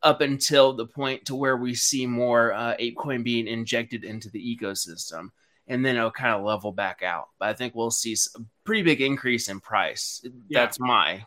up 0.03 0.19
until 0.19 0.73
the 0.73 0.85
point 0.85 1.25
to 1.25 1.35
where 1.35 1.57
we 1.57 1.73
see 1.73 2.05
more 2.05 2.51
uh, 2.53 2.75
apecoin 2.79 3.23
being 3.23 3.47
injected 3.47 4.03
into 4.03 4.29
the 4.29 4.57
ecosystem 4.57 5.29
and 5.67 5.85
then 5.85 5.95
it'll 5.95 6.11
kind 6.11 6.33
of 6.33 6.43
level 6.43 6.71
back 6.71 7.03
out. 7.03 7.29
But 7.39 7.49
I 7.49 7.53
think 7.53 7.75
we'll 7.75 7.91
see 7.91 8.15
pretty 8.67 8.83
big 8.83 9.01
increase 9.01 9.49
in 9.49 9.59
price. 9.59 10.21
Yeah. 10.23 10.59
That's 10.59 10.79
my 10.79 11.25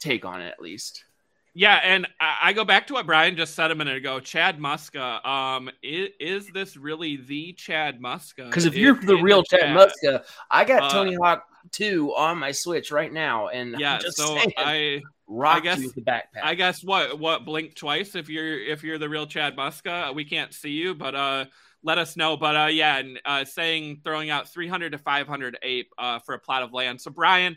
take 0.00 0.26
on 0.26 0.42
it, 0.42 0.48
at 0.48 0.60
least. 0.60 1.04
Yeah, 1.52 1.80
and 1.82 2.06
I 2.20 2.52
go 2.52 2.64
back 2.64 2.86
to 2.88 2.92
what 2.92 3.06
Brian 3.06 3.36
just 3.36 3.56
said 3.56 3.72
a 3.72 3.74
minute 3.74 3.96
ago. 3.96 4.20
Chad 4.20 4.60
Muska, 4.60 5.24
um, 5.26 5.68
is, 5.82 6.10
is 6.20 6.46
this 6.52 6.76
really 6.76 7.16
the 7.16 7.52
Chad 7.54 8.00
Muska? 8.00 8.46
Because 8.46 8.66
if 8.66 8.76
you're 8.76 8.94
the 8.94 9.16
real 9.16 9.42
the 9.42 9.56
Chad 9.56 9.76
Muska, 9.76 10.24
I 10.50 10.64
got 10.64 10.84
uh, 10.84 10.90
Tony 10.90 11.14
Hawk 11.14 11.44
two 11.72 12.14
on 12.14 12.38
my 12.38 12.52
Switch 12.52 12.92
right 12.92 13.12
now, 13.12 13.48
and 13.48 13.80
yeah, 13.80 13.98
so 14.10 14.36
saying, 14.36 14.52
I 14.56 15.02
rock 15.26 15.56
I 15.56 15.60
guess, 15.60 15.92
the 15.92 16.02
backpack. 16.02 16.42
I 16.42 16.54
guess 16.54 16.84
what 16.84 17.18
what 17.18 17.44
blink 17.44 17.74
twice 17.74 18.14
if 18.14 18.28
you're 18.28 18.58
if 18.60 18.84
you're 18.84 18.98
the 18.98 19.08
real 19.08 19.26
Chad 19.26 19.56
Muska. 19.56 20.14
We 20.14 20.24
can't 20.24 20.54
see 20.54 20.70
you, 20.70 20.94
but 20.94 21.16
uh 21.16 21.46
let 21.82 21.98
us 21.98 22.16
know. 22.16 22.36
But 22.36 22.56
uh, 22.56 22.66
yeah, 22.66 22.98
and 22.98 23.20
uh, 23.24 23.44
saying 23.44 24.02
throwing 24.04 24.30
out 24.30 24.48
300 24.48 24.92
to 24.92 24.98
500 24.98 25.58
ape 25.62 25.92
uh, 25.98 26.20
for 26.20 26.34
a 26.34 26.38
plot 26.38 26.62
of 26.62 26.72
land. 26.72 27.00
So 27.00 27.10
Brian, 27.10 27.56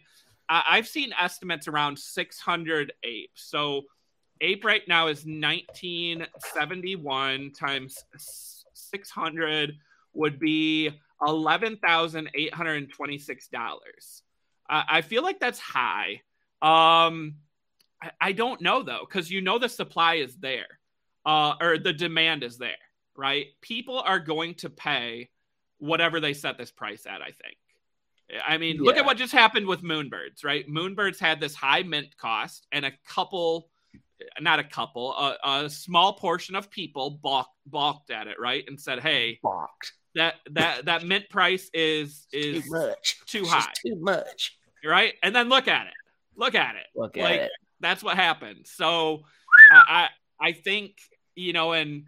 I- 0.50 0.78
have 0.78 0.88
seen 0.88 1.14
estimates 1.20 1.68
around 1.68 2.00
600 2.00 2.94
ape. 3.04 3.32
So 3.36 3.84
ape 4.42 4.66
right 4.66 4.82
now 4.88 5.08
is 5.08 5.26
1971 5.26 7.52
times 7.52 8.04
600 8.74 9.78
would 10.14 10.40
be 10.40 10.90
$11,826. 11.22 14.22
Uh, 14.70 14.84
I 14.88 15.02
feel 15.02 15.24
like 15.24 15.40
that's 15.40 15.60
high. 15.60 16.22
Um, 16.62 17.36
I, 18.02 18.12
I 18.22 18.32
don't 18.32 18.62
know 18.62 18.84
though, 18.84 19.06
because 19.08 19.30
you 19.32 19.42
know 19.42 19.60
the 19.60 19.70
supply 19.70 20.16
is 20.16 20.36
there, 20.38 20.80
uh, 21.26 21.56
or 21.60 21.78
the 21.78 21.94
demand 21.94 22.44
is 22.44 22.58
there 22.58 22.78
right? 23.16 23.48
People 23.62 24.00
are 24.00 24.20
going 24.20 24.56
to 24.56 24.70
pay 24.70 25.30
whatever 25.78 26.20
they 26.20 26.34
set 26.34 26.58
this 26.58 26.72
price 26.72 27.06
at, 27.06 27.22
I 27.22 27.32
think. 27.32 27.58
I 28.46 28.58
mean, 28.58 28.78
yeah. 28.78 28.82
look 28.84 28.98
at 28.98 29.06
what 29.06 29.18
just 29.18 29.34
happened 29.34 29.68
with 29.68 29.84
Moonbirds, 29.84 30.44
right? 30.44 30.68
Moonbirds 30.68 31.20
had 31.20 31.40
this 31.40 31.54
high 31.54 31.84
mint 31.84 32.16
cost, 32.18 32.68
and 32.72 32.86
a 32.86 32.92
couple, 33.08 33.70
not 34.40 34.60
a 34.60 34.64
couple, 34.64 35.14
a, 35.14 35.38
a 35.44 35.70
small 35.70 36.14
portion 36.14 36.56
of 36.56 36.72
people 36.72 37.20
balked, 37.22 37.52
balked 37.66 38.10
at 38.10 38.28
it, 38.28 38.38
right, 38.40 38.64
and 38.68 38.80
said, 38.80 39.00
"Hey, 39.00 39.40
balked." 39.44 39.94
That 40.16 40.36
that 40.52 40.86
that 40.86 41.04
mint 41.04 41.30
price 41.30 41.70
is 41.74 42.28
is 42.32 42.64
too 42.64 42.72
much, 42.72 43.20
too 43.28 43.46
high, 43.46 43.72
too 43.86 43.98
much, 44.00 44.58
right? 44.86 45.14
And 45.22 45.36
then 45.36 45.50
look 45.50 45.68
at 45.68 45.88
it, 45.88 45.94
look 46.36 46.56
at 46.56 46.76
it, 46.76 46.86
look 46.96 47.18
at 47.18 47.24
like, 47.24 47.42
it. 47.42 47.52
That's 47.82 48.04
what 48.04 48.16
happened. 48.16 48.66
So, 48.66 49.24
I 49.72 50.10
I 50.40 50.54
think 50.54 50.94
you 51.36 51.52
know, 51.52 51.74
and 51.74 52.06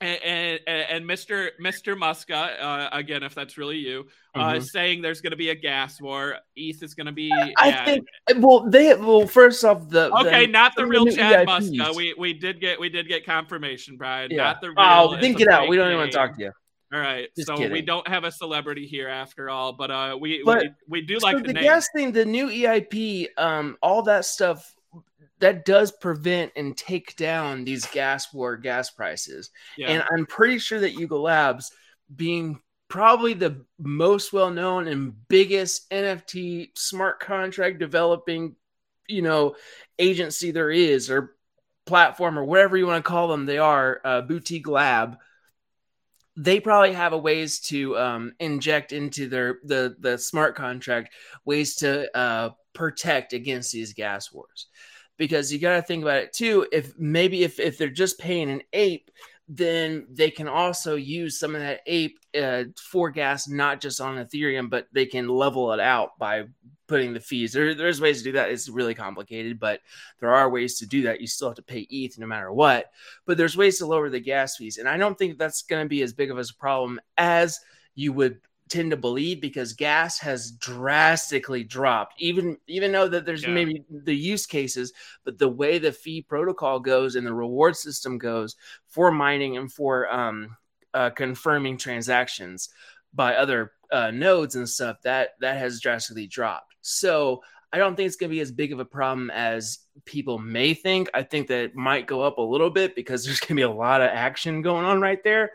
and, 0.00 0.60
and, 0.66 1.04
Mr. 1.04 1.50
Mr. 1.60 1.96
Muska, 1.96 2.60
uh, 2.60 2.88
again, 2.92 3.22
if 3.22 3.34
that's 3.34 3.58
really 3.58 3.78
you, 3.78 4.06
uh, 4.34 4.52
mm-hmm. 4.52 4.62
saying 4.62 5.02
there's 5.02 5.20
going 5.20 5.32
to 5.32 5.36
be 5.36 5.50
a 5.50 5.54
gas 5.54 6.00
war. 6.00 6.36
ETH 6.56 6.82
is 6.82 6.94
going 6.94 7.06
to 7.06 7.12
be. 7.12 7.32
I 7.56 7.84
think. 7.84 8.06
Well, 8.36 8.68
they 8.68 8.94
well 8.94 9.26
first 9.26 9.64
off 9.64 9.88
the 9.88 10.14
okay, 10.20 10.46
the, 10.46 10.52
not 10.52 10.76
the 10.76 10.86
real 10.86 11.06
Chad 11.06 11.46
EIPs. 11.46 11.70
Muska. 11.70 11.96
We 11.96 12.14
we 12.16 12.32
did 12.32 12.60
get 12.60 12.78
we 12.78 12.88
did 12.88 13.08
get 13.08 13.26
confirmation, 13.26 13.96
Brian. 13.96 14.30
Yeah. 14.30 14.44
Not 14.44 14.60
the 14.60 14.68
oh, 14.68 14.70
real. 14.70 15.18
Oh, 15.18 15.20
then 15.20 15.32
get 15.32 15.48
out. 15.48 15.68
We 15.68 15.76
don't 15.76 15.88
even 15.88 15.98
want 15.98 16.12
to 16.12 16.16
talk 16.16 16.36
to 16.36 16.42
you. 16.42 16.52
All 16.90 17.00
right, 17.00 17.28
Just 17.36 17.48
so 17.48 17.56
kidding. 17.56 17.72
we 17.72 17.82
don't 17.82 18.08
have 18.08 18.24
a 18.24 18.32
celebrity 18.32 18.86
here 18.86 19.08
after 19.08 19.50
all, 19.50 19.74
but 19.74 19.90
uh, 19.90 20.16
we 20.18 20.42
but, 20.42 20.62
we, 20.62 20.70
we 20.88 21.00
do 21.02 21.20
so 21.20 21.26
like 21.26 21.44
the, 21.44 21.52
the 21.52 21.60
gas 21.60 21.86
thing, 21.94 22.12
the 22.12 22.24
new 22.24 22.48
EIP, 22.48 23.26
um, 23.36 23.76
all 23.82 24.00
that 24.04 24.24
stuff 24.24 24.74
that 25.40 25.64
does 25.64 25.92
prevent 25.92 26.52
and 26.56 26.76
take 26.76 27.16
down 27.16 27.64
these 27.64 27.86
gas 27.86 28.32
war 28.32 28.56
gas 28.56 28.90
prices. 28.90 29.50
Yeah. 29.76 29.88
And 29.88 30.04
I'm 30.10 30.26
pretty 30.26 30.58
sure 30.58 30.80
that 30.80 30.94
Yuga 30.94 31.16
Labs, 31.16 31.72
being 32.14 32.60
probably 32.88 33.34
the 33.34 33.64
most 33.78 34.32
well 34.32 34.50
known 34.50 34.88
and 34.88 35.14
biggest 35.28 35.88
NFT 35.90 36.70
smart 36.76 37.20
contract 37.20 37.78
developing, 37.78 38.56
you 39.06 39.22
know, 39.22 39.56
agency 39.98 40.50
there 40.50 40.70
is, 40.70 41.10
or 41.10 41.36
platform, 41.86 42.38
or 42.38 42.44
whatever 42.44 42.76
you 42.76 42.86
want 42.86 43.04
to 43.04 43.08
call 43.08 43.28
them, 43.28 43.46
they 43.46 43.58
are 43.58 44.00
uh, 44.04 44.20
boutique 44.22 44.68
lab. 44.68 45.16
They 46.36 46.60
probably 46.60 46.92
have 46.92 47.12
a 47.12 47.18
ways 47.18 47.60
to 47.62 47.98
um, 47.98 48.32
inject 48.38 48.92
into 48.92 49.28
their 49.28 49.58
the 49.64 49.96
the 49.98 50.18
smart 50.18 50.54
contract 50.54 51.12
ways 51.44 51.76
to 51.76 52.16
uh, 52.16 52.50
protect 52.74 53.32
against 53.32 53.72
these 53.72 53.92
gas 53.92 54.32
wars 54.32 54.66
because 55.18 55.52
you 55.52 55.58
got 55.58 55.76
to 55.76 55.82
think 55.82 56.02
about 56.02 56.22
it 56.22 56.32
too. 56.32 56.66
If 56.72 56.98
maybe 56.98 57.42
if, 57.42 57.60
if 57.60 57.76
they're 57.76 57.88
just 57.90 58.18
paying 58.18 58.50
an 58.50 58.62
ape, 58.72 59.10
then 59.48 60.06
they 60.10 60.30
can 60.30 60.48
also 60.48 60.94
use 60.94 61.38
some 61.38 61.54
of 61.54 61.60
that 61.60 61.80
ape 61.86 62.18
uh, 62.40 62.64
for 62.90 63.10
gas, 63.10 63.48
not 63.48 63.80
just 63.80 64.00
on 64.00 64.16
Ethereum, 64.16 64.70
but 64.70 64.86
they 64.92 65.06
can 65.06 65.28
level 65.28 65.72
it 65.72 65.80
out 65.80 66.18
by 66.18 66.44
putting 66.86 67.14
the 67.14 67.20
fees. 67.20 67.52
There, 67.52 67.74
there's 67.74 68.00
ways 68.00 68.18
to 68.18 68.24
do 68.24 68.32
that. 68.32 68.50
It's 68.50 68.68
really 68.68 68.94
complicated, 68.94 69.58
but 69.58 69.80
there 70.20 70.34
are 70.34 70.50
ways 70.50 70.78
to 70.78 70.86
do 70.86 71.02
that. 71.02 71.20
You 71.20 71.26
still 71.26 71.48
have 71.48 71.56
to 71.56 71.62
pay 71.62 71.86
ETH 71.90 72.18
no 72.18 72.26
matter 72.26 72.52
what, 72.52 72.90
but 73.26 73.36
there's 73.36 73.56
ways 73.56 73.78
to 73.78 73.86
lower 73.86 74.10
the 74.10 74.20
gas 74.20 74.56
fees. 74.56 74.78
And 74.78 74.88
I 74.88 74.96
don't 74.96 75.16
think 75.16 75.38
that's 75.38 75.62
going 75.62 75.84
to 75.84 75.88
be 75.88 76.02
as 76.02 76.12
big 76.12 76.30
of 76.30 76.38
a 76.38 76.44
problem 76.58 77.00
as 77.16 77.58
you 77.94 78.12
would 78.12 78.40
tend 78.68 78.90
to 78.90 78.96
believe 78.96 79.40
because 79.40 79.72
gas 79.72 80.18
has 80.18 80.52
drastically 80.52 81.64
dropped 81.64 82.14
even 82.18 82.56
even 82.66 82.92
though 82.92 83.08
that 83.08 83.24
there's 83.24 83.42
yeah. 83.42 83.50
maybe 83.50 83.82
the 83.90 84.14
use 84.14 84.46
cases 84.46 84.92
but 85.24 85.38
the 85.38 85.48
way 85.48 85.78
the 85.78 85.92
fee 85.92 86.22
protocol 86.22 86.78
goes 86.80 87.16
and 87.16 87.26
the 87.26 87.32
reward 87.32 87.76
system 87.76 88.18
goes 88.18 88.56
for 88.86 89.10
mining 89.10 89.56
and 89.56 89.72
for 89.72 90.12
um, 90.12 90.56
uh, 90.94 91.10
confirming 91.10 91.76
transactions 91.76 92.70
by 93.14 93.34
other 93.34 93.72
uh, 93.90 94.10
nodes 94.10 94.54
and 94.54 94.68
stuff 94.68 95.00
that 95.02 95.30
that 95.40 95.56
has 95.56 95.80
drastically 95.80 96.26
dropped 96.26 96.74
so 96.80 97.42
I 97.70 97.76
don't 97.76 97.96
think 97.96 98.06
it's 98.06 98.16
going 98.16 98.30
to 98.30 98.34
be 98.34 98.40
as 98.40 98.50
big 98.50 98.72
of 98.72 98.80
a 98.80 98.84
problem 98.84 99.30
as 99.30 99.80
people 100.06 100.38
may 100.38 100.72
think. 100.72 101.10
I 101.12 101.22
think 101.22 101.48
that 101.48 101.64
it 101.64 101.76
might 101.76 102.06
go 102.06 102.22
up 102.22 102.38
a 102.38 102.42
little 102.42 102.70
bit 102.70 102.94
because 102.94 103.24
there's 103.24 103.40
going 103.40 103.48
to 103.48 103.54
be 103.56 103.62
a 103.62 103.70
lot 103.70 104.00
of 104.00 104.08
action 104.08 104.62
going 104.62 104.86
on 104.86 105.02
right 105.02 105.22
there 105.22 105.52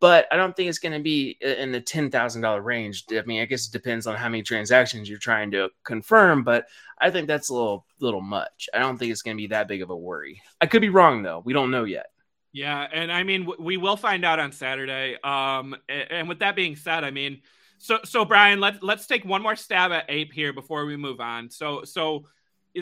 but 0.00 0.26
I 0.30 0.36
don't 0.36 0.54
think 0.54 0.68
it's 0.68 0.78
going 0.78 0.92
to 0.92 1.00
be 1.00 1.38
in 1.40 1.72
the 1.72 1.80
ten 1.80 2.10
thousand 2.10 2.42
dollar 2.42 2.60
range. 2.60 3.04
I 3.10 3.22
mean, 3.22 3.40
I 3.40 3.46
guess 3.46 3.66
it 3.66 3.72
depends 3.72 4.06
on 4.06 4.16
how 4.16 4.28
many 4.28 4.42
transactions 4.42 5.08
you're 5.08 5.18
trying 5.18 5.50
to 5.52 5.70
confirm, 5.84 6.44
but 6.44 6.66
I 6.98 7.10
think 7.10 7.26
that's 7.26 7.48
a 7.48 7.54
little 7.54 7.86
little 8.00 8.20
much. 8.20 8.68
I 8.74 8.78
don't 8.78 8.98
think 8.98 9.10
it's 9.10 9.22
going 9.22 9.36
to 9.36 9.40
be 9.40 9.48
that 9.48 9.68
big 9.68 9.82
of 9.82 9.90
a 9.90 9.96
worry. 9.96 10.42
I 10.60 10.66
could 10.66 10.82
be 10.82 10.90
wrong 10.90 11.22
though. 11.22 11.42
We 11.44 11.52
don't 11.52 11.70
know 11.70 11.84
yet. 11.84 12.06
Yeah, 12.52 12.86
and 12.90 13.12
I 13.12 13.22
mean, 13.22 13.50
we 13.58 13.76
will 13.76 13.98
find 13.98 14.24
out 14.24 14.38
on 14.38 14.50
Saturday. 14.50 15.16
Um, 15.22 15.76
and 15.88 16.26
with 16.26 16.38
that 16.38 16.56
being 16.56 16.74
said, 16.74 17.04
I 17.04 17.10
mean, 17.10 17.42
so 17.78 17.98
so 18.04 18.24
Brian, 18.24 18.60
let's 18.60 18.78
let's 18.82 19.06
take 19.06 19.24
one 19.24 19.42
more 19.42 19.56
stab 19.56 19.92
at 19.92 20.06
Ape 20.08 20.32
here 20.32 20.52
before 20.52 20.84
we 20.86 20.96
move 20.96 21.20
on. 21.20 21.50
So 21.50 21.84
so 21.84 22.26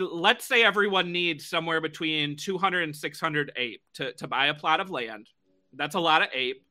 let's 0.01 0.45
say 0.45 0.65
everyone 0.65 1.13
needs 1.13 1.47
somewhere 1.47 1.81
between 1.81 2.37
200 2.37 2.83
and 2.83 2.97
600 2.97 3.53
ape 3.57 3.83
to, 3.95 4.13
to 4.15 4.27
buy 4.27 4.47
a 4.47 4.55
plot 4.55 4.81
of 4.81 4.91
land. 4.91 5.29
That's 5.73 5.95
a 5.95 6.01
lot 6.01 6.23
of 6.23 6.29
ape 6.33 6.65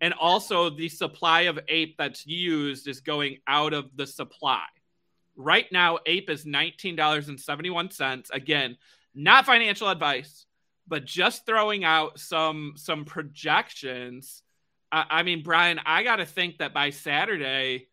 and 0.00 0.14
also 0.14 0.70
the 0.70 0.88
supply 0.88 1.42
of 1.42 1.58
ape 1.68 1.96
that's 1.98 2.26
used 2.26 2.88
is 2.88 3.00
going 3.00 3.38
out 3.46 3.74
of 3.74 3.96
the 3.96 4.06
supply. 4.06 4.64
Right 5.36 5.66
now, 5.70 5.98
ape 6.06 6.30
is 6.30 6.44
$19.71. 6.44 8.30
Again, 8.32 8.76
not 9.14 9.46
financial 9.46 9.88
advice, 9.88 10.46
but 10.88 11.04
just 11.04 11.44
throwing 11.46 11.84
out 11.84 12.18
some 12.18 12.74
some 12.76 13.04
projections. 13.04 14.42
I, 14.90 15.04
I 15.10 15.22
mean, 15.22 15.42
Brian, 15.42 15.80
I 15.84 16.02
got 16.02 16.16
to 16.16 16.26
think 16.26 16.58
that 16.58 16.74
by 16.74 16.90
Saturday, 16.90 17.88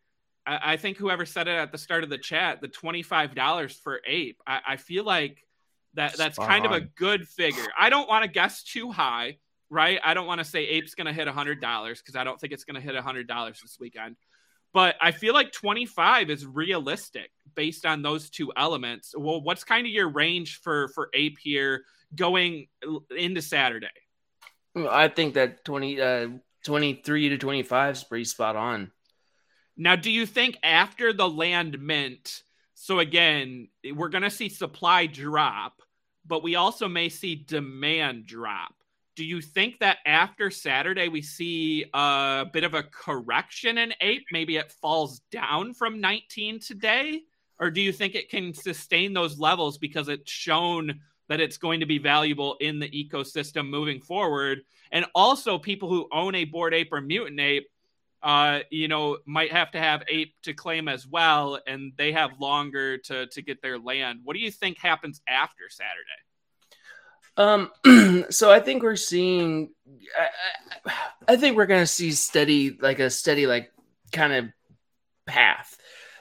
I, 0.46 0.72
I, 0.72 0.76
think 0.76 0.96
whoever 0.96 1.24
said 1.24 1.46
it 1.48 1.52
at 1.52 1.72
the 1.72 1.78
start 1.78 2.02
of 2.04 2.10
the 2.10 2.18
chat, 2.18 2.60
the 2.60 2.68
$25 2.68 3.80
for 3.80 4.00
ape, 4.06 4.42
I, 4.46 4.60
I 4.66 4.76
feel 4.76 5.04
like 5.04 5.46
that 5.94 6.16
that's 6.16 6.36
Spot 6.36 6.48
kind 6.48 6.66
on. 6.66 6.72
of 6.72 6.82
a 6.82 6.86
good 6.96 7.28
figure. 7.28 7.66
I 7.78 7.90
don't 7.90 8.08
want 8.08 8.24
to 8.24 8.30
guess 8.30 8.62
too 8.62 8.90
high 8.90 9.38
right? 9.70 10.00
I 10.04 10.14
don't 10.14 10.26
want 10.26 10.38
to 10.38 10.44
say 10.44 10.66
Ape's 10.66 10.94
going 10.94 11.06
to 11.06 11.12
hit 11.12 11.28
$100 11.28 11.60
because 11.60 12.16
I 12.16 12.24
don't 12.24 12.40
think 12.40 12.52
it's 12.52 12.64
going 12.64 12.76
to 12.76 12.80
hit 12.80 12.94
$100 12.94 13.26
this 13.60 13.76
weekend. 13.80 14.16
But 14.72 14.96
I 15.00 15.12
feel 15.12 15.34
like 15.34 15.52
25 15.52 16.30
is 16.30 16.46
realistic 16.46 17.30
based 17.54 17.86
on 17.86 18.02
those 18.02 18.30
two 18.30 18.52
elements. 18.56 19.14
Well, 19.16 19.40
what's 19.40 19.64
kind 19.64 19.86
of 19.86 19.92
your 19.92 20.08
range 20.08 20.60
for 20.60 20.88
for 20.88 21.08
Ape 21.14 21.38
here 21.40 21.84
going 22.14 22.68
into 23.16 23.40
Saturday? 23.40 23.86
I 24.76 25.08
think 25.08 25.34
that 25.34 25.64
20 25.64 26.00
uh 26.00 26.28
23 26.64 27.30
to 27.30 27.38
25 27.38 27.94
is 27.94 28.04
pretty 28.04 28.24
spot 28.24 28.56
on. 28.56 28.90
Now, 29.76 29.96
do 29.96 30.10
you 30.10 30.26
think 30.26 30.58
after 30.62 31.12
the 31.12 31.28
land 31.28 31.80
mint, 31.80 32.42
so 32.74 32.98
again, 32.98 33.68
we're 33.94 34.08
going 34.08 34.22
to 34.22 34.30
see 34.30 34.48
supply 34.48 35.06
drop, 35.06 35.80
but 36.26 36.42
we 36.42 36.56
also 36.56 36.88
may 36.88 37.08
see 37.08 37.36
demand 37.36 38.26
drop 38.26 38.74
do 39.18 39.24
you 39.24 39.40
think 39.40 39.80
that 39.80 39.98
after 40.06 40.48
Saturday 40.48 41.08
we 41.08 41.22
see 41.22 41.84
a 41.92 42.46
bit 42.52 42.62
of 42.62 42.74
a 42.74 42.84
correction 42.84 43.76
in 43.76 43.92
ape? 44.00 44.24
Maybe 44.30 44.58
it 44.58 44.70
falls 44.70 45.22
down 45.32 45.74
from 45.74 46.00
19 46.00 46.60
today? 46.60 47.22
Or 47.58 47.68
do 47.68 47.80
you 47.80 47.92
think 47.92 48.14
it 48.14 48.30
can 48.30 48.54
sustain 48.54 49.12
those 49.12 49.36
levels 49.36 49.76
because 49.76 50.06
it's 50.06 50.30
shown 50.30 51.00
that 51.26 51.40
it's 51.40 51.58
going 51.58 51.80
to 51.80 51.86
be 51.86 51.98
valuable 51.98 52.54
in 52.60 52.78
the 52.78 52.88
ecosystem 52.90 53.68
moving 53.68 54.00
forward? 54.00 54.60
And 54.92 55.04
also, 55.16 55.58
people 55.58 55.88
who 55.88 56.06
own 56.12 56.36
a 56.36 56.44
bored 56.44 56.72
Ape 56.72 56.92
or 56.92 57.00
mutant 57.00 57.40
ape, 57.40 57.66
uh, 58.22 58.60
you 58.70 58.86
know, 58.86 59.18
might 59.26 59.50
have 59.50 59.72
to 59.72 59.80
have 59.80 60.04
ape 60.06 60.32
to 60.44 60.54
claim 60.54 60.86
as 60.86 61.08
well, 61.08 61.58
and 61.66 61.92
they 61.98 62.12
have 62.12 62.38
longer 62.38 62.98
to 62.98 63.26
to 63.26 63.42
get 63.42 63.62
their 63.62 63.80
land. 63.80 64.20
What 64.22 64.34
do 64.34 64.40
you 64.40 64.52
think 64.52 64.78
happens 64.78 65.20
after 65.26 65.68
Saturday? 65.68 66.22
Um, 67.38 67.70
so 68.30 68.50
I 68.50 68.58
think 68.58 68.82
we're 68.82 68.96
seeing, 68.96 69.70
I, 70.84 70.92
I 71.28 71.36
think 71.36 71.56
we're 71.56 71.66
going 71.66 71.82
to 71.82 71.86
see 71.86 72.10
steady, 72.10 72.76
like 72.80 72.98
a 72.98 73.08
steady, 73.08 73.46
like 73.46 73.72
kind 74.12 74.32
of 74.32 74.46
path. 75.24 75.78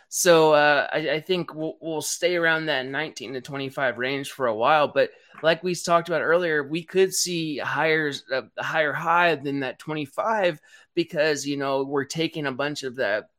So 0.10 0.54
uh, 0.54 0.88
I, 0.94 1.10
I, 1.10 1.20
think 1.20 1.54
we'll, 1.54 1.78
we'll 1.82 2.02
stay 2.02 2.38
around 2.38 2.68
that 2.68 2.86
19 2.86 3.34
to 3.34 3.42
25 3.42 3.98
range 3.98 4.32
for 4.32 4.46
a 4.46 4.56
while. 4.56 4.88
But 4.88 5.10
like 5.42 5.64
we 5.64 5.74
talked 5.74 6.08
about 6.08 6.22
earlier, 6.22 6.64
we 6.64 6.84
could 6.84 7.14
see 7.14 7.58
higher, 7.58 8.14
a 8.32 8.64
higher 8.64 8.94
high 8.94 9.36
than 9.36 9.62
that 9.62 9.80
25 9.80 10.62
because, 10.94 11.48
you 11.48 11.58
know, 11.58 11.84
we're 11.84 12.06
taking 12.06 12.46
a 12.46 12.52
bunch 12.52 12.84
of 12.84 12.96
that 12.98 13.30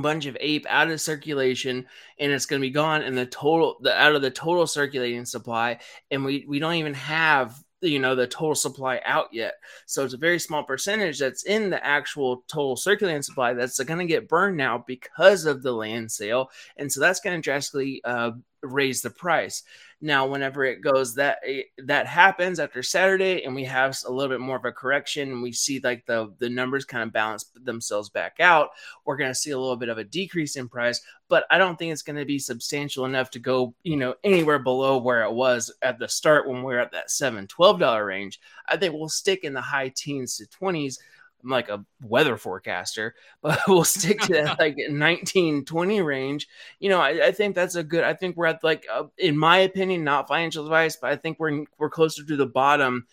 bunch 0.00 0.26
of 0.26 0.36
ape 0.40 0.66
out 0.68 0.90
of 0.90 1.00
circulation 1.00 1.86
and 2.18 2.32
it's 2.32 2.46
going 2.46 2.60
to 2.60 2.66
be 2.66 2.72
gone 2.72 3.02
in 3.02 3.14
the 3.14 3.26
total 3.26 3.76
the 3.82 3.94
out 3.96 4.14
of 4.14 4.22
the 4.22 4.30
total 4.30 4.66
circulating 4.66 5.24
supply 5.24 5.78
and 6.10 6.24
we 6.24 6.44
we 6.48 6.58
don't 6.58 6.74
even 6.74 6.94
have 6.94 7.56
you 7.84 7.98
know 7.98 8.14
the 8.14 8.26
total 8.26 8.54
supply 8.54 9.00
out 9.04 9.28
yet. 9.32 9.54
So 9.86 10.04
it's 10.04 10.14
a 10.14 10.18
very 10.18 10.38
small 10.38 10.64
percentage 10.64 11.18
that's 11.18 11.44
in 11.44 11.70
the 11.70 11.84
actual 11.84 12.44
total 12.48 12.76
circulating 12.76 13.22
supply 13.22 13.52
that's 13.54 13.78
going 13.82 13.98
to 13.98 14.06
get 14.06 14.28
burned 14.28 14.56
now 14.56 14.82
because 14.86 15.44
of 15.44 15.62
the 15.62 15.72
land 15.72 16.10
sale, 16.10 16.50
and 16.76 16.90
so 16.90 17.00
that's 17.00 17.20
going 17.20 17.36
to 17.36 17.42
drastically 17.42 18.00
uh, 18.04 18.32
raise 18.62 19.02
the 19.02 19.10
price. 19.10 19.62
Now, 20.04 20.26
whenever 20.26 20.66
it 20.66 20.82
goes 20.82 21.14
that 21.14 21.38
eh, 21.46 21.62
that 21.78 22.06
happens 22.06 22.60
after 22.60 22.82
Saturday, 22.82 23.42
and 23.42 23.54
we 23.54 23.64
have 23.64 23.96
a 24.06 24.12
little 24.12 24.28
bit 24.28 24.44
more 24.44 24.58
of 24.58 24.66
a 24.66 24.70
correction, 24.70 25.32
and 25.32 25.42
we 25.42 25.50
see 25.50 25.80
like 25.82 26.04
the 26.04 26.30
the 26.40 26.50
numbers 26.50 26.84
kind 26.84 27.02
of 27.02 27.10
balance 27.10 27.46
themselves 27.54 28.10
back 28.10 28.36
out, 28.38 28.68
we're 29.06 29.16
going 29.16 29.30
to 29.30 29.34
see 29.34 29.52
a 29.52 29.58
little 29.58 29.78
bit 29.78 29.88
of 29.88 29.96
a 29.96 30.04
decrease 30.04 30.56
in 30.56 30.68
price. 30.68 31.00
But 31.28 31.46
I 31.50 31.56
don't 31.56 31.78
think 31.78 31.90
it's 31.90 32.02
going 32.02 32.18
to 32.18 32.26
be 32.26 32.38
substantial 32.38 33.06
enough 33.06 33.30
to 33.30 33.38
go, 33.38 33.72
you 33.82 33.96
know, 33.96 34.14
anywhere 34.24 34.58
below 34.58 34.98
where 34.98 35.22
it 35.22 35.32
was 35.32 35.72
at 35.80 35.98
the 35.98 36.06
start 36.06 36.46
when 36.46 36.62
we 36.62 36.74
are 36.74 36.80
at 36.80 36.92
that 36.92 37.10
seven 37.10 37.46
twelve 37.46 37.80
dollar 37.80 38.04
range. 38.04 38.42
I 38.68 38.76
think 38.76 38.92
we'll 38.92 39.08
stick 39.08 39.42
in 39.42 39.54
the 39.54 39.62
high 39.62 39.88
teens 39.88 40.36
to 40.36 40.46
twenties 40.48 40.98
I'm 41.44 41.50
like 41.50 41.68
a 41.68 41.84
weather 42.02 42.36
forecaster, 42.36 43.14
but 43.42 43.60
we'll 43.68 43.84
stick 43.84 44.20
to 44.22 44.32
that 44.32 44.58
like 44.60 44.76
19, 44.76 45.64
20 45.64 46.00
range. 46.02 46.48
You 46.80 46.88
know, 46.88 47.00
I, 47.00 47.26
I, 47.26 47.32
think 47.32 47.54
that's 47.54 47.74
a 47.74 47.84
good. 47.84 48.04
I 48.04 48.14
think 48.14 48.36
we're 48.36 48.46
at 48.46 48.64
like, 48.64 48.86
uh, 48.92 49.04
in 49.18 49.36
my 49.36 49.58
opinion, 49.58 50.04
not 50.04 50.28
financial 50.28 50.64
advice, 50.64 50.96
but 50.96 51.10
I 51.10 51.16
think 51.16 51.38
we're 51.38 51.64
we're 51.78 51.90
closer 51.90 52.24
to 52.24 52.36
the 52.36 52.46
bottom 52.46 53.06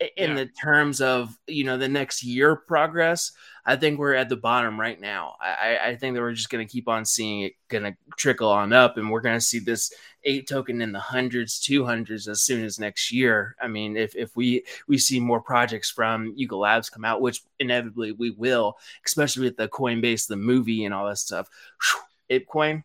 in 0.00 0.30
yeah. 0.30 0.34
the 0.34 0.46
terms 0.46 1.00
of 1.00 1.36
you 1.46 1.64
know 1.64 1.78
the 1.78 1.88
next 1.88 2.22
year 2.22 2.56
progress. 2.56 3.32
I 3.64 3.76
think 3.76 3.98
we're 3.98 4.14
at 4.14 4.28
the 4.28 4.36
bottom 4.36 4.78
right 4.78 5.00
now. 5.00 5.34
I, 5.40 5.78
I 5.82 5.96
think 5.96 6.14
that 6.14 6.20
we're 6.20 6.32
just 6.32 6.50
going 6.50 6.64
to 6.64 6.70
keep 6.70 6.88
on 6.88 7.04
seeing 7.04 7.40
it 7.40 7.54
going 7.68 7.82
to 7.82 7.96
trickle 8.16 8.48
on 8.48 8.72
up, 8.72 8.96
and 8.96 9.10
we're 9.10 9.20
going 9.20 9.36
to 9.36 9.44
see 9.44 9.58
this 9.58 9.92
eight 10.24 10.46
token 10.46 10.82
in 10.82 10.92
the 10.92 11.00
hundreds, 11.00 11.58
two 11.58 11.84
hundreds 11.84 12.28
as 12.28 12.42
soon 12.42 12.64
as 12.64 12.78
next 12.78 13.10
year. 13.10 13.56
I 13.60 13.68
mean, 13.68 13.96
if 13.96 14.14
if 14.14 14.36
we 14.36 14.64
we 14.86 14.98
see 14.98 15.18
more 15.18 15.40
projects 15.40 15.90
from 15.90 16.32
Yuga 16.36 16.56
Labs 16.56 16.90
come 16.90 17.04
out, 17.04 17.20
which 17.20 17.42
inevitably 17.58 18.12
we 18.12 18.30
will, 18.30 18.76
especially 19.04 19.44
with 19.44 19.56
the 19.56 19.68
Coinbase, 19.68 20.26
the 20.26 20.36
movie, 20.36 20.84
and 20.84 20.94
all 20.94 21.06
that 21.08 21.18
stuff. 21.18 21.48
ApeCoin, 22.30 22.84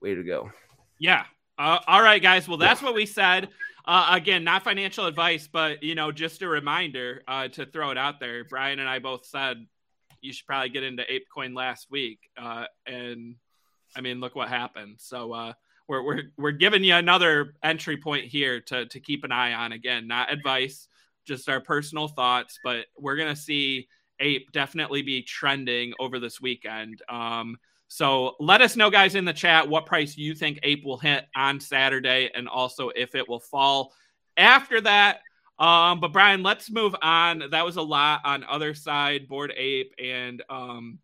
way 0.00 0.14
to 0.14 0.22
go! 0.22 0.50
Yeah. 0.98 1.24
Uh, 1.58 1.78
all 1.86 2.02
right, 2.02 2.22
guys. 2.22 2.46
Well, 2.46 2.58
that's 2.58 2.82
yeah. 2.82 2.88
what 2.88 2.94
we 2.94 3.06
said. 3.06 3.48
Uh, 3.86 4.08
again, 4.10 4.42
not 4.42 4.64
financial 4.64 5.06
advice, 5.06 5.48
but 5.50 5.82
you 5.82 5.94
know, 5.94 6.10
just 6.10 6.42
a 6.42 6.48
reminder 6.48 7.22
uh, 7.28 7.46
to 7.48 7.64
throw 7.66 7.90
it 7.90 7.98
out 7.98 8.18
there. 8.18 8.44
Brian 8.44 8.80
and 8.80 8.88
I 8.88 8.98
both 8.98 9.24
said 9.26 9.64
you 10.20 10.32
should 10.32 10.46
probably 10.46 10.70
get 10.70 10.82
into 10.82 11.04
ApeCoin 11.04 11.54
last 11.54 11.86
week. 11.90 12.18
Uh, 12.36 12.64
and 12.86 13.36
I 13.96 14.00
mean, 14.00 14.20
look 14.20 14.34
what 14.34 14.48
happened. 14.48 14.96
So 14.98 15.32
uh, 15.32 15.52
we're, 15.88 16.02
we're, 16.02 16.22
we're 16.36 16.50
giving 16.50 16.82
you 16.82 16.94
another 16.94 17.54
entry 17.62 17.96
point 17.96 18.26
here 18.26 18.60
to, 18.62 18.86
to 18.86 19.00
keep 19.00 19.22
an 19.22 19.30
eye 19.32 19.52
on. 19.52 19.72
Again, 19.72 20.08
not 20.08 20.32
advice, 20.32 20.88
just 21.24 21.48
our 21.48 21.60
personal 21.60 22.08
thoughts, 22.08 22.58
but 22.64 22.86
we're 22.98 23.16
to 23.34 23.40
see 23.40 23.88
Ape 24.18 24.50
definitely 24.52 25.02
be 25.02 25.22
trending 25.22 25.92
over 26.00 26.18
this 26.18 26.40
weekend. 26.40 27.02
Um, 27.08 27.56
so 27.88 28.34
let 28.40 28.62
us 28.62 28.76
know, 28.76 28.90
guys, 28.90 29.14
in 29.14 29.24
the 29.24 29.32
chat 29.32 29.68
what 29.68 29.86
price 29.86 30.16
you 30.16 30.34
think 30.34 30.58
Ape 30.62 30.84
will 30.84 30.98
hit 30.98 31.26
on 31.34 31.60
Saturday 31.60 32.30
and 32.34 32.48
also 32.48 32.90
if 32.90 33.14
it 33.14 33.28
will 33.28 33.40
fall 33.40 33.92
after 34.36 34.80
that. 34.80 35.20
Um, 35.58 36.00
but 36.00 36.12
Brian, 36.12 36.42
let's 36.42 36.70
move 36.70 36.94
on. 37.00 37.44
That 37.50 37.64
was 37.64 37.76
a 37.76 37.82
lot 37.82 38.20
on 38.24 38.44
other 38.44 38.74
side, 38.74 39.28
bored 39.28 39.52
Ape, 39.56 39.94
and 40.02 40.42
um, 40.50 40.98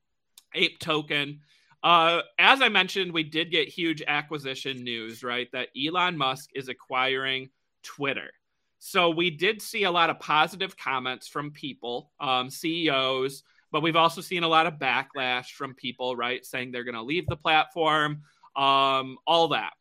Ape 0.54 0.78
Token. 0.78 1.40
Uh, 1.82 2.20
as 2.38 2.60
I 2.60 2.68
mentioned, 2.68 3.12
we 3.12 3.22
did 3.22 3.50
get 3.50 3.68
huge 3.68 4.02
acquisition 4.06 4.84
news, 4.84 5.24
right? 5.24 5.50
That 5.52 5.68
Elon 5.76 6.16
Musk 6.18 6.50
is 6.54 6.68
acquiring 6.68 7.48
Twitter. 7.82 8.30
So 8.78 9.10
we 9.10 9.30
did 9.30 9.62
see 9.62 9.84
a 9.84 9.90
lot 9.90 10.10
of 10.10 10.20
positive 10.20 10.76
comments 10.76 11.28
from 11.28 11.52
people, 11.52 12.12
um, 12.20 12.50
CEOs, 12.50 13.42
but 13.72 13.82
we've 13.82 13.96
also 13.96 14.20
seen 14.20 14.44
a 14.44 14.48
lot 14.48 14.66
of 14.66 14.74
backlash 14.74 15.52
from 15.52 15.74
people, 15.74 16.14
right? 16.14 16.44
Saying 16.44 16.70
they're 16.70 16.84
going 16.84 16.94
to 16.94 17.02
leave 17.02 17.26
the 17.26 17.36
platform, 17.36 18.22
um, 18.54 19.16
all 19.26 19.48
that. 19.48 19.72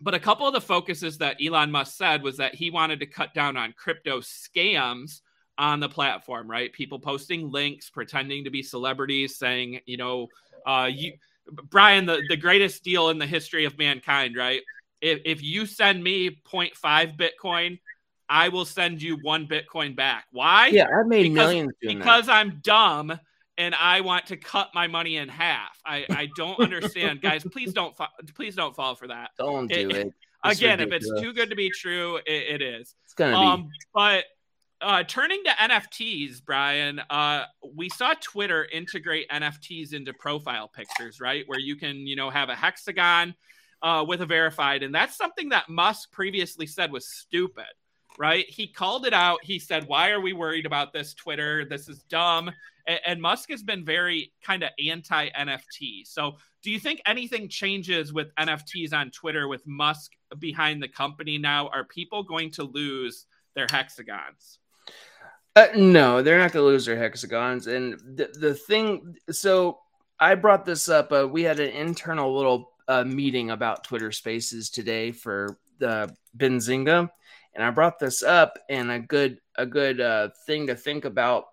But 0.00 0.14
a 0.14 0.20
couple 0.20 0.48
of 0.48 0.52
the 0.52 0.60
focuses 0.60 1.18
that 1.18 1.36
Elon 1.42 1.70
Musk 1.70 1.96
said 1.96 2.22
was 2.24 2.36
that 2.38 2.56
he 2.56 2.70
wanted 2.70 2.98
to 3.00 3.06
cut 3.06 3.32
down 3.32 3.56
on 3.56 3.72
crypto 3.72 4.20
scams 4.20 5.20
on 5.56 5.78
the 5.78 5.88
platform, 5.88 6.50
right? 6.50 6.72
People 6.72 6.98
posting 6.98 7.50
links, 7.52 7.88
pretending 7.88 8.42
to 8.42 8.50
be 8.50 8.64
celebrities, 8.64 9.36
saying, 9.36 9.78
you 9.86 9.96
know, 9.96 10.26
uh, 10.66 10.88
you, 10.90 11.12
Brian, 11.70 12.04
the, 12.04 12.20
the 12.28 12.36
greatest 12.36 12.82
deal 12.82 13.10
in 13.10 13.18
the 13.18 13.26
history 13.26 13.64
of 13.64 13.78
mankind, 13.78 14.36
right? 14.36 14.62
If, 15.00 15.20
if 15.24 15.42
you 15.42 15.66
send 15.66 16.02
me 16.02 16.40
0.5 16.52 17.16
Bitcoin, 17.16 17.78
I 18.32 18.48
will 18.48 18.64
send 18.64 19.02
you 19.02 19.18
one 19.20 19.46
Bitcoin 19.46 19.94
back. 19.94 20.24
Why? 20.32 20.68
Yeah, 20.68 20.86
I 20.86 21.02
made 21.02 21.24
because, 21.24 21.36
millions. 21.36 21.72
because 21.82 22.26
that. 22.26 22.32
I'm 22.32 22.60
dumb 22.62 23.18
and 23.58 23.74
I 23.74 24.00
want 24.00 24.24
to 24.28 24.38
cut 24.38 24.70
my 24.74 24.86
money 24.86 25.18
in 25.18 25.28
half. 25.28 25.78
I, 25.84 26.06
I 26.08 26.28
don't 26.34 26.58
understand, 26.58 27.20
guys. 27.22 27.44
Please 27.44 27.74
don't 27.74 27.94
please 28.34 28.56
don't 28.56 28.74
fall 28.74 28.94
for 28.94 29.08
that. 29.08 29.32
Don't 29.36 29.68
do 29.70 29.90
it. 29.90 29.96
it. 29.96 30.14
Again, 30.44 30.78
ridiculous. 30.78 31.04
if 31.04 31.12
it's 31.12 31.22
too 31.22 31.34
good 31.34 31.50
to 31.50 31.56
be 31.56 31.68
true, 31.68 32.16
it, 32.24 32.60
it 32.60 32.62
is. 32.62 32.94
It's 33.04 33.12
gonna 33.12 33.36
um, 33.36 33.62
be. 33.64 33.68
But 33.92 34.24
uh, 34.80 35.04
turning 35.04 35.44
to 35.44 35.50
NFTs, 35.50 36.42
Brian, 36.42 37.00
uh, 37.10 37.44
we 37.76 37.90
saw 37.90 38.14
Twitter 38.18 38.66
integrate 38.72 39.28
NFTs 39.28 39.92
into 39.92 40.14
profile 40.14 40.68
pictures, 40.68 41.20
right? 41.20 41.44
Where 41.46 41.60
you 41.60 41.76
can, 41.76 42.06
you 42.06 42.16
know, 42.16 42.30
have 42.30 42.48
a 42.48 42.54
hexagon 42.54 43.34
uh, 43.82 44.06
with 44.08 44.22
a 44.22 44.26
verified, 44.26 44.82
and 44.82 44.94
that's 44.94 45.18
something 45.18 45.50
that 45.50 45.68
Musk 45.68 46.10
previously 46.12 46.66
said 46.66 46.90
was 46.90 47.06
stupid 47.06 47.66
right? 48.22 48.48
He 48.48 48.68
called 48.68 49.04
it 49.04 49.12
out. 49.12 49.40
He 49.42 49.58
said, 49.58 49.88
Why 49.88 50.10
are 50.10 50.20
we 50.20 50.32
worried 50.32 50.64
about 50.64 50.92
this, 50.92 51.12
Twitter? 51.12 51.64
This 51.64 51.88
is 51.88 52.04
dumb. 52.04 52.52
And, 52.86 53.00
and 53.04 53.20
Musk 53.20 53.50
has 53.50 53.64
been 53.64 53.84
very 53.84 54.32
kind 54.44 54.62
of 54.62 54.70
anti 54.78 55.28
NFT. 55.30 56.06
So, 56.06 56.36
do 56.62 56.70
you 56.70 56.78
think 56.78 57.02
anything 57.04 57.48
changes 57.48 58.12
with 58.12 58.32
NFTs 58.36 58.94
on 58.94 59.10
Twitter 59.10 59.48
with 59.48 59.66
Musk 59.66 60.12
behind 60.38 60.80
the 60.80 60.86
company 60.86 61.36
now? 61.36 61.66
Are 61.70 61.82
people 61.82 62.22
going 62.22 62.52
to 62.52 62.62
lose 62.62 63.26
their 63.56 63.66
hexagons? 63.68 64.60
Uh, 65.56 65.66
no, 65.74 66.22
they're 66.22 66.38
not 66.38 66.52
going 66.52 66.62
to 66.62 66.68
lose 66.68 66.86
their 66.86 66.96
hexagons. 66.96 67.66
And 67.66 67.98
the, 68.16 68.30
the 68.38 68.54
thing, 68.54 69.16
so 69.32 69.80
I 70.20 70.36
brought 70.36 70.64
this 70.64 70.88
up. 70.88 71.10
Uh, 71.10 71.26
we 71.28 71.42
had 71.42 71.58
an 71.58 71.70
internal 71.70 72.36
little 72.36 72.70
uh, 72.86 73.02
meeting 73.02 73.50
about 73.50 73.82
Twitter 73.82 74.12
Spaces 74.12 74.70
today 74.70 75.10
for 75.10 75.58
the 75.80 76.14
Benzinga 76.38 77.10
and 77.54 77.64
I 77.64 77.70
brought 77.70 77.98
this 77.98 78.22
up, 78.22 78.58
and 78.68 78.90
a 78.90 78.98
good 78.98 79.38
a 79.56 79.66
good 79.66 80.00
uh, 80.00 80.30
thing 80.46 80.66
to 80.66 80.74
think 80.74 81.04
about 81.04 81.46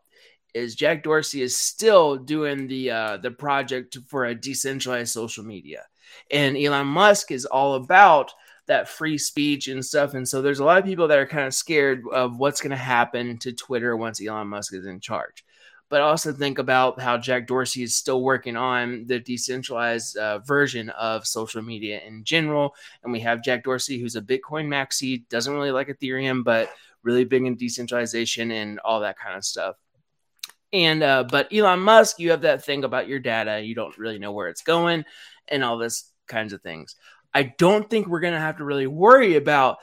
is 0.54 0.76
Jack 0.76 1.04
Dorsey 1.04 1.42
is 1.42 1.56
still 1.56 2.18
doing 2.18 2.68
the 2.68 2.92
uh, 2.92 3.18
the 3.18 3.32
project 3.32 3.98
for 4.08 4.26
a 4.26 4.36
decentralized 4.36 5.12
social 5.12 5.44
media, 5.44 5.84
and 6.32 6.58
Elon 6.58 6.88
Musk 6.88 7.32
is 7.32 7.46
all 7.46 7.76
about 7.76 8.32
that 8.68 8.88
free 8.88 9.18
speech 9.18 9.68
and 9.68 9.84
stuff. 9.84 10.14
And 10.14 10.28
so 10.28 10.42
there's 10.44 10.60
a 10.60 10.64
lot 10.64 10.78
of 10.78 10.86
people 10.86 11.08
that 11.08 11.18
are 11.18 11.26
kind 11.26 11.48
of 11.48 11.56
scared 11.56 12.04
of 12.14 12.38
what's 12.38 12.62
going 12.62 12.70
to 12.70 12.78
happen 12.78 13.40
to 13.40 13.52
Twitter 13.52 13.98
once 13.98 14.22
Elon 14.22 14.48
Musk 14.48 14.76
is 14.76 14.86
in 14.86 15.00
charge 15.00 15.44
but 15.90 16.02
also 16.02 16.32
think 16.32 16.60
about 16.60 17.00
how 17.00 17.18
Jack 17.18 17.48
Dorsey 17.48 17.84
is 17.84 17.96
still 17.96 18.22
working 18.22 18.56
on 18.56 19.06
the 19.08 19.20
decentralized 19.20 20.18
uh, 20.18 20.40
version 20.40 20.90
of 20.92 21.26
social 21.26 21.64
media 21.64 22.00
in 22.06 22.24
general. 22.24 22.76
And 23.04 23.12
we 23.12 23.20
have 23.22 23.44
Jack 23.44 23.64
Dorsey, 23.64 24.00
who's 24.00 24.16
a 24.16 24.22
Bitcoin 24.22 24.68
maxi, 24.68 25.28
doesn't 25.30 25.54
really 25.54 25.72
like 25.72 25.88
Ethereum, 25.88 26.44
but 26.44 26.70
really 27.04 27.26
big 27.26 27.46
in 27.46 27.56
decentralization 27.56 28.52
and 28.52 28.80
all 28.80 29.00
that 29.02 29.18
kind 29.18 29.36
of 29.36 29.44
stuff. 29.44 29.76
And 30.72 31.02
uh, 31.02 31.24
but 31.24 31.52
Elon 31.52 31.80
Musk, 31.80 32.20
you 32.20 32.30
have 32.30 32.42
that 32.42 32.64
thing 32.64 32.84
about 32.84 33.08
your 33.08 33.20
data, 33.20 33.60
you 33.60 33.74
don't 33.74 33.98
really 33.98 34.20
know 34.20 34.32
where 34.32 34.50
it's 34.50 34.62
going, 34.62 35.04
and 35.48 35.64
all 35.64 35.80
this 35.80 36.12
kinds 36.28 36.54
of 36.54 36.62
things. 36.62 36.96
I 37.34 37.44
don't 37.58 37.90
think 37.90 38.08
we're 38.08 38.20
gonna 38.20 38.40
have 38.40 38.58
to 38.58 38.64
really 38.64 38.86
worry 38.86 39.36
about 39.36 39.78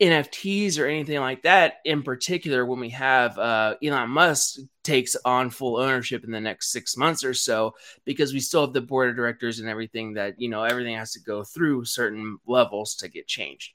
NFTs 0.00 0.78
or 0.78 0.86
anything 0.86 1.20
like 1.20 1.42
that 1.42 1.74
in 1.84 2.02
particular 2.02 2.64
when 2.64 2.80
we 2.80 2.88
have 2.90 3.38
uh, 3.38 3.74
Elon 3.82 4.10
Musk 4.10 4.60
takes 4.82 5.14
on 5.24 5.50
full 5.50 5.76
ownership 5.76 6.24
in 6.24 6.30
the 6.30 6.40
next 6.40 6.72
six 6.72 6.96
months 6.96 7.22
or 7.22 7.34
so 7.34 7.74
because 8.06 8.32
we 8.32 8.40
still 8.40 8.62
have 8.62 8.72
the 8.72 8.80
board 8.80 9.10
of 9.10 9.16
directors 9.16 9.58
and 9.58 9.68
everything 9.68 10.14
that 10.14 10.40
you 10.40 10.48
know 10.48 10.64
everything 10.64 10.96
has 10.96 11.12
to 11.12 11.20
go 11.20 11.44
through 11.44 11.84
certain 11.84 12.38
levels 12.46 12.94
to 12.96 13.08
get 13.08 13.26
changed. 13.26 13.72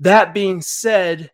That 0.00 0.34
being 0.34 0.60
said, 0.60 1.30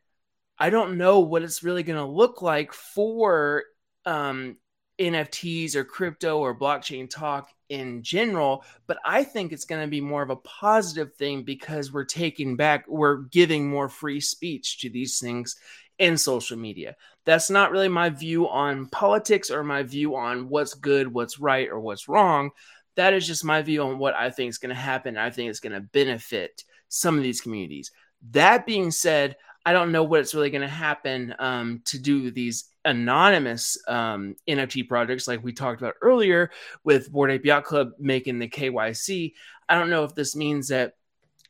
I 0.59 0.69
don't 0.69 0.99
know 0.99 1.21
what 1.21 1.43
it's 1.43 1.63
really 1.63 1.83
going 1.83 1.99
to 1.99 2.05
look 2.05 2.43
like 2.43 2.75
for 2.75 3.65
um, 4.05 4.57
NFTs 4.99 5.75
or 5.75 5.85
crypto 5.85 6.39
or 6.39 6.59
blockchain 6.59 7.09
talk 7.09 7.51
in 7.69 8.03
general, 8.03 8.65
but 8.87 8.99
I 9.05 9.25
think 9.25 9.53
it's 9.53 9.65
going 9.65 9.83
to 9.83 9.91
be 9.91 10.01
more 10.01 10.23
of 10.23 10.31
a 10.31 10.37
positive 10.37 11.15
thing 11.15 11.43
because 11.43 11.93
we're 11.93 12.05
taking 12.05 12.57
back, 12.57 12.85
we're 12.89 13.17
giving 13.17 13.69
more 13.69 13.89
free 13.89 14.21
speech 14.21 14.79
to 14.81 14.91
these 14.91 15.19
things 15.19 15.57
in 15.99 16.17
social 16.17 16.57
media. 16.57 16.97
That's 17.25 17.51
not 17.51 17.71
really 17.71 17.89
my 17.89 18.11
view 18.11 18.49
on 18.49 18.87
politics 18.87 19.51
or 19.51 19.63
my 19.63 19.83
view 19.83 20.17
on 20.17 20.49
what's 20.49 20.75
good, 20.75 21.13
what's 21.13 21.39
right, 21.39 21.69
or 21.69 21.81
what's 21.81 22.09
wrong. 22.09 22.51
That 22.97 23.15
is 23.15 23.27
just 23.27 23.45
my 23.45 23.63
view 23.63 23.83
on 23.83 23.99
what 23.99 24.15
I 24.15 24.31
think 24.31 24.51
is 24.51 24.59
going 24.59 24.75
to 24.75 24.81
happen. 24.81 25.17
I 25.17 25.31
think 25.31 25.51
it's 25.51 25.61
going 25.61 25.75
to 25.75 25.81
benefit 25.81 26.65
some 26.89 27.17
of 27.17 27.23
these 27.23 27.41
communities. 27.41 27.93
That 28.31 28.67
being 28.67 28.91
said, 28.91 29.37
I 29.65 29.73
don't 29.73 29.93
know 29.93 30.05
what's 30.05 30.35
really 30.35 30.51
going 30.51 30.63
to 30.63 30.69
happen 30.69 31.35
um, 31.39 31.83
to 31.87 31.99
do 31.99 32.31
these 32.31 32.71
anonymous 32.85 33.77
um, 33.87 34.35
NFT 34.49 34.89
projects, 34.89 35.29
like 35.29 35.43
we 35.43 35.53
talked 35.53 35.81
about 35.81 35.95
earlier 36.01 36.51
with 36.85 37.13
Bored 37.13 37.31
Ape 37.31 37.45
Yacht 37.45 37.65
Club 37.65 37.91
making 37.99 38.39
the 38.39 38.49
KYC. 38.49 39.35
I 39.69 39.75
don't 39.75 39.91
know 39.91 40.05
if 40.05 40.15
this 40.15 40.35
means 40.35 40.69
that 40.69 40.95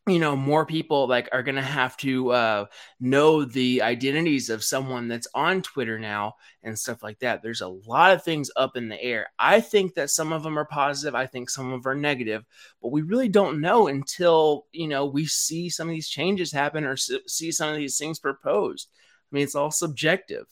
you 0.09 0.19
know 0.19 0.37
more 0.37 0.67
people 0.67 1.07
like 1.07 1.29
are 1.33 1.43
going 1.43 1.55
to 1.55 1.63
have 1.63 1.97
to 1.99 2.31
uh, 2.31 2.67
know 3.01 3.45
the 3.45 3.83
identities 3.83 4.51
of 4.51 4.65
someone 4.65 5.09
that's 5.09 5.29
on 5.35 5.63
twitter 5.63 5.99
now 5.99 6.35
and 6.63 6.79
stuff 6.79 7.03
like 7.03 7.19
that. 7.21 7.43
There's 7.43 7.61
a 7.61 7.69
lot 7.69 8.13
of 8.13 8.23
things 8.23 8.51
up 8.57 8.77
in 8.77 8.89
the 8.89 9.01
air. 9.01 9.29
I 9.39 9.61
think 9.61 9.95
that 9.95 10.11
some 10.11 10.33
of 10.33 10.43
them 10.43 10.59
are 10.59 10.65
positive 10.65 11.15
i 11.15 11.27
think 11.27 11.51
some 11.51 11.73
of 11.73 11.83
them 11.83 11.93
are 11.93 11.95
negative 11.95 12.45
but 12.83 12.93
we 12.93 13.03
really 13.03 13.29
don't 13.29 13.61
know 13.61 13.89
until 13.89 14.67
you 14.73 14.89
know 14.89 15.07
we 15.07 15.27
see 15.27 15.69
some 15.69 15.89
of 15.89 15.93
these 15.93 16.09
changes 16.09 16.53
happen 16.53 16.85
or 16.85 16.97
see 16.97 17.53
some 17.53 17.71
of 17.71 17.77
these 17.77 17.99
things 17.99 18.19
proposed. 18.19 18.89
I 19.31 19.35
mean 19.35 19.45
it's 19.45 19.55
all 19.55 19.71
subjective. 19.71 20.47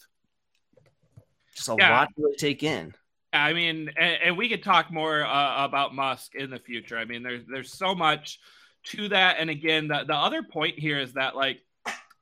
Just 1.55 1.69
a 1.69 1.77
yeah. 1.79 1.91
lot 1.91 2.09
to 2.17 2.35
take 2.39 2.63
in. 2.63 2.95
I 3.33 3.53
mean, 3.53 3.91
and, 3.97 4.19
and 4.25 4.37
we 4.37 4.49
could 4.49 4.63
talk 4.63 4.93
more 4.93 5.25
uh, 5.25 5.65
about 5.65 5.95
Musk 5.95 6.35
in 6.35 6.51
the 6.51 6.59
future. 6.59 6.99
I 6.99 7.05
mean, 7.05 7.23
there's 7.23 7.43
there's 7.47 7.73
so 7.73 7.95
much 7.95 8.39
to 8.87 9.09
that. 9.09 9.37
And 9.39 9.51
again, 9.51 9.89
the, 9.89 10.05
the 10.07 10.15
other 10.15 10.43
point 10.43 10.79
here 10.79 10.99
is 10.99 11.13
that 11.15 11.37
like 11.37 11.61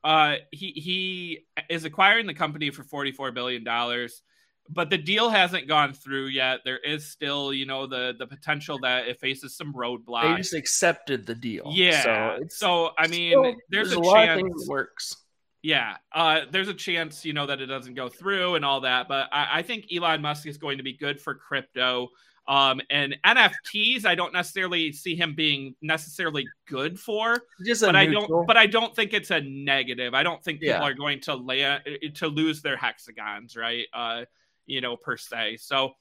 uh, 0.03 0.35
he 0.51 0.71
he 0.71 1.45
is 1.69 1.85
acquiring 1.85 2.27
the 2.27 2.33
company 2.33 2.69
for 2.69 2.83
forty 2.83 3.11
four 3.11 3.31
billion 3.31 3.63
dollars, 3.63 4.21
but 4.69 4.89
the 4.89 4.97
deal 4.97 5.29
hasn't 5.29 5.67
gone 5.67 5.93
through 5.93 6.27
yet. 6.27 6.59
There 6.63 6.77
is 6.77 7.11
still, 7.11 7.53
you 7.53 7.65
know, 7.65 7.87
the 7.87 8.13
the 8.17 8.27
potential 8.27 8.79
that 8.83 9.07
it 9.07 9.19
faces 9.19 9.55
some 9.55 9.73
roadblocks. 9.73 10.35
They 10.35 10.37
just 10.37 10.53
accepted 10.53 11.25
the 11.25 11.35
deal. 11.35 11.71
Yeah. 11.73 12.37
So, 12.39 12.45
so 12.49 12.89
I 12.97 13.07
mean, 13.07 13.31
still, 13.31 13.43
there's, 13.69 13.89
there's, 13.89 13.93
a, 13.93 13.99
a 13.99 14.25
chance, 14.25 14.41
that 14.41 14.65
works. 14.69 15.15
Yeah, 15.63 15.97
uh, 16.13 16.41
there's 16.51 16.67
a 16.67 16.75
chance, 16.75 17.25
you 17.25 17.33
know, 17.33 17.47
that 17.47 17.59
it 17.59 17.65
doesn't 17.65 17.95
go 17.95 18.07
through 18.07 18.53
and 18.53 18.63
all 18.63 18.81
that. 18.81 19.07
But 19.07 19.29
I, 19.31 19.47
I 19.51 19.61
think 19.63 19.87
Elon 19.91 20.21
Musk 20.21 20.45
is 20.45 20.59
going 20.59 20.77
to 20.77 20.83
be 20.83 20.93
good 20.95 21.19
for 21.19 21.33
crypto. 21.33 22.09
Um, 22.47 22.79
and 22.89 23.17
NFTs, 23.25 24.05
I 24.05 24.13
don't 24.13 24.33
necessarily 24.33 24.91
see 24.91 25.15
him 25.15 25.33
being 25.33 25.75
necessarily 25.81 26.45
good 26.67 26.99
for. 26.99 27.41
Just 27.65 27.81
but 27.81 27.93
neutral. 27.93 28.23
I 28.23 28.27
don't. 28.27 28.47
But 28.47 28.57
I 28.57 28.67
don't 28.67 28.95
think 28.95 29.13
it's 29.13 29.31
a 29.31 29.41
negative. 29.41 30.13
I 30.13 30.23
don't 30.23 30.43
think 30.43 30.59
people 30.59 30.75
yeah. 30.75 30.83
are 30.83 30.93
going 30.93 31.21
to 31.21 31.35
lay 31.35 31.63
uh, 31.65 31.79
to 32.15 32.27
lose 32.27 32.61
their 32.61 32.77
hexagons, 32.77 33.55
right? 33.57 33.85
Uh, 33.93 34.25
you 34.67 34.81
know, 34.81 34.95
per 34.95 35.17
se. 35.17 35.57
So, 35.57 35.93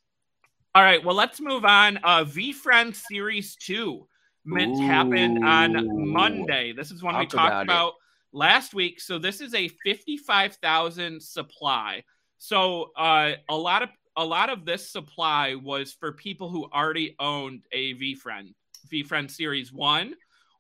all 0.75 0.83
right. 0.83 1.03
Well, 1.03 1.17
let's 1.17 1.41
move 1.41 1.65
on. 1.65 1.99
Uh, 2.05 2.25
VeeFriend 2.25 2.95
Series 2.95 3.57
Two 3.57 4.07
mint 4.45 4.77
Ooh. 4.77 4.87
happened 4.87 5.45
on 5.45 6.11
Monday. 6.13 6.73
This 6.73 6.91
is 6.91 7.03
one 7.03 7.15
Talk 7.15 7.21
we 7.21 7.27
talked 7.27 7.49
about, 7.49 7.63
about 7.63 7.93
last 8.33 8.75
week. 8.75 9.01
So 9.01 9.19
this 9.19 9.41
is 9.41 9.55
a 9.55 9.69
fifty-five 9.83 10.57
thousand 10.57 11.23
supply. 11.23 12.05
So 12.37 12.91
uh, 12.97 13.33
a 13.49 13.57
lot 13.57 13.83
of 13.83 13.89
a 14.17 14.25
lot 14.25 14.51
of 14.51 14.65
this 14.65 14.91
supply 14.91 15.55
was 15.55 15.93
for 15.93 16.13
people 16.13 16.49
who 16.49 16.69
already 16.73 17.17
owned 17.19 17.63
a 17.73 17.95
VeeFriend, 17.95 18.55
VeeFriend 18.93 19.31
Series 19.31 19.73
1, 19.73 20.15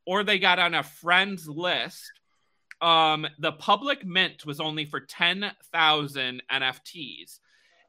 or 0.06 0.24
they 0.24 0.38
got 0.38 0.58
on 0.58 0.74
a 0.74 0.82
friends 0.82 1.48
list. 1.48 2.02
Um, 2.80 3.26
the 3.38 3.52
public 3.52 4.04
mint 4.04 4.44
was 4.44 4.60
only 4.60 4.84
for 4.84 5.00
10,000 5.00 6.42
NFTs. 6.52 7.38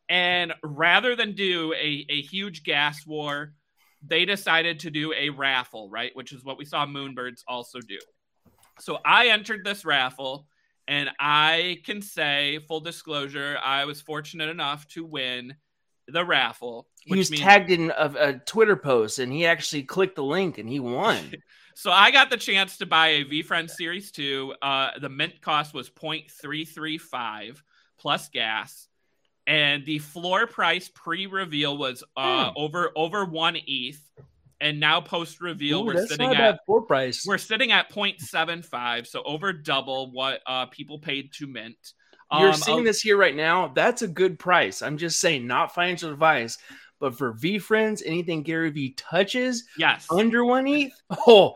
And 0.07 0.53
rather 0.63 1.15
than 1.15 1.33
do 1.33 1.73
a, 1.73 2.05
a 2.09 2.21
huge 2.21 2.63
gas 2.63 3.05
war, 3.07 3.53
they 4.07 4.25
decided 4.25 4.79
to 4.81 4.91
do 4.91 5.13
a 5.13 5.29
raffle, 5.29 5.89
right? 5.89 6.11
Which 6.15 6.31
is 6.31 6.43
what 6.43 6.59
we 6.59 6.65
saw 6.65 6.85
Moonbirds 6.85 7.41
also 7.47 7.79
do. 7.79 7.97
So 8.79 8.99
I 9.03 9.29
entered 9.29 9.65
this 9.65 9.83
raffle 9.83 10.47
and 10.87 11.09
I 11.19 11.79
can 11.85 12.01
say, 12.01 12.59
full 12.67 12.79
disclosure, 12.79 13.57
I 13.63 13.85
was 13.85 14.01
fortunate 14.01 14.49
enough 14.49 14.87
to 14.89 15.03
win 15.03 15.55
the 16.07 16.23
raffle. 16.23 16.87
He 17.01 17.15
was 17.15 17.31
means- 17.31 17.41
tagged 17.41 17.71
in 17.71 17.91
a, 17.91 18.13
a, 18.19 18.33
Twitter 18.33 18.75
post 18.75 19.19
and 19.19 19.31
he 19.31 19.45
actually 19.45 19.83
clicked 19.83 20.15
the 20.15 20.23
link 20.23 20.57
and 20.57 20.69
he 20.69 20.79
won. 20.79 21.33
so 21.75 21.91
I 21.91 22.11
got 22.11 22.29
the 22.29 22.37
chance 22.37 22.77
to 22.77 22.85
buy 22.85 23.07
a 23.07 23.25
VeeFriend 23.25 23.69
Series 23.69 24.11
2. 24.11 24.55
Uh, 24.61 24.91
the 24.99 25.09
mint 25.09 25.41
cost 25.41 25.73
was 25.73 25.89
0.335 25.89 27.61
plus 27.97 28.29
gas. 28.29 28.87
And 29.47 29.85
the 29.85 29.99
floor 29.99 30.47
price 30.47 30.89
pre 30.89 31.27
reveal 31.27 31.77
was 31.77 32.03
uh, 32.17 32.49
hmm. 32.49 32.57
over 32.57 32.91
over 32.95 33.25
one 33.25 33.57
ETH 33.67 34.01
and 34.65 34.79
now 34.79 34.99
post 34.99 35.41
reveal 35.41 35.85
we're 35.85 36.07
sitting 36.07 36.33
at 36.33 36.59
price. 36.87 37.23
We're 37.25 37.37
sitting 37.37 37.71
at 37.71 37.91
0.75, 37.91 39.05
so 39.05 39.21
over 39.23 39.53
double 39.53 40.11
what 40.11 40.41
uh, 40.47 40.65
people 40.65 40.97
paid 40.97 41.31
to 41.33 41.45
mint. 41.45 41.93
You're 42.31 42.49
um, 42.49 42.55
seeing 42.55 42.83
this 42.83 42.99
here 42.99 43.15
right 43.15 43.35
now. 43.35 43.67
That's 43.67 44.01
a 44.01 44.07
good 44.07 44.39
price. 44.39 44.81
I'm 44.81 44.97
just 44.97 45.19
saying, 45.19 45.45
not 45.45 45.75
financial 45.75 46.11
advice, 46.11 46.57
but 46.99 47.15
for 47.15 47.33
VeeFriends, 47.33 48.01
anything 48.03 48.41
Gary 48.41 48.71
Vee 48.71 48.95
touches, 48.97 49.65
yes, 49.77 50.07
under 50.09 50.43
one 50.43 50.67
ETH. 50.67 50.91
Oh, 51.27 51.53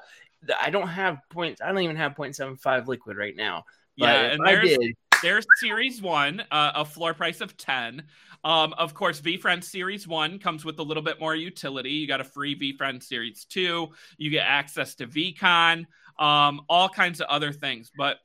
I 0.61 0.69
don't 0.69 0.87
have 0.87 1.17
points. 1.31 1.61
I 1.61 1.69
don't 1.69 1.79
even 1.79 1.95
have 1.95 2.13
0.75 2.13 2.85
liquid 2.85 3.17
right 3.17 3.35
now. 3.35 3.65
yeah, 3.95 4.33
and 4.33 4.41
I 4.45 4.61
did. 4.61 4.95
There's 5.21 5.45
Series 5.57 6.01
One, 6.01 6.41
uh, 6.51 6.71
a 6.75 6.85
floor 6.85 7.13
price 7.13 7.41
of 7.41 7.57
10. 7.57 8.03
Um, 8.43 8.73
of 8.73 8.93
course, 8.93 9.19
VeeFriend 9.19 9.63
Series 9.63 10.07
1 10.07 10.39
comes 10.39 10.63
with 10.63 10.79
a 10.79 10.83
little 10.83 11.03
bit 11.03 11.19
more 11.19 11.35
utility. 11.35 11.91
You 11.91 12.07
got 12.07 12.21
a 12.21 12.25
free 12.25 12.57
VeeFriend 12.57 13.03
Series 13.03 13.45
2. 13.45 13.89
You 14.17 14.29
get 14.29 14.45
access 14.47 14.95
to 14.95 15.07
VeeCon, 15.07 15.85
um, 16.17 16.61
all 16.69 16.89
kinds 16.89 17.21
of 17.21 17.27
other 17.27 17.51
things. 17.51 17.91
But 17.97 18.17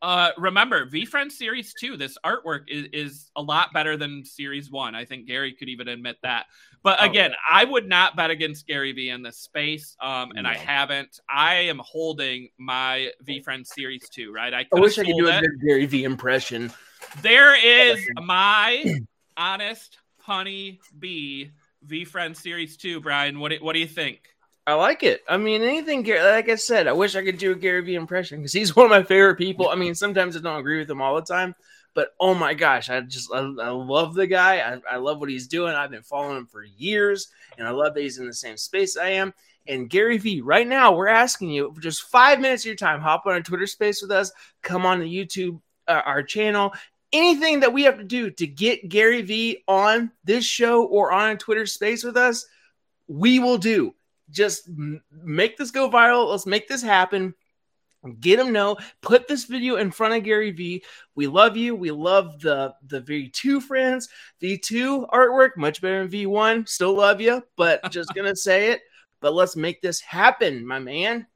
uh, 0.00 0.30
remember, 0.38 0.86
VeeFriend 0.86 1.32
Series 1.32 1.74
2, 1.80 1.96
this 1.96 2.16
artwork 2.24 2.68
is, 2.68 2.86
is 2.92 3.30
a 3.36 3.42
lot 3.42 3.72
better 3.72 3.96
than 3.96 4.24
Series 4.24 4.70
1. 4.70 4.94
I 4.94 5.04
think 5.04 5.26
Gary 5.26 5.52
could 5.52 5.68
even 5.68 5.88
admit 5.88 6.16
that. 6.22 6.46
But 6.82 6.98
oh, 7.00 7.06
again, 7.06 7.32
oh, 7.32 7.36
I 7.50 7.64
would 7.64 7.88
not 7.88 8.16
bet 8.16 8.30
against 8.30 8.66
Gary 8.66 8.92
Vee 8.92 9.10
in 9.10 9.22
this 9.22 9.38
space, 9.38 9.96
um, 10.00 10.30
and 10.36 10.44
no. 10.44 10.50
I 10.50 10.54
haven't. 10.54 11.18
I 11.28 11.54
am 11.54 11.80
holding 11.84 12.48
my 12.58 13.10
VeeFriend 13.26 13.66
Series 13.66 14.08
2, 14.10 14.32
right? 14.32 14.54
I, 14.54 14.66
I 14.72 14.80
wish 14.80 14.98
I 14.98 15.04
could 15.04 15.16
do 15.16 15.28
a 15.28 15.40
good 15.40 15.60
Gary 15.66 15.86
Vee 15.86 16.04
impression. 16.04 16.72
There 17.22 17.56
is 17.56 18.00
my 18.22 18.84
honest 19.38 19.98
honey 20.18 20.80
bee 20.98 21.52
VeeFriend 21.86 22.36
Series 22.36 22.76
2, 22.76 23.00
Brian. 23.00 23.38
What, 23.38 23.52
what 23.60 23.72
do 23.72 23.78
you 23.78 23.86
think? 23.86 24.20
I 24.66 24.74
like 24.74 25.02
it. 25.02 25.22
I 25.26 25.38
mean, 25.38 25.62
anything, 25.62 26.04
like 26.04 26.50
I 26.50 26.56
said, 26.56 26.88
I 26.88 26.92
wish 26.92 27.16
I 27.16 27.24
could 27.24 27.38
do 27.38 27.52
a 27.52 27.54
Gary 27.54 27.80
Vee 27.80 27.94
impression 27.94 28.38
because 28.38 28.52
he's 28.52 28.76
one 28.76 28.84
of 28.84 28.90
my 28.90 29.02
favorite 29.02 29.36
people. 29.36 29.68
I 29.68 29.76
mean, 29.76 29.94
sometimes 29.94 30.36
I 30.36 30.40
don't 30.40 30.60
agree 30.60 30.78
with 30.78 30.90
him 30.90 31.00
all 31.00 31.14
the 31.14 31.22
time, 31.22 31.54
but 31.94 32.10
oh 32.20 32.34
my 32.34 32.52
gosh, 32.52 32.90
I 32.90 33.00
just, 33.00 33.32
I, 33.32 33.38
I 33.38 33.70
love 33.70 34.12
the 34.14 34.26
guy. 34.26 34.56
I, 34.56 34.94
I 34.94 34.96
love 34.96 35.20
what 35.20 35.30
he's 35.30 35.46
doing. 35.46 35.74
I've 35.74 35.90
been 35.90 36.02
following 36.02 36.36
him 36.36 36.46
for 36.46 36.62
years, 36.62 37.28
and 37.56 37.66
I 37.66 37.70
love 37.70 37.94
that 37.94 38.02
he's 38.02 38.18
in 38.18 38.26
the 38.26 38.34
same 38.34 38.58
space 38.58 38.96
I 38.96 39.10
am. 39.10 39.32
And 39.66 39.88
Gary 39.88 40.18
Vee, 40.18 40.40
right 40.40 40.66
now, 40.66 40.94
we're 40.94 41.08
asking 41.08 41.50
you 41.50 41.72
for 41.72 41.80
just 41.80 42.02
five 42.02 42.40
minutes 42.40 42.62
of 42.62 42.66
your 42.66 42.74
time, 42.74 43.00
hop 43.00 43.24
on 43.26 43.36
a 43.36 43.42
Twitter 43.42 43.66
space 43.66 44.02
with 44.02 44.10
us, 44.10 44.32
come 44.62 44.84
on 44.84 44.98
the 44.98 45.06
YouTube, 45.06 45.60
uh, 45.86 46.02
our 46.04 46.22
channel, 46.22 46.72
anything 47.12 47.60
that 47.60 47.72
we 47.72 47.84
have 47.84 47.98
to 47.98 48.04
do 48.04 48.30
to 48.30 48.46
get 48.46 48.88
Gary 48.88 49.22
Vee 49.22 49.64
on 49.66 50.10
this 50.24 50.44
show 50.44 50.84
or 50.84 51.12
on 51.12 51.30
a 51.30 51.36
Twitter 51.36 51.66
space 51.66 52.04
with 52.04 52.16
us, 52.16 52.46
we 53.06 53.38
will 53.38 53.58
do 53.58 53.94
just 54.30 54.68
make 55.10 55.56
this 55.56 55.70
go 55.70 55.90
viral. 55.90 56.30
Let's 56.30 56.46
make 56.46 56.68
this 56.68 56.82
happen. 56.82 57.34
Get 58.20 58.38
him 58.38 58.52
know. 58.52 58.76
Put 59.02 59.26
this 59.26 59.44
video 59.44 59.76
in 59.76 59.90
front 59.90 60.14
of 60.14 60.22
Gary 60.22 60.52
Vee. 60.52 60.84
We 61.14 61.26
love 61.26 61.56
you. 61.56 61.74
We 61.74 61.90
love 61.90 62.40
the 62.40 62.74
the 62.86 63.00
V2 63.00 63.62
friends. 63.62 64.08
V2 64.42 65.08
artwork 65.10 65.56
much 65.56 65.80
better 65.80 66.06
than 66.06 66.12
V1. 66.12 66.68
Still 66.68 66.94
love 66.94 67.20
you, 67.20 67.42
but 67.56 67.80
just 67.90 68.14
gonna 68.14 68.36
say 68.36 68.70
it. 68.70 68.82
But 69.20 69.34
let's 69.34 69.56
make 69.56 69.82
this 69.82 70.00
happen, 70.00 70.64
my 70.64 70.78
man. 70.78 71.26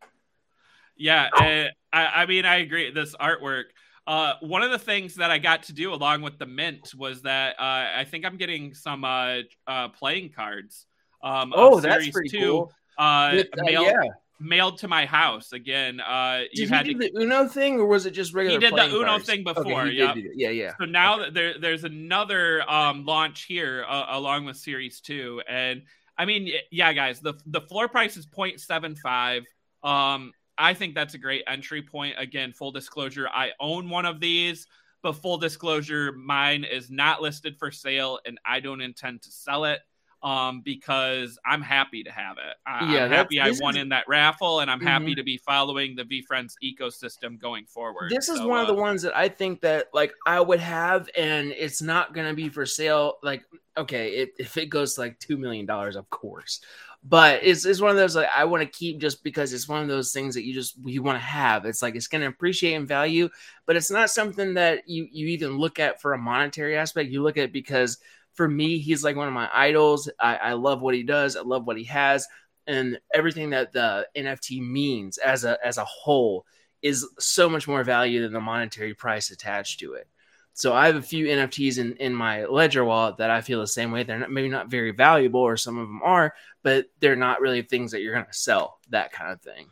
Yeah, 0.96 1.28
uh, 1.34 1.68
I, 1.92 2.22
I 2.22 2.26
mean 2.26 2.44
I 2.44 2.56
agree. 2.56 2.92
This 2.92 3.16
artwork. 3.16 3.64
Uh, 4.06 4.34
one 4.40 4.62
of 4.62 4.70
the 4.70 4.78
things 4.78 5.14
that 5.14 5.30
I 5.30 5.38
got 5.38 5.64
to 5.64 5.72
do 5.72 5.94
along 5.94 6.22
with 6.22 6.38
the 6.38 6.46
mint 6.46 6.92
was 6.94 7.22
that 7.22 7.54
uh, 7.58 7.98
I 7.98 8.06
think 8.08 8.24
I'm 8.24 8.36
getting 8.36 8.74
some 8.74 9.04
uh, 9.04 9.38
uh 9.66 9.88
playing 9.90 10.32
cards. 10.34 10.86
Um, 11.22 11.52
oh, 11.54 11.78
that's 11.80 12.10
pretty 12.10 12.28
two. 12.28 12.38
cool 12.40 12.72
uh, 12.98 13.30
With, 13.34 13.48
uh, 13.58 13.62
mailed, 13.62 13.86
yeah. 13.86 14.10
mailed 14.40 14.78
to 14.78 14.88
my 14.88 15.06
house 15.06 15.52
again. 15.52 16.00
Uh, 16.00 16.42
did 16.54 16.70
he 16.70 16.82
do 16.82 16.92
to, 16.94 16.98
the 16.98 17.20
Uno 17.20 17.48
thing, 17.48 17.78
or 17.78 17.86
was 17.86 18.06
it 18.06 18.12
just 18.12 18.34
regular? 18.34 18.58
He 18.58 18.64
did 18.64 18.74
the 18.74 18.94
Uno 18.94 19.04
cards? 19.04 19.26
thing 19.26 19.44
before. 19.44 19.82
Okay, 19.82 19.92
yep. 19.92 20.16
Yeah, 20.34 20.50
yeah. 20.50 20.72
So 20.78 20.84
now 20.84 21.20
okay. 21.20 21.30
there, 21.30 21.58
there's 21.58 21.84
another 21.84 22.68
um, 22.70 23.04
launch 23.04 23.44
here 23.44 23.84
uh, 23.88 24.06
along 24.10 24.44
with 24.44 24.56
Series 24.56 25.00
Two, 25.00 25.42
and 25.48 25.82
I 26.18 26.24
mean, 26.24 26.52
yeah, 26.70 26.92
guys, 26.92 27.20
the 27.20 27.34
the 27.46 27.60
floor 27.60 27.88
price 27.88 28.16
is 28.16 28.26
0.75. 28.26 29.44
Um, 29.82 30.32
I 30.58 30.74
think 30.74 30.94
that's 30.94 31.14
a 31.14 31.18
great 31.18 31.42
entry 31.46 31.82
point. 31.82 32.14
Again, 32.18 32.52
full 32.52 32.72
disclosure, 32.72 33.28
I 33.28 33.50
own 33.60 33.88
one 33.88 34.06
of 34.06 34.20
these, 34.20 34.66
but 35.02 35.12
full 35.14 35.38
disclosure, 35.38 36.12
mine 36.12 36.64
is 36.64 36.90
not 36.90 37.22
listed 37.22 37.56
for 37.58 37.70
sale, 37.70 38.18
and 38.26 38.38
I 38.44 38.60
don't 38.60 38.80
intend 38.80 39.22
to 39.22 39.30
sell 39.30 39.64
it. 39.64 39.80
um, 40.24 40.60
because 40.64 41.36
I'm 41.44 41.62
happy 41.62 42.04
to 42.04 42.12
have 42.12 42.36
it. 42.38 42.54
I, 42.64 42.94
Yeah, 42.94 43.04
I'm 43.06 43.10
happy 43.10 43.40
I 43.40 43.50
won 43.58 43.74
is- 43.74 43.82
in 43.82 43.88
that 43.88 44.04
raffle, 44.06 44.60
and 44.60 44.70
I'm 44.70 44.80
happy 44.80 45.14
Mhm. 45.14 45.16
to 45.16 45.24
be 45.24 45.36
following 45.36 45.96
the 45.96 46.04
VeeFriends 46.04 46.52
ecosystem 46.62 47.40
going 47.40 47.66
forward. 47.66 48.08
This 48.08 48.28
is 48.28 48.38
So, 48.38 48.46
one 48.46 48.60
of 48.60 48.68
uh, 48.68 48.72
the 48.72 48.80
ones 48.80 49.02
that 49.02 49.16
I 49.16 49.28
think 49.28 49.62
that 49.62 49.88
like 49.92 50.14
I 50.24 50.40
would 50.40 50.60
have, 50.60 51.08
and 51.16 51.50
it's 51.50 51.82
not 51.82 52.14
gonna 52.14 52.34
be 52.34 52.48
for 52.50 52.64
sale. 52.66 53.18
Like, 53.24 53.42
okay, 53.76 54.10
it, 54.14 54.34
if 54.38 54.56
it 54.56 54.66
goes 54.66 54.94
to 54.94 55.00
like 55.00 55.18
two 55.18 55.36
million 55.36 55.66
dollars, 55.66 55.96
of 55.96 56.08
course, 56.10 56.60
but 57.04 57.40
it's, 57.42 57.64
it's 57.64 57.80
one 57.80 57.90
of 57.90 57.96
those 57.96 58.14
like 58.14 58.28
I 58.34 58.44
want 58.44 58.62
to 58.62 58.78
keep 58.78 59.00
just 59.00 59.24
because 59.24 59.52
it's 59.52 59.68
one 59.68 59.82
of 59.82 59.88
those 59.88 60.12
things 60.12 60.34
that 60.34 60.44
you 60.44 60.54
just 60.54 60.76
you 60.84 61.02
want 61.02 61.16
to 61.16 61.24
have. 61.24 61.64
It's 61.64 61.82
like 61.82 61.96
it's 61.96 62.06
gonna 62.06 62.28
appreciate 62.28 62.74
in 62.74 62.86
value, 62.86 63.28
but 63.66 63.76
it's 63.76 63.90
not 63.90 64.10
something 64.10 64.54
that 64.54 64.88
you 64.88 65.08
you 65.10 65.28
even 65.28 65.58
look 65.58 65.80
at 65.80 66.00
for 66.00 66.12
a 66.12 66.18
monetary 66.18 66.76
aspect. 66.76 67.10
You 67.10 67.22
look 67.22 67.36
at 67.36 67.52
because 67.52 67.98
for 68.34 68.48
me, 68.48 68.78
he's 68.78 69.02
like 69.02 69.16
one 69.16 69.28
of 69.28 69.34
my 69.34 69.50
idols. 69.52 70.08
I, 70.18 70.36
I 70.36 70.52
love 70.52 70.80
what 70.80 70.94
he 70.94 71.02
does. 71.02 71.36
I 71.36 71.42
love 71.42 71.66
what 71.66 71.76
he 71.76 71.84
has, 71.84 72.26
and 72.66 73.00
everything 73.12 73.50
that 73.50 73.72
the 73.72 74.06
NFT 74.16 74.60
means 74.60 75.18
as 75.18 75.44
a 75.44 75.58
as 75.64 75.78
a 75.78 75.84
whole 75.84 76.46
is 76.82 77.06
so 77.18 77.48
much 77.48 77.66
more 77.66 77.84
value 77.84 78.22
than 78.22 78.32
the 78.32 78.40
monetary 78.40 78.94
price 78.94 79.30
attached 79.30 79.80
to 79.80 79.94
it. 79.94 80.06
So 80.54 80.74
I 80.74 80.86
have 80.86 80.96
a 80.96 81.02
few 81.02 81.26
NFTs 81.26 81.78
in, 81.78 81.96
in 81.96 82.12
my 82.12 82.44
ledger 82.44 82.84
wallet 82.84 83.16
that 83.16 83.30
I 83.30 83.40
feel 83.40 83.60
the 83.60 83.66
same 83.66 83.90
way. 83.90 84.02
They're 84.02 84.18
not, 84.18 84.30
maybe 84.30 84.48
not 84.48 84.68
very 84.68 84.90
valuable, 84.90 85.40
or 85.40 85.56
some 85.56 85.78
of 85.78 85.86
them 85.86 86.02
are, 86.02 86.34
but 86.62 86.86
they're 87.00 87.16
not 87.16 87.40
really 87.40 87.62
things 87.62 87.92
that 87.92 88.02
you're 88.02 88.14
going 88.14 88.26
to 88.26 88.32
sell. 88.32 88.78
That 88.90 89.12
kind 89.12 89.32
of 89.32 89.40
thing. 89.40 89.66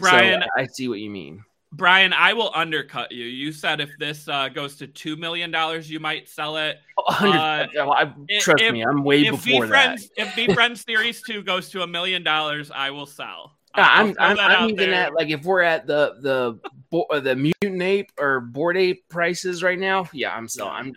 So 0.00 0.10
Brian, 0.10 0.42
I 0.56 0.66
see 0.66 0.88
what 0.88 0.98
you 0.98 1.10
mean. 1.10 1.44
Brian, 1.72 2.12
I 2.12 2.32
will 2.34 2.52
undercut 2.54 3.10
you. 3.10 3.24
You 3.24 3.50
said 3.52 3.80
if 3.80 3.90
this 3.98 4.28
uh, 4.28 4.48
goes 4.48 4.76
to 4.76 4.86
two 4.86 5.16
million 5.16 5.50
dollars, 5.50 5.90
you 5.90 5.98
might 5.98 6.28
sell 6.28 6.56
it. 6.56 6.78
Uh, 6.98 7.66
I, 7.74 8.12
trust 8.40 8.62
if- 8.62 8.72
me, 8.72 8.82
I'm 8.82 9.02
way 9.02 9.28
before 9.28 9.66
that. 9.66 9.68
Friends, 9.68 10.10
if 10.16 10.28
VeeFriends 10.28 10.84
Series 10.84 11.22
Two 11.22 11.42
goes 11.42 11.70
to 11.70 11.82
a 11.82 11.86
million 11.86 12.22
dollars, 12.22 12.70
I 12.72 12.90
will 12.90 13.06
sell. 13.06 13.56
I'll 13.74 14.06
I'm 14.06 14.16
I'm, 14.20 14.36
that 14.36 14.50
I'm 14.50 14.70
even 14.70 14.90
there. 14.90 15.06
at 15.06 15.14
like 15.14 15.30
if 15.30 15.44
we're 15.44 15.62
at 15.62 15.86
the 15.86 16.14
the 16.20 16.60
bo- 16.94 17.06
uh, 17.10 17.20
the 17.20 17.34
mutant 17.36 17.82
ape 17.82 18.10
or 18.18 18.40
bored 18.40 18.76
ape 18.76 19.08
prices 19.08 19.62
right 19.62 19.78
now. 19.78 20.08
Yeah, 20.12 20.34
I'm 20.34 20.48
selling. 20.48 20.72
Yeah. 20.72 20.78
I'm 20.80 20.92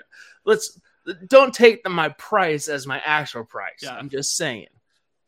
let's 0.45 0.79
don't 1.27 1.53
take 1.53 1.83
the, 1.83 1.89
my 1.89 2.09
price 2.09 2.67
as 2.67 2.85
my 2.85 3.01
actual 3.05 3.45
price. 3.45 3.79
Yeah. 3.81 3.95
I'm 3.95 4.09
just 4.09 4.35
saying. 4.37 4.67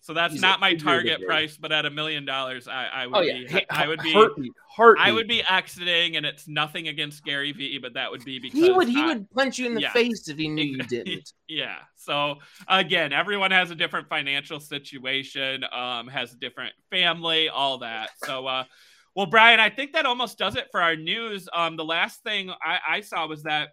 So 0.02 0.14
that's 0.14 0.34
He's 0.34 0.42
not 0.42 0.60
my 0.60 0.74
target 0.76 1.24
price, 1.26 1.56
but 1.58 1.72
at 1.72 1.86
a 1.86 1.90
million 1.90 2.26
dollars, 2.26 2.68
I, 2.68 2.86
I 2.88 3.06
would 3.08 3.16
Oh 3.18 3.22
yeah, 3.22 3.34
be, 3.48 3.66
I 3.70 3.88
would 3.88 4.00
be, 4.02 4.12
heartbeat, 4.14 4.52
heartbeat. 4.68 5.06
I 5.06 5.12
would 5.12 5.28
be 5.28 5.44
exiting, 5.48 6.16
and 6.16 6.26
it's 6.26 6.48
nothing 6.48 6.88
against 6.88 7.24
Gary 7.24 7.52
Vee, 7.52 7.78
but 7.78 7.94
that 7.94 8.10
would 8.10 8.24
be 8.26 8.40
because 8.40 8.60
He 8.60 8.72
would 8.72 8.88
he 8.88 9.02
I- 9.02 9.08
would 9.08 9.30
punch 9.32 9.60
you 9.60 9.68
in 9.68 9.76
the 9.76 9.82
yeah. 9.82 9.92
face 9.92 10.28
if 10.28 10.38
he 10.38 10.48
knew 10.48 10.64
you 10.64 10.78
didn't. 10.96 11.32
Yeah. 11.48 11.76
So 11.96 12.38
again, 12.68 13.14
everyone 13.14 13.52
has 13.52 13.70
a 13.72 13.76
different 13.76 14.08
financial 14.10 14.60
situation, 14.60 15.64
um, 15.72 16.08
has 16.08 16.34
a 16.34 16.38
different 16.38 16.74
family, 16.90 17.50
all 17.50 17.80
that. 17.80 18.10
So, 18.26 18.48
uh, 18.48 18.64
well, 19.20 19.26
Brian, 19.26 19.60
I 19.60 19.70
think 19.70 19.92
that 19.92 20.06
almost 20.06 20.38
does 20.38 20.56
it 20.56 20.70
for 20.72 20.82
our 20.82 20.96
news. 20.96 21.50
Um, 21.52 21.76
the 21.76 21.84
last 21.84 22.24
thing 22.24 22.52
I, 22.64 22.80
I 22.90 23.02
saw 23.02 23.28
was 23.28 23.44
that 23.44 23.72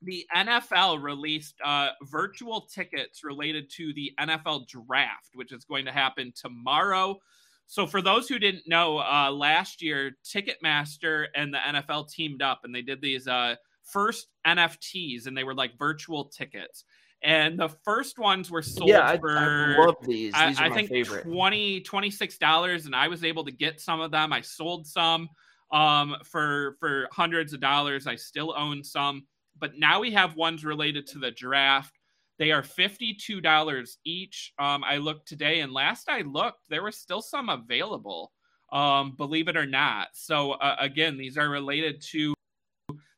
the 0.00 0.24
NFL 0.34 1.02
released 1.02 1.56
uh, 1.62 1.88
virtual 2.04 2.62
tickets 2.62 3.22
related 3.22 3.68
to 3.76 3.92
the 3.92 4.10
NFL 4.18 4.68
draft, 4.68 5.32
which 5.34 5.52
is 5.52 5.66
going 5.66 5.84
to 5.84 5.92
happen 5.92 6.32
tomorrow. 6.34 7.18
So, 7.66 7.86
for 7.86 8.00
those 8.00 8.26
who 8.26 8.38
didn't 8.38 8.66
know, 8.66 9.00
uh, 9.00 9.30
last 9.30 9.82
year 9.82 10.12
Ticketmaster 10.24 11.26
and 11.36 11.52
the 11.52 11.58
NFL 11.58 12.08
teamed 12.08 12.40
up 12.40 12.60
and 12.64 12.74
they 12.74 12.80
did 12.80 13.02
these 13.02 13.28
uh, 13.28 13.56
first 13.82 14.28
NFTs, 14.46 15.26
and 15.26 15.36
they 15.36 15.44
were 15.44 15.54
like 15.54 15.78
virtual 15.78 16.24
tickets. 16.24 16.84
And 17.22 17.58
the 17.58 17.68
first 17.84 18.18
ones 18.18 18.50
were 18.50 18.62
sold 18.62 18.88
yeah, 18.88 19.06
I, 19.06 19.18
for 19.18 19.36
I 19.36 19.76
love 19.76 19.96
these. 20.02 20.32
These 20.32 20.58
I, 20.58 20.66
I 20.66 20.70
think 20.70 20.88
favorite. 20.88 21.24
20 21.24 21.82
$26 21.82 22.86
and 22.86 22.96
I 22.96 23.08
was 23.08 23.24
able 23.24 23.44
to 23.44 23.52
get 23.52 23.80
some 23.80 24.00
of 24.00 24.10
them. 24.10 24.32
I 24.32 24.40
sold 24.40 24.86
some 24.86 25.28
um 25.70 26.16
for 26.24 26.76
for 26.80 27.08
hundreds 27.12 27.52
of 27.52 27.60
dollars. 27.60 28.06
I 28.06 28.16
still 28.16 28.54
own 28.56 28.82
some, 28.82 29.26
but 29.58 29.72
now 29.78 30.00
we 30.00 30.10
have 30.12 30.34
ones 30.36 30.64
related 30.64 31.06
to 31.08 31.18
the 31.18 31.30
draft. 31.30 31.98
They 32.38 32.52
are 32.52 32.62
$52 32.62 33.96
each. 34.04 34.54
Um 34.58 34.82
I 34.82 34.96
looked 34.96 35.28
today 35.28 35.60
and 35.60 35.72
last 35.72 36.08
I 36.08 36.22
looked 36.22 36.70
there 36.70 36.82
were 36.82 36.92
still 36.92 37.20
some 37.20 37.50
available. 37.50 38.32
Um 38.72 39.14
believe 39.16 39.48
it 39.48 39.58
or 39.58 39.66
not. 39.66 40.08
So 40.14 40.52
uh, 40.52 40.76
again, 40.78 41.18
these 41.18 41.36
are 41.36 41.50
related 41.50 42.00
to 42.12 42.34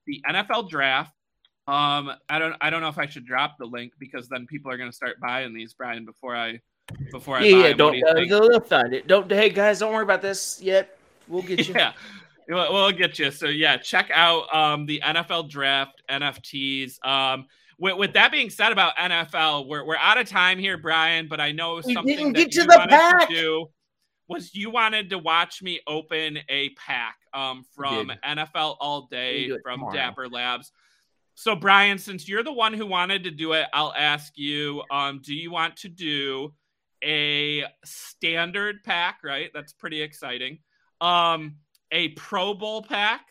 the 0.07 0.21
NFL 0.29 0.69
draft. 0.69 1.15
Um, 1.69 2.11
I 2.29 2.39
don't, 2.39 2.55
I 2.61 2.71
don't 2.71 2.81
know 2.81 2.89
if 2.89 2.99
I 2.99 3.07
should 3.07 3.25
drop 3.25 3.57
the 3.59 3.67
link 3.67 3.93
because 3.99 4.29
then 4.29 4.47
people 4.47 4.71
are 4.73 4.77
going 4.77 4.91
to 4.91 4.97
start 4.97 5.21
buying 5.21 5.55
these, 5.55 5.75
Brian, 5.75 6.05
before 6.05 6.35
I, 6.35 6.61
before 7.13 7.37
I 7.37 7.45
Yeah, 7.45 7.53
buy 7.63 7.69
yeah. 7.69 7.73
Don't 7.75 7.93
do 7.95 8.07
uh, 8.07 8.39
they'll 8.49 8.61
find 8.61 8.93
it. 8.93 9.07
Don't 9.07 9.31
hey 9.31 9.49
guys, 9.51 9.79
don't 9.79 9.93
worry 9.93 10.03
about 10.03 10.23
this 10.23 10.61
yet. 10.63 10.99
We'll 11.29 11.43
get 11.43 11.67
you. 11.69 11.75
yeah, 11.79 11.93
we'll, 12.49 12.73
we'll 12.73 12.93
get 12.93 13.19
you. 13.19 13.31
So 13.31 13.47
yeah, 13.47 13.77
check 13.77 14.11
out 14.13 14.53
um 14.55 14.87
the 14.87 15.01
NFL 15.05 15.49
draft 15.51 16.03
NFTs. 16.11 17.05
Um, 17.07 17.47
with, 17.79 17.97
with 17.97 18.13
that 18.15 18.31
being 18.33 18.51
said 18.51 18.73
about 18.73 18.97
NFL, 18.97 19.67
we're 19.69 19.85
we're 19.87 19.97
out 19.97 20.19
of 20.19 20.29
time 20.29 20.59
here, 20.59 20.77
Brian. 20.77 21.29
But 21.29 21.41
I 21.41 21.53
know 21.53 21.81
We 21.85 21.95
something 21.95 22.17
didn't 22.17 22.33
that 22.35 22.55
you 22.55 22.65
the 22.65 22.75
wanted 22.77 22.91
pack. 22.91 23.29
to 23.29 23.35
do 23.35 23.67
was 24.29 24.55
you 24.55 24.71
wanted 24.71 25.11
to 25.11 25.19
watch 25.19 25.63
me 25.63 25.81
open 25.87 26.39
a 26.49 26.71
pack 26.71 27.17
um 27.33 27.65
from. 27.75 28.13
NFL 28.27 28.77
All 28.81 29.09
Day 29.11 29.51
from. 29.63 29.87
Dapper 29.93 30.29
Labs. 30.29 30.73
So 31.35 31.57
Brian, 31.57 31.99
since 31.99 32.29
you're 32.29 32.43
the 32.43 32.53
one 32.53 32.75
who 32.75 32.87
wanted 32.87 33.25
to 33.25 33.31
do 33.31 33.53
it, 33.53 33.67
I'll 33.73 33.95
ask 33.97 34.37
you: 34.37 34.83
um, 34.91 35.21
Do 35.23 35.35
you 35.35 35.51
want 35.51 35.77
to 35.79 35.89
do 35.89 36.53
a 37.03 37.65
standard 37.85 38.83
pack? 38.85 39.19
Right, 39.25 39.51
that's 39.55 39.73
pretty 39.73 40.03
exciting. 40.03 40.59
Um, 41.01 41.57
a 41.91 42.09
Pro 42.11 42.55
Bowl 42.55 42.83
pack, 42.83 43.27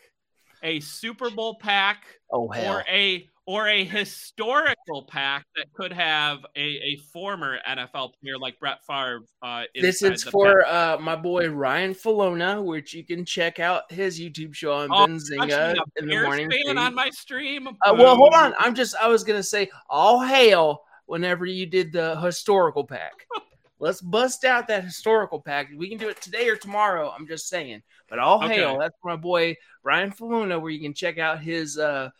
a 0.62 0.80
Super 0.80 1.30
Bowl 1.30 1.56
pack, 1.60 2.04
Oh 2.30 2.48
or 2.48 2.84
a 2.88 3.28
or 3.46 3.66
a 3.68 3.84
historical 3.84 5.02
pack 5.08 5.44
that 5.56 5.66
could 5.74 5.92
have 5.92 6.38
a, 6.56 6.60
a 6.60 6.96
former 7.12 7.58
NFL 7.68 8.12
player 8.20 8.38
like 8.38 8.58
Brett 8.60 8.78
Favre. 8.86 9.20
Uh, 9.42 9.64
This 9.74 10.02
is 10.02 10.22
for 10.22 10.64
uh, 10.66 10.96
my 11.00 11.16
boy 11.16 11.48
Ryan 11.50 11.92
Falona, 11.94 12.62
which 12.62 12.94
you 12.94 13.04
can 13.04 13.24
check 13.24 13.58
out 13.58 13.90
his 13.90 14.20
YouTube 14.20 14.54
show 14.54 14.72
on 14.72 14.90
Oh, 14.92 15.06
Benzinga 15.06 15.74
in 15.96 16.06
the 16.06 16.22
morning. 16.22 16.50
fan 16.66 16.78
on 16.78 16.94
my 16.94 17.10
stream. 17.10 17.66
Uh, 17.68 17.94
well, 17.96 18.16
hold 18.16 18.32
on. 18.34 18.54
I'm 18.58 18.74
just. 18.74 18.94
I 19.00 19.08
was 19.08 19.24
gonna 19.24 19.42
say 19.42 19.70
all 19.90 20.20
hail 20.20 20.82
whenever 21.06 21.44
you 21.44 21.66
did 21.66 21.92
the 21.92 22.18
historical 22.20 22.84
pack. 22.84 23.12
Let's 23.80 24.00
bust 24.00 24.44
out 24.44 24.68
that 24.68 24.84
historical 24.84 25.40
pack. 25.40 25.68
We 25.76 25.88
can 25.88 25.98
do 25.98 26.08
it 26.08 26.20
today 26.22 26.48
or 26.48 26.54
tomorrow. 26.54 27.12
I'm 27.18 27.26
just 27.26 27.48
saying. 27.48 27.82
But 28.08 28.20
all 28.20 28.44
Okay. 28.44 28.54
hail. 28.58 28.78
That's 28.78 28.94
my 29.02 29.16
boy 29.16 29.56
Ryan 29.82 30.12
Faluna, 30.12 30.60
where 30.60 30.70
you 30.70 30.80
can 30.80 30.94
check 30.94 31.18
out 31.18 31.40
his 31.40 31.76
uh 31.76 32.10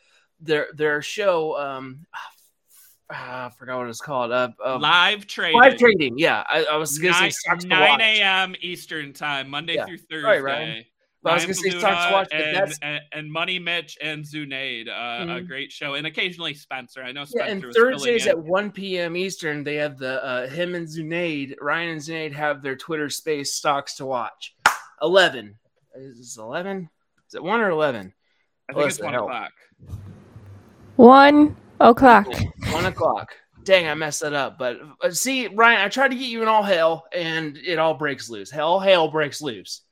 their 0.42 0.68
their 0.74 1.02
show. 1.02 1.56
Um, 1.58 2.06
ah, 3.10 3.46
I 3.46 3.50
forgot 3.50 3.78
what 3.78 3.88
it's 3.88 4.00
called. 4.00 4.32
Uh, 4.32 4.50
uh 4.64 4.78
Live 4.78 5.26
trading. 5.26 5.60
live 5.60 5.76
trading. 5.78 6.18
Yeah, 6.18 6.44
I, 6.48 6.64
I 6.64 6.76
was 6.76 6.98
gonna 6.98 7.14
say 7.14 7.20
9, 7.20 7.30
stocks 7.30 7.64
9 7.64 8.00
a.m. 8.00 8.54
Eastern 8.60 9.12
time, 9.12 9.48
Monday 9.48 9.74
Yeah. 9.74 9.86
through 9.86 9.98
Thursday. 9.98 10.26
Right, 10.26 10.42
Ryan. 10.42 10.84
I 11.24 11.34
was 11.34 11.44
gonna 11.44 11.54
say 11.54 11.70
stocks 11.70 12.06
to 12.06 12.12
watch, 12.12 12.28
and, 12.32 12.74
and, 12.82 13.00
and 13.12 13.32
Money 13.32 13.60
Mitch 13.60 13.96
and 14.02 14.24
Zunaid, 14.24 14.88
uh, 14.88 14.90
a 14.90 15.40
Mhm. 15.40 15.46
great 15.46 15.70
show, 15.70 15.94
and 15.94 16.04
occasionally 16.04 16.52
Spencer. 16.52 17.00
I 17.00 17.12
know 17.12 17.24
Yeah, 17.32 17.44
and 17.44 17.62
Thursdays 17.62 18.26
at 18.26 18.36
1 18.36 18.72
p.m. 18.72 19.16
Eastern, 19.16 19.62
they 19.62 19.76
have 19.76 19.98
the 19.98 20.24
uh, 20.24 20.48
him 20.48 20.74
and 20.74 20.88
Zunaid, 20.88 21.54
Ryan 21.60 21.90
and 21.90 22.00
Zunaid 22.00 22.32
have 22.32 22.60
their 22.60 22.74
Twitter 22.74 23.08
space 23.08 23.54
stocks 23.54 23.94
to 23.96 24.06
watch. 24.06 24.56
11. 25.00 25.56
Is 25.94 26.36
it 26.36 26.40
11? 26.40 26.88
Is 27.28 27.34
it 27.34 27.42
1 27.42 27.60
or 27.60 27.70
11? 27.70 28.12
I 28.68 28.72
think 28.72 28.88
it's 28.88 29.00
one 29.00 29.14
o'clock. 29.14 29.52
One 30.96 31.56
o'clock. 31.80 32.26
1 32.70 32.84
o'clock. 32.86 33.32
Dang, 33.64 33.88
I 33.88 33.94
messed 33.94 34.22
that 34.22 34.34
up. 34.34 34.58
But 34.58 34.80
uh, 35.02 35.10
see, 35.10 35.46
Ryan, 35.46 35.80
I 35.80 35.88
tried 35.88 36.08
to 36.08 36.16
get 36.16 36.28
you 36.28 36.42
in 36.42 36.48
all 36.48 36.62
hell, 36.62 37.06
and 37.12 37.56
it 37.56 37.78
all 37.78 37.94
breaks 37.94 38.28
loose. 38.28 38.50
Hell, 38.50 38.80
hell 38.80 39.08
breaks 39.08 39.40
loose. 39.40 39.82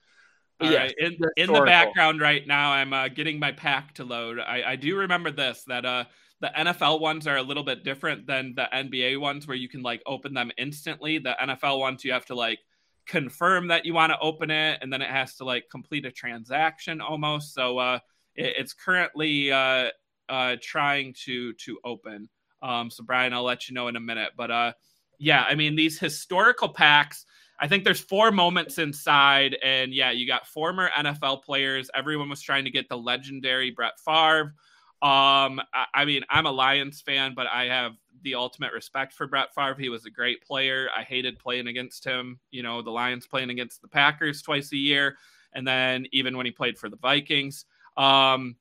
All 0.60 0.70
yeah, 0.70 0.78
right. 0.78 0.94
In, 0.98 1.16
the 1.18 1.30
in 1.36 1.52
the 1.52 1.62
background 1.62 2.20
right 2.20 2.46
now, 2.46 2.72
I'm 2.72 2.92
uh, 2.92 3.08
getting 3.08 3.38
my 3.38 3.52
pack 3.52 3.94
to 3.94 4.04
load. 4.04 4.38
I, 4.40 4.62
I 4.72 4.76
do 4.76 4.96
remember 4.96 5.30
this 5.30 5.64
that 5.68 5.84
uh, 5.84 6.04
the 6.40 6.50
NFL 6.56 7.00
ones 7.00 7.26
are 7.26 7.36
a 7.36 7.42
little 7.42 7.62
bit 7.62 7.84
different 7.84 8.26
than 8.26 8.54
the 8.54 8.68
NBA 8.72 9.18
ones, 9.20 9.46
where 9.46 9.56
you 9.56 9.68
can 9.68 9.82
like 9.82 10.02
open 10.04 10.34
them 10.34 10.50
instantly. 10.58 11.18
The 11.18 11.36
NFL 11.40 11.78
ones, 11.78 12.04
you 12.04 12.12
have 12.12 12.26
to 12.26 12.34
like 12.34 12.58
confirm 13.06 13.68
that 13.68 13.86
you 13.86 13.94
want 13.94 14.10
to 14.10 14.18
open 14.18 14.50
it, 14.50 14.78
and 14.82 14.92
then 14.92 15.00
it 15.00 15.10
has 15.10 15.36
to 15.36 15.44
like 15.44 15.64
complete 15.70 16.04
a 16.04 16.10
transaction 16.10 17.00
almost. 17.00 17.54
So 17.54 17.78
uh, 17.78 17.98
it, 18.34 18.54
it's 18.58 18.74
currently 18.74 19.52
uh, 19.52 19.90
uh, 20.30 20.56
trying 20.62 21.14
to 21.24 21.52
to 21.54 21.78
open. 21.84 22.28
Um, 22.62 22.90
so 22.90 23.02
Brian, 23.04 23.32
I'll 23.32 23.42
let 23.42 23.68
you 23.68 23.74
know 23.74 23.88
in 23.88 23.96
a 23.96 24.00
minute. 24.00 24.32
But 24.36 24.50
uh, 24.50 24.72
yeah, 25.18 25.44
I 25.46 25.54
mean 25.54 25.76
these 25.76 25.98
historical 25.98 26.68
packs. 26.68 27.26
I 27.62 27.68
think 27.68 27.84
there's 27.84 28.00
four 28.00 28.32
moments 28.32 28.78
inside, 28.78 29.56
and 29.62 29.92
yeah, 29.92 30.12
you 30.12 30.26
got 30.26 30.46
former 30.46 30.88
NFL 30.96 31.42
players. 31.42 31.90
Everyone 31.94 32.30
was 32.30 32.40
trying 32.40 32.64
to 32.64 32.70
get 32.70 32.88
the 32.88 32.96
legendary 32.96 33.70
Brett 33.70 34.00
Favre. 34.02 34.54
Um, 35.02 35.60
I, 35.74 35.86
I 35.94 36.04
mean, 36.06 36.22
I'm 36.30 36.46
a 36.46 36.50
Lions 36.50 37.02
fan, 37.02 37.34
but 37.34 37.46
I 37.46 37.64
have 37.64 37.92
the 38.22 38.34
ultimate 38.34 38.72
respect 38.72 39.12
for 39.12 39.26
Brett 39.26 39.54
Favre. 39.54 39.76
He 39.78 39.90
was 39.90 40.06
a 40.06 40.10
great 40.10 40.42
player. 40.42 40.88
I 40.96 41.02
hated 41.02 41.38
playing 41.38 41.66
against 41.66 42.04
him. 42.04 42.38
You 42.50 42.62
know, 42.62 42.80
the 42.80 42.90
Lions 42.90 43.26
playing 43.26 43.50
against 43.50 43.82
the 43.82 43.88
Packers 43.88 44.40
twice 44.40 44.72
a 44.72 44.76
year, 44.76 45.16
and 45.52 45.66
then 45.66 46.06
even 46.12 46.36
when 46.38 46.46
he 46.46 46.52
played 46.52 46.78
for 46.78 46.88
the 46.88 46.96
Vikings. 46.96 47.66
Um, 47.96 48.56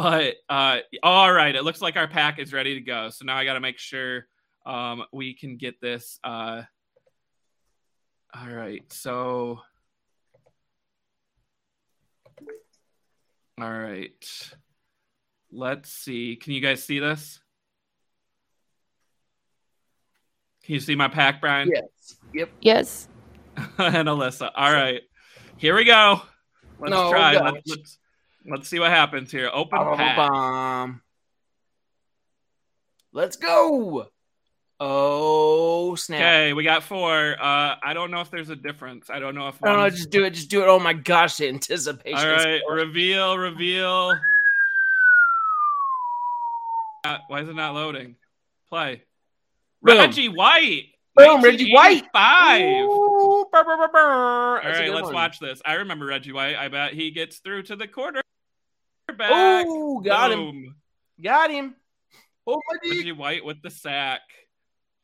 but 0.00 0.36
uh, 0.48 0.78
all 1.02 1.30
right, 1.30 1.54
it 1.54 1.62
looks 1.62 1.82
like 1.82 1.96
our 1.96 2.08
pack 2.08 2.38
is 2.38 2.54
ready 2.54 2.72
to 2.72 2.80
go. 2.80 3.10
So 3.10 3.26
now 3.26 3.36
I 3.36 3.44
got 3.44 3.52
to 3.52 3.60
make 3.60 3.76
sure 3.76 4.26
um, 4.64 5.04
we 5.12 5.34
can 5.34 5.58
get 5.58 5.78
this. 5.78 6.18
Uh, 6.24 6.62
all 8.34 8.48
right, 8.48 8.82
so 8.90 9.60
all 13.60 13.70
right, 13.70 14.50
let's 15.52 15.90
see. 15.90 16.36
Can 16.36 16.54
you 16.54 16.62
guys 16.62 16.82
see 16.82 16.98
this? 16.98 17.38
Can 20.64 20.76
you 20.76 20.80
see 20.80 20.94
my 20.94 21.08
pack, 21.08 21.42
Brian? 21.42 21.70
Yes. 21.70 22.16
Yep. 22.32 22.48
Yes. 22.62 23.08
and 23.56 24.08
Alyssa. 24.08 24.50
All 24.56 24.72
right, 24.72 25.02
here 25.58 25.76
we 25.76 25.84
go. 25.84 26.22
Let's 26.78 26.90
No, 26.90 27.10
try. 27.10 27.38
Let's, 27.38 27.68
let's 27.68 27.98
let's 28.46 28.68
see 28.68 28.78
what 28.78 28.90
happens 28.90 29.30
here. 29.30 29.50
Open 29.52 29.78
pack. 29.96 30.16
Bomb. 30.16 31.02
Let's 33.12 33.36
go. 33.36 34.06
Oh 34.82 35.94
snap! 35.94 36.20
Okay, 36.20 36.52
we 36.54 36.64
got 36.64 36.82
four. 36.82 37.36
Uh, 37.38 37.74
I 37.82 37.92
don't 37.92 38.10
know 38.10 38.22
if 38.22 38.30
there's 38.30 38.48
a 38.48 38.56
difference. 38.56 39.10
I 39.10 39.18
don't 39.18 39.34
know 39.34 39.48
if. 39.48 39.60
No, 39.60 39.76
no, 39.76 39.90
just 39.90 40.08
do 40.08 40.24
it. 40.24 40.30
Just 40.30 40.48
do 40.48 40.62
it. 40.62 40.68
Oh 40.68 40.78
my 40.78 40.94
gosh, 40.94 41.36
the 41.36 41.48
anticipation. 41.48 42.16
All 42.18 42.34
is 42.34 42.62
reveal, 42.70 43.36
reveal. 43.36 44.14
Uh, 47.04 47.18
why 47.28 47.42
is 47.42 47.48
it 47.48 47.56
not 47.56 47.74
loading? 47.74 48.16
Play. 48.70 49.02
Boom. 49.82 49.98
Reggie 49.98 50.28
White. 50.28 50.84
Boom, 51.14 51.42
Reggie 51.42 51.72
White. 51.72 52.04
1985. 52.12 52.84
Ooh, 52.84 53.46
brr, 53.50 53.64
brr, 53.64 53.76
brr, 53.76 53.88
brr. 53.88 54.00
All 54.00 54.56
right, 54.56 54.94
let's 54.94 55.04
one. 55.06 55.14
watch 55.14 55.40
this. 55.40 55.60
I 55.66 55.74
remember 55.74 56.06
Reggie 56.06 56.32
White. 56.32 56.56
I 56.56 56.68
bet 56.68 56.94
he 56.94 57.10
gets 57.10 57.38
through 57.38 57.64
to 57.64 57.76
the 57.76 57.88
quarterback. 59.28 59.66
Oh, 59.68 60.00
got 60.00 60.32
him. 60.32 60.74
Got 61.22 61.50
him. 61.50 61.74
Oh 62.46 62.60
my 62.70 62.78
D. 62.82 62.90
Reggie 62.98 63.12
White 63.12 63.44
with 63.44 63.62
the 63.62 63.70
sack. 63.70 64.20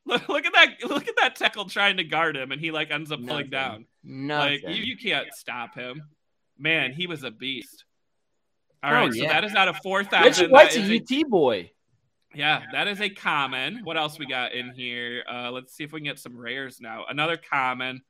Look, 0.06 0.28
look 0.28 0.46
at 0.46 0.52
that! 0.52 0.88
Look 0.88 1.08
at 1.08 1.16
that 1.20 1.34
tackle 1.36 1.64
trying 1.64 1.96
to 1.96 2.04
guard 2.04 2.36
him, 2.36 2.52
and 2.52 2.60
he 2.60 2.70
like 2.70 2.90
ends 2.90 3.10
up 3.10 3.24
pulling 3.26 3.50
down. 3.50 3.86
Nothing. 4.04 4.60
Like 4.64 4.76
you, 4.76 4.82
you 4.84 4.96
can't 4.96 5.26
stop 5.34 5.74
him. 5.74 6.00
Man, 6.56 6.92
he 6.92 7.06
was 7.08 7.24
a 7.24 7.30
beast. 7.30 7.84
All 8.82 8.90
Oh, 8.92 8.94
right, 8.94 9.12
so 9.12 9.22
that 9.22 9.42
is 9.44 9.54
out 9.54 9.66
of 9.68 9.76
four 9.82 10.04
thousand. 10.04 10.22
Reggie 10.22 10.52
thousand. 10.52 10.90
White's 10.92 11.10
a 11.10 11.18
UT 11.22 11.28
boy. 11.28 11.70
Yeah, 12.34 12.62
that 12.72 12.86
is 12.86 13.00
a 13.00 13.08
common. 13.08 13.80
What 13.82 13.96
else 13.96 14.18
we 14.18 14.26
got 14.26 14.52
in 14.52 14.70
here? 14.74 15.24
Uh, 15.30 15.50
let's 15.50 15.74
see 15.74 15.82
if 15.84 15.92
we 15.92 16.00
can 16.00 16.04
get 16.04 16.18
some 16.20 16.36
rares 16.36 16.80
now. 16.80 17.04
Another 17.08 17.36
common. 17.36 18.02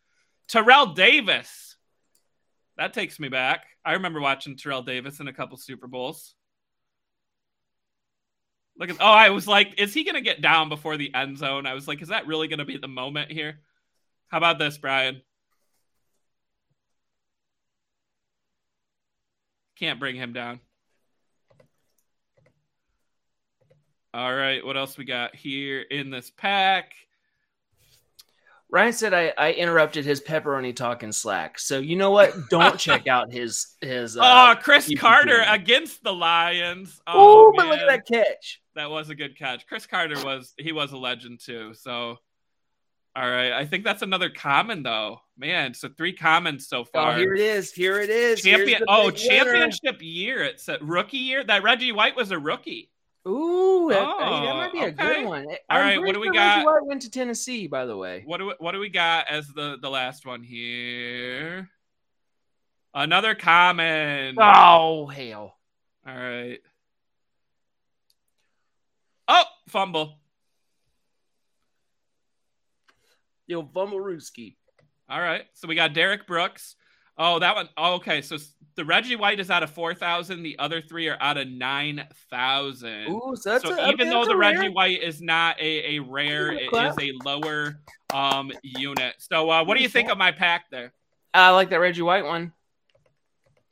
Terrell 0.49 0.87
Davis. 0.93 1.66
That 2.77 2.93
takes 2.93 3.19
me 3.19 3.29
back. 3.29 3.65
I 3.85 3.95
remember 3.95 4.21
watching 4.21 4.57
Terrell 4.57 4.83
Davis 4.83 5.21
in 5.21 5.29
a 5.29 5.33
couple 5.33 5.57
Super 5.57 5.87
Bowls. 5.87 6.35
Look 8.79 8.91
at 8.91 8.97
oh, 9.01 9.05
I 9.05 9.31
was 9.31 9.49
like, 9.49 9.81
is 9.81 9.95
he 9.95 10.05
gonna 10.05 10.21
get 10.21 10.43
down 10.43 10.69
before 10.69 10.97
the 10.99 11.15
end 11.15 11.39
zone? 11.39 11.67
I 11.67 11.75
was 11.75 11.89
like, 11.89 12.03
is 12.03 12.09
that 12.09 12.27
really 12.27 12.49
gonna 12.49 12.67
be 12.67 12.77
the 12.77 12.89
moment 12.89 13.33
here? 13.33 13.61
How 14.29 14.39
about 14.39 14.59
this, 14.59 14.77
Brian? 14.77 15.23
Can't 19.77 20.01
bring 20.01 20.17
him 20.17 20.33
down. 20.33 20.61
All 24.13 24.35
right, 24.35 24.65
what 24.65 24.77
else 24.77 24.97
we 24.97 25.05
got 25.05 25.35
here 25.35 25.81
in 25.81 26.11
this 26.11 26.31
pack? 26.31 26.93
Ryan 28.69 28.93
said 28.93 29.15
I, 29.15 29.33
I 29.39 29.53
interrupted 29.53 30.05
his 30.05 30.21
pepperoni 30.21 30.75
talk 30.75 31.03
in 31.05 31.13
Slack. 31.13 31.59
So 31.59 31.79
you 31.79 31.95
know 31.97 32.11
what? 32.11 32.35
Don't 32.51 32.79
check 32.81 33.07
out 33.07 33.33
his 33.33 33.77
his. 33.81 34.17
oh, 34.17 34.21
Uh, 34.23 34.55
Chris 34.57 34.89
you 34.89 34.99
Carter 34.99 35.45
against 35.47 36.03
the 36.03 36.13
Lions. 36.13 37.01
oh, 37.07 37.49
Oh, 37.49 37.53
but 37.57 37.67
look 37.69 37.79
at 37.79 37.87
that 37.89 38.07
catch. 38.07 38.61
That 38.75 38.91
was 38.91 39.09
a 39.09 39.15
good 39.15 39.39
catch. 39.39 39.67
Cris 39.67 39.87
Carter 39.87 40.23
was 40.25 40.53
he 40.59 40.73
was 40.73 40.93
a 40.93 40.97
legend 40.99 41.41
too. 41.41 41.75
So, 41.75 42.17
all 43.15 43.31
right, 43.31 43.53
I 43.53 43.65
think 43.67 43.85
that's 43.85 44.03
another 44.03 44.31
common 44.31 44.83
though. 44.83 45.21
Man, 45.39 45.73
so 45.73 45.89
three 45.89 46.13
commons 46.13 46.67
so 46.69 46.81
Oh, 46.81 46.85
far. 46.85 47.17
here 47.17 47.35
it 47.35 47.41
is. 47.41 47.73
Here 47.73 48.01
it 48.01 48.11
is. 48.11 48.43
Champion. 48.43 48.83
Oh, 48.89 49.11
big 49.11 49.21
winner. 49.21 49.45
championship 49.45 49.99
year. 50.03 50.43
It's 50.43 50.69
a 50.69 50.79
rookie 50.81 51.19
year. 51.19 51.45
That 51.45 51.63
Reggie 51.63 51.93
White 51.93 52.17
was 52.17 52.31
a 52.33 52.39
rookie. 52.39 52.91
Ooh, 53.27 53.89
that, 53.91 54.03
Oh, 54.03 54.19
that 54.19 54.55
might 54.55 54.69
oh, 54.69 54.73
be 54.73 54.79
a 54.79 54.87
okay. 54.87 54.93
good 54.93 55.27
one. 55.27 55.47
All 55.69 55.81
right, 55.81 55.99
what 55.99 56.15
do 56.15 56.21
we 56.21 56.31
got? 56.31 56.65
White 56.65 56.87
went 56.87 57.03
to 57.03 57.11
Tennessee, 57.11 57.67
by 57.67 57.85
the 57.85 57.97
way. 57.97 58.23
What 58.25 58.39
do 58.39 58.47
we, 58.47 58.55
what 58.59 58.73
do 58.73 58.79
we 58.79 58.89
got 58.89 59.29
as 59.29 59.49
the 59.49 59.79
the 59.81 59.91
last 59.91 60.25
one 60.25 60.43
here? 60.43 61.69
Another 62.95 63.35
common. 63.35 64.37
Oh 64.39 65.07
hell! 65.07 65.57
All 66.07 66.17
right. 66.17 66.61
Oh, 69.29 69.45
fumble. 69.69 70.19
Yo, 73.49 73.63
fumble 73.63 73.99
Vumblerooski. 73.99 74.57
All 75.09 75.21
right. 75.21 75.45
So 75.55 75.67
we 75.67 75.75
got 75.75 75.95
Derrick 75.95 76.27
Brooks. 76.27 76.77
Oh, 77.19 77.39
that 77.39 77.55
one. 77.55 77.69
Oh, 77.77 77.95
okay. 77.95 78.21
So 78.23 78.37
the 78.75 78.85
Reggie 78.85 79.17
White 79.17 79.41
is 79.41 79.51
out 79.51 79.63
of 79.63 79.71
4,000. 79.71 80.43
The 80.43 80.59
other 80.59 80.83
three 80.83 81.09
are 81.09 81.17
out 81.21 81.39
of 81.39 81.49
9,000. 81.49 83.09
Ooh, 83.09 83.35
so 83.35 83.51
that's 83.51 83.65
so 83.65 83.75
a, 83.75 83.91
even 83.91 84.11
though 84.11 84.25
the 84.27 84.37
rare- 84.37 84.55
Reggie 84.57 84.69
White 84.69 85.03
is 85.03 85.23
not 85.23 85.59
a, 85.61 85.97
a 85.97 85.99
rare, 86.01 86.53
it 86.53 86.55
is 86.57 86.61
a 86.61 86.65
it 86.65 86.71
clap. 86.71 87.03
is 87.03 87.09
a 87.11 87.13
lower 87.29 87.81
um 88.13 88.53
unit. 88.63 89.15
So 89.19 89.51
uh, 89.51 89.65
what 89.65 89.77
do 89.77 89.83
you 89.83 89.89
think 89.89 90.11
of 90.11 90.19
my 90.19 90.31
pack 90.31 90.71
there? 90.71 90.93
I 91.33 91.51
like 91.51 91.71
that 91.71 91.81
Reggie 91.81 92.03
White 92.03 92.25
one. 92.25 92.53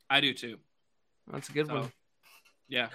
I 0.08 0.20
do 0.20 0.32
too. 0.32 0.58
That's 1.30 1.48
a 1.48 1.52
good 1.52 1.66
So, 1.66 1.74
one. 1.74 1.92
Yeah. 2.68 2.88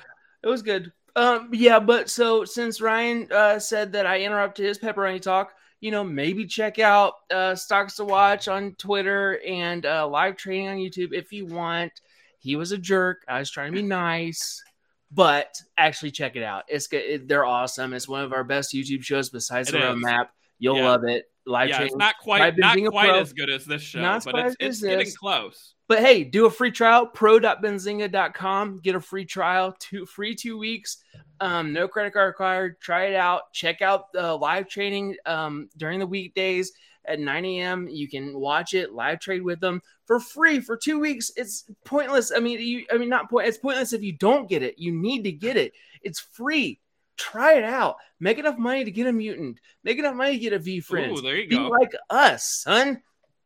It 0.43 0.47
was 0.47 0.62
good. 0.62 0.91
Um, 1.16 1.50
yeah, 1.54 1.80
but 1.80 2.10
so 2.10 2.45
since 2.45 2.82
Ryan 2.82 3.28
uh, 3.32 3.60
said 3.60 3.91
that 3.93 4.06
I 4.06 4.22
interrupted 4.22 4.66
his 4.66 4.78
pepperoni 4.80 5.22
talk, 5.22 5.54
you 5.82 5.92
know, 5.92 6.04
maybe 6.04 6.46
check 6.46 6.80
out 6.80 7.14
uh, 7.32 7.56
Stocks 7.56 7.96
to 7.96 8.06
Watch 8.06 8.48
on 8.48 8.76
Twitter 8.76 9.40
and 9.48 9.86
uh, 9.86 10.08
live 10.08 10.36
trading 10.38 10.68
on 10.68 10.78
YouTube 10.78 11.14
if 11.14 11.32
you 11.32 11.46
want. 11.46 11.92
He 12.40 12.56
was 12.56 12.72
a 12.72 12.78
jerk. 12.78 13.24
I 13.28 13.40
was 13.40 13.50
trying 13.52 13.72
to 13.72 13.82
be 13.82 13.88
nice, 13.88 14.64
but 15.12 15.56
actually 15.78 16.12
check 16.12 16.36
it 16.36 16.44
out. 16.44 16.64
It's 16.68 16.88
good. 16.88 17.02
It, 17.04 17.28
they're 17.28 17.46
awesome. 17.46 17.94
It's 17.94 18.08
one 18.08 18.24
of 18.24 18.34
our 18.34 18.44
best 18.44 18.74
YouTube 18.74 19.04
shows 19.04 19.30
besides 19.30 19.70
It 19.70 19.74
the 19.74 19.80
is. 19.80 19.84
roadmap. 19.96 20.28
You'll 20.58 20.78
Yeah. 20.78 20.90
love 20.90 21.04
it. 21.06 21.26
Live 21.46 21.70
yeah, 21.70 21.78
trading. 21.78 21.88
it's 21.94 21.98
not 21.98 22.16
quite 22.22 22.58
not 22.58 22.78
quite 22.92 23.10
pro. 23.10 23.20
as 23.20 23.34
good 23.34 23.50
as 23.50 23.66
this 23.66 23.82
show, 23.82 24.02
Not 24.02 24.24
but 24.26 24.36
it's 24.38 24.56
it's 24.60 24.82
getting 24.82 25.12
close. 25.18 25.74
But 25.90 26.02
hey, 26.02 26.24
do 26.24 26.46
a 26.46 26.52
free 26.52 26.70
trial, 26.70 27.08
pro.benzinga.com. 27.08 28.78
Get 28.78 28.94
a 28.94 29.02
free 29.02 29.26
trial, 29.26 29.76
two 29.80 30.06
free 30.06 30.36
two 30.36 30.60
weeks. 30.60 31.04
Um, 31.42 31.74
no 31.74 31.88
credit 31.88 32.14
card 32.14 32.28
required. 32.28 32.80
Try 32.80 33.08
it 33.08 33.16
out. 33.16 33.52
Check 33.54 33.82
out 33.82 34.14
the 34.14 34.36
live 34.36 34.70
training 34.70 35.16
um, 35.26 35.68
during 35.78 35.98
the 35.98 36.06
weekdays 36.06 36.74
at 37.06 37.20
9 37.20 37.44
a.m. 37.44 37.88
You 37.90 38.08
can 38.08 38.40
watch 38.40 38.76
it, 38.76 38.94
live 38.94 39.20
trade 39.20 39.42
with 39.42 39.60
them 39.60 39.82
for 40.06 40.20
free 40.20 40.60
for 40.60 40.78
two 40.78 41.00
weeks. 41.00 41.32
It's 41.36 41.66
pointless. 41.86 42.32
I 42.32 42.40
mean, 42.40 42.60
you, 42.60 42.86
I 42.94 43.00
mean, 43.00 43.10
not 43.10 43.28
point. 43.28 43.48
It's 43.48 43.58
pointless 43.58 43.92
if 43.92 44.04
you 44.04 44.14
don't 44.14 44.48
get 44.48 44.62
it. 44.62 44.78
You 44.78 44.92
need 44.92 45.24
to 45.24 45.32
get 45.32 45.58
it. 45.58 45.74
It's 46.04 46.20
free. 46.20 46.80
Try 47.18 47.56
it 47.58 47.64
out. 47.64 47.96
Make 48.20 48.38
enough 48.38 48.60
money 48.60 48.84
to 48.84 48.92
get 48.92 49.08
a 49.08 49.12
mutant. 49.12 49.60
Make 49.84 49.98
enough 49.98 50.16
money 50.16 50.34
to 50.34 50.40
get 50.40 50.54
a 50.54 50.60
VeeFriend 50.60 51.18
Ooh, 51.18 51.22
there 51.22 51.38
you 51.38 51.50
be 51.50 51.56
go. 51.56 51.68
like 51.68 51.94
us, 52.12 52.62
son. 52.64 53.02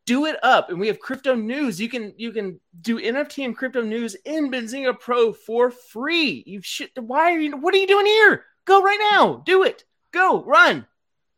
Do 0.05 0.25
it 0.25 0.35
up, 0.43 0.69
and 0.69 0.79
we 0.79 0.87
have 0.87 0.99
crypto 0.99 1.33
news. 1.33 1.79
You 1.79 1.87
can 1.87 2.13
you 2.17 2.31
can 2.31 2.59
do 2.81 2.99
NFT 2.99 3.45
and 3.45 3.55
crypto 3.55 3.81
news 3.81 4.15
in 4.25 4.51
Benzinga 4.51 4.99
Pro 4.99 5.31
for 5.31 5.71
free. 5.71 6.43
You 6.45 6.61
should. 6.61 6.89
Why 6.97 7.31
are 7.31 7.39
you? 7.39 7.55
What 7.55 7.73
are 7.73 7.77
you 7.77 7.87
doing 7.87 8.05
here? 8.05 8.45
Go 8.65 8.81
right 8.81 9.09
now. 9.11 9.43
Do 9.45 9.63
it. 9.63 9.85
Go 10.11 10.43
run. 10.43 10.85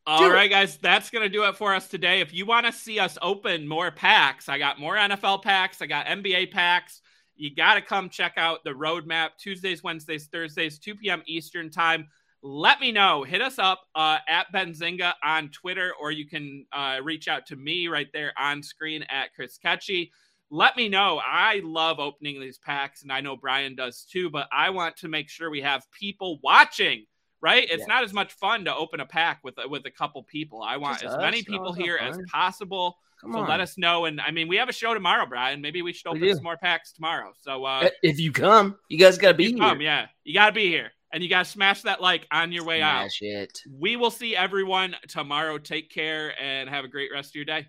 All 0.07 0.19
Do 0.19 0.35
it. 0.35 0.49
guys, 0.49 0.77
that's 0.77 1.09
going 1.09 1.23
to 1.23 1.29
do 1.29 1.45
it 1.45 1.57
for 1.57 1.73
us 1.73 1.87
today. 1.87 2.21
If 2.21 2.31
you 2.31 2.45
want 2.45 2.67
to 2.67 2.71
see 2.71 2.99
us 2.99 3.17
open 3.21 3.67
more 3.67 3.89
packs, 3.89 4.47
I 4.47 4.59
got 4.59 4.79
more 4.79 4.95
NFL 4.95 5.41
packs, 5.41 5.81
I 5.81 5.87
got 5.87 6.05
NBA 6.05 6.51
packs. 6.51 7.01
You 7.35 7.53
got 7.53 7.73
to 7.73 7.81
come 7.81 8.09
check 8.09 8.33
out 8.37 8.63
the 8.63 8.69
roadmap 8.69 9.31
Tuesdays, 9.39 9.83
Wednesdays, 9.83 10.27
Thursdays, 10.27 10.77
2 10.79 10.95
p.m. 10.95 11.23
Eastern 11.25 11.71
Time. 11.71 12.07
Let 12.47 12.79
me 12.79 12.91
know. 12.91 13.23
Hit 13.23 13.41
us 13.41 13.57
up 13.57 13.81
uh, 13.95 14.19
at 14.27 14.53
Benzinga 14.53 15.13
on 15.23 15.49
Twitter, 15.49 15.93
or 15.99 16.11
you 16.11 16.27
can 16.27 16.67
uh, 16.71 16.99
reach 17.03 17.27
out 17.27 17.47
to 17.47 17.55
me 17.55 17.87
right 17.87 18.05
there 18.13 18.33
on 18.37 18.61
screen 18.61 19.01
at 19.09 19.33
Chris 19.33 19.57
Katje. 19.57 20.11
Let 20.51 20.77
me 20.77 20.87
know. 20.87 21.19
I 21.25 21.61
love 21.63 21.99
opening 21.99 22.39
these 22.39 22.59
packs, 22.59 23.01
and 23.01 23.11
I 23.11 23.19
know 23.19 23.35
Brian 23.35 23.73
does 23.73 24.03
too, 24.03 24.29
but 24.29 24.47
I 24.51 24.69
want 24.69 24.95
to 24.97 25.07
make 25.07 25.27
sure 25.27 25.49
we 25.49 25.61
have 25.61 25.89
people 25.91 26.39
watching 26.43 27.07
right? 27.41 27.67
It's 27.69 27.81
Yeah. 27.81 27.93
not 27.93 28.03
as 28.03 28.11
much 28.11 28.33
fun 28.33 28.65
to 28.65 28.75
open 28.75 28.99
a 29.01 29.05
pack 29.05 29.39
with 29.43 29.59
with 29.67 29.85
a 29.85 29.91
couple 29.91 30.23
people. 30.23 30.63
I 30.63 30.77
want 30.77 31.01
Just 31.01 31.13
as 31.13 31.21
many 31.21 31.39
us? 31.39 31.45
Oh, 31.47 31.51
people 31.51 31.73
not 31.73 31.77
here 31.77 31.97
as 31.97 32.17
possible. 32.31 32.97
Come 33.21 33.33
so 33.33 33.39
on. 33.39 33.47
let 33.47 33.59
us 33.59 33.77
know. 33.77 34.05
And 34.05 34.19
I 34.19 34.31
mean, 34.31 34.47
we 34.47 34.55
have 34.55 34.67
a 34.67 34.73
show 34.73 34.95
tomorrow, 34.95 35.27
Brian. 35.27 35.61
Maybe 35.61 35.83
we 35.83 35.93
should 35.93 36.07
open 36.07 36.33
some 36.33 36.43
more 36.43 36.57
packs 36.57 36.91
tomorrow. 36.91 37.33
So 37.39 37.63
uh, 37.63 37.89
if 38.01 38.19
you 38.19 38.31
come, 38.31 38.77
you 38.89 38.97
guys 38.97 39.19
got 39.19 39.29
to 39.29 39.33
be 39.35 39.49
here. 39.49 39.57
come, 39.59 39.79
yeah, 39.79 40.07
you 40.23 40.33
got 40.33 40.47
to 40.47 40.51
be 40.53 40.67
here. 40.69 40.91
And 41.13 41.23
you 41.23 41.29
guys 41.29 41.47
smash 41.49 41.83
that 41.83 42.01
like 42.01 42.27
on 42.31 42.51
your 42.51 42.65
way 42.65 42.81
out. 42.81 43.09
It. 43.21 43.59
We 43.71 43.95
will 43.95 44.11
see 44.11 44.35
everyone 44.35 44.95
tomorrow. 45.07 45.57
Take 45.57 45.89
care 45.89 46.33
and 46.41 46.69
have 46.69 46.83
a 46.83 46.89
great 46.89 47.09
rest 47.13 47.31
of 47.31 47.35
your 47.35 47.45
day. 47.45 47.67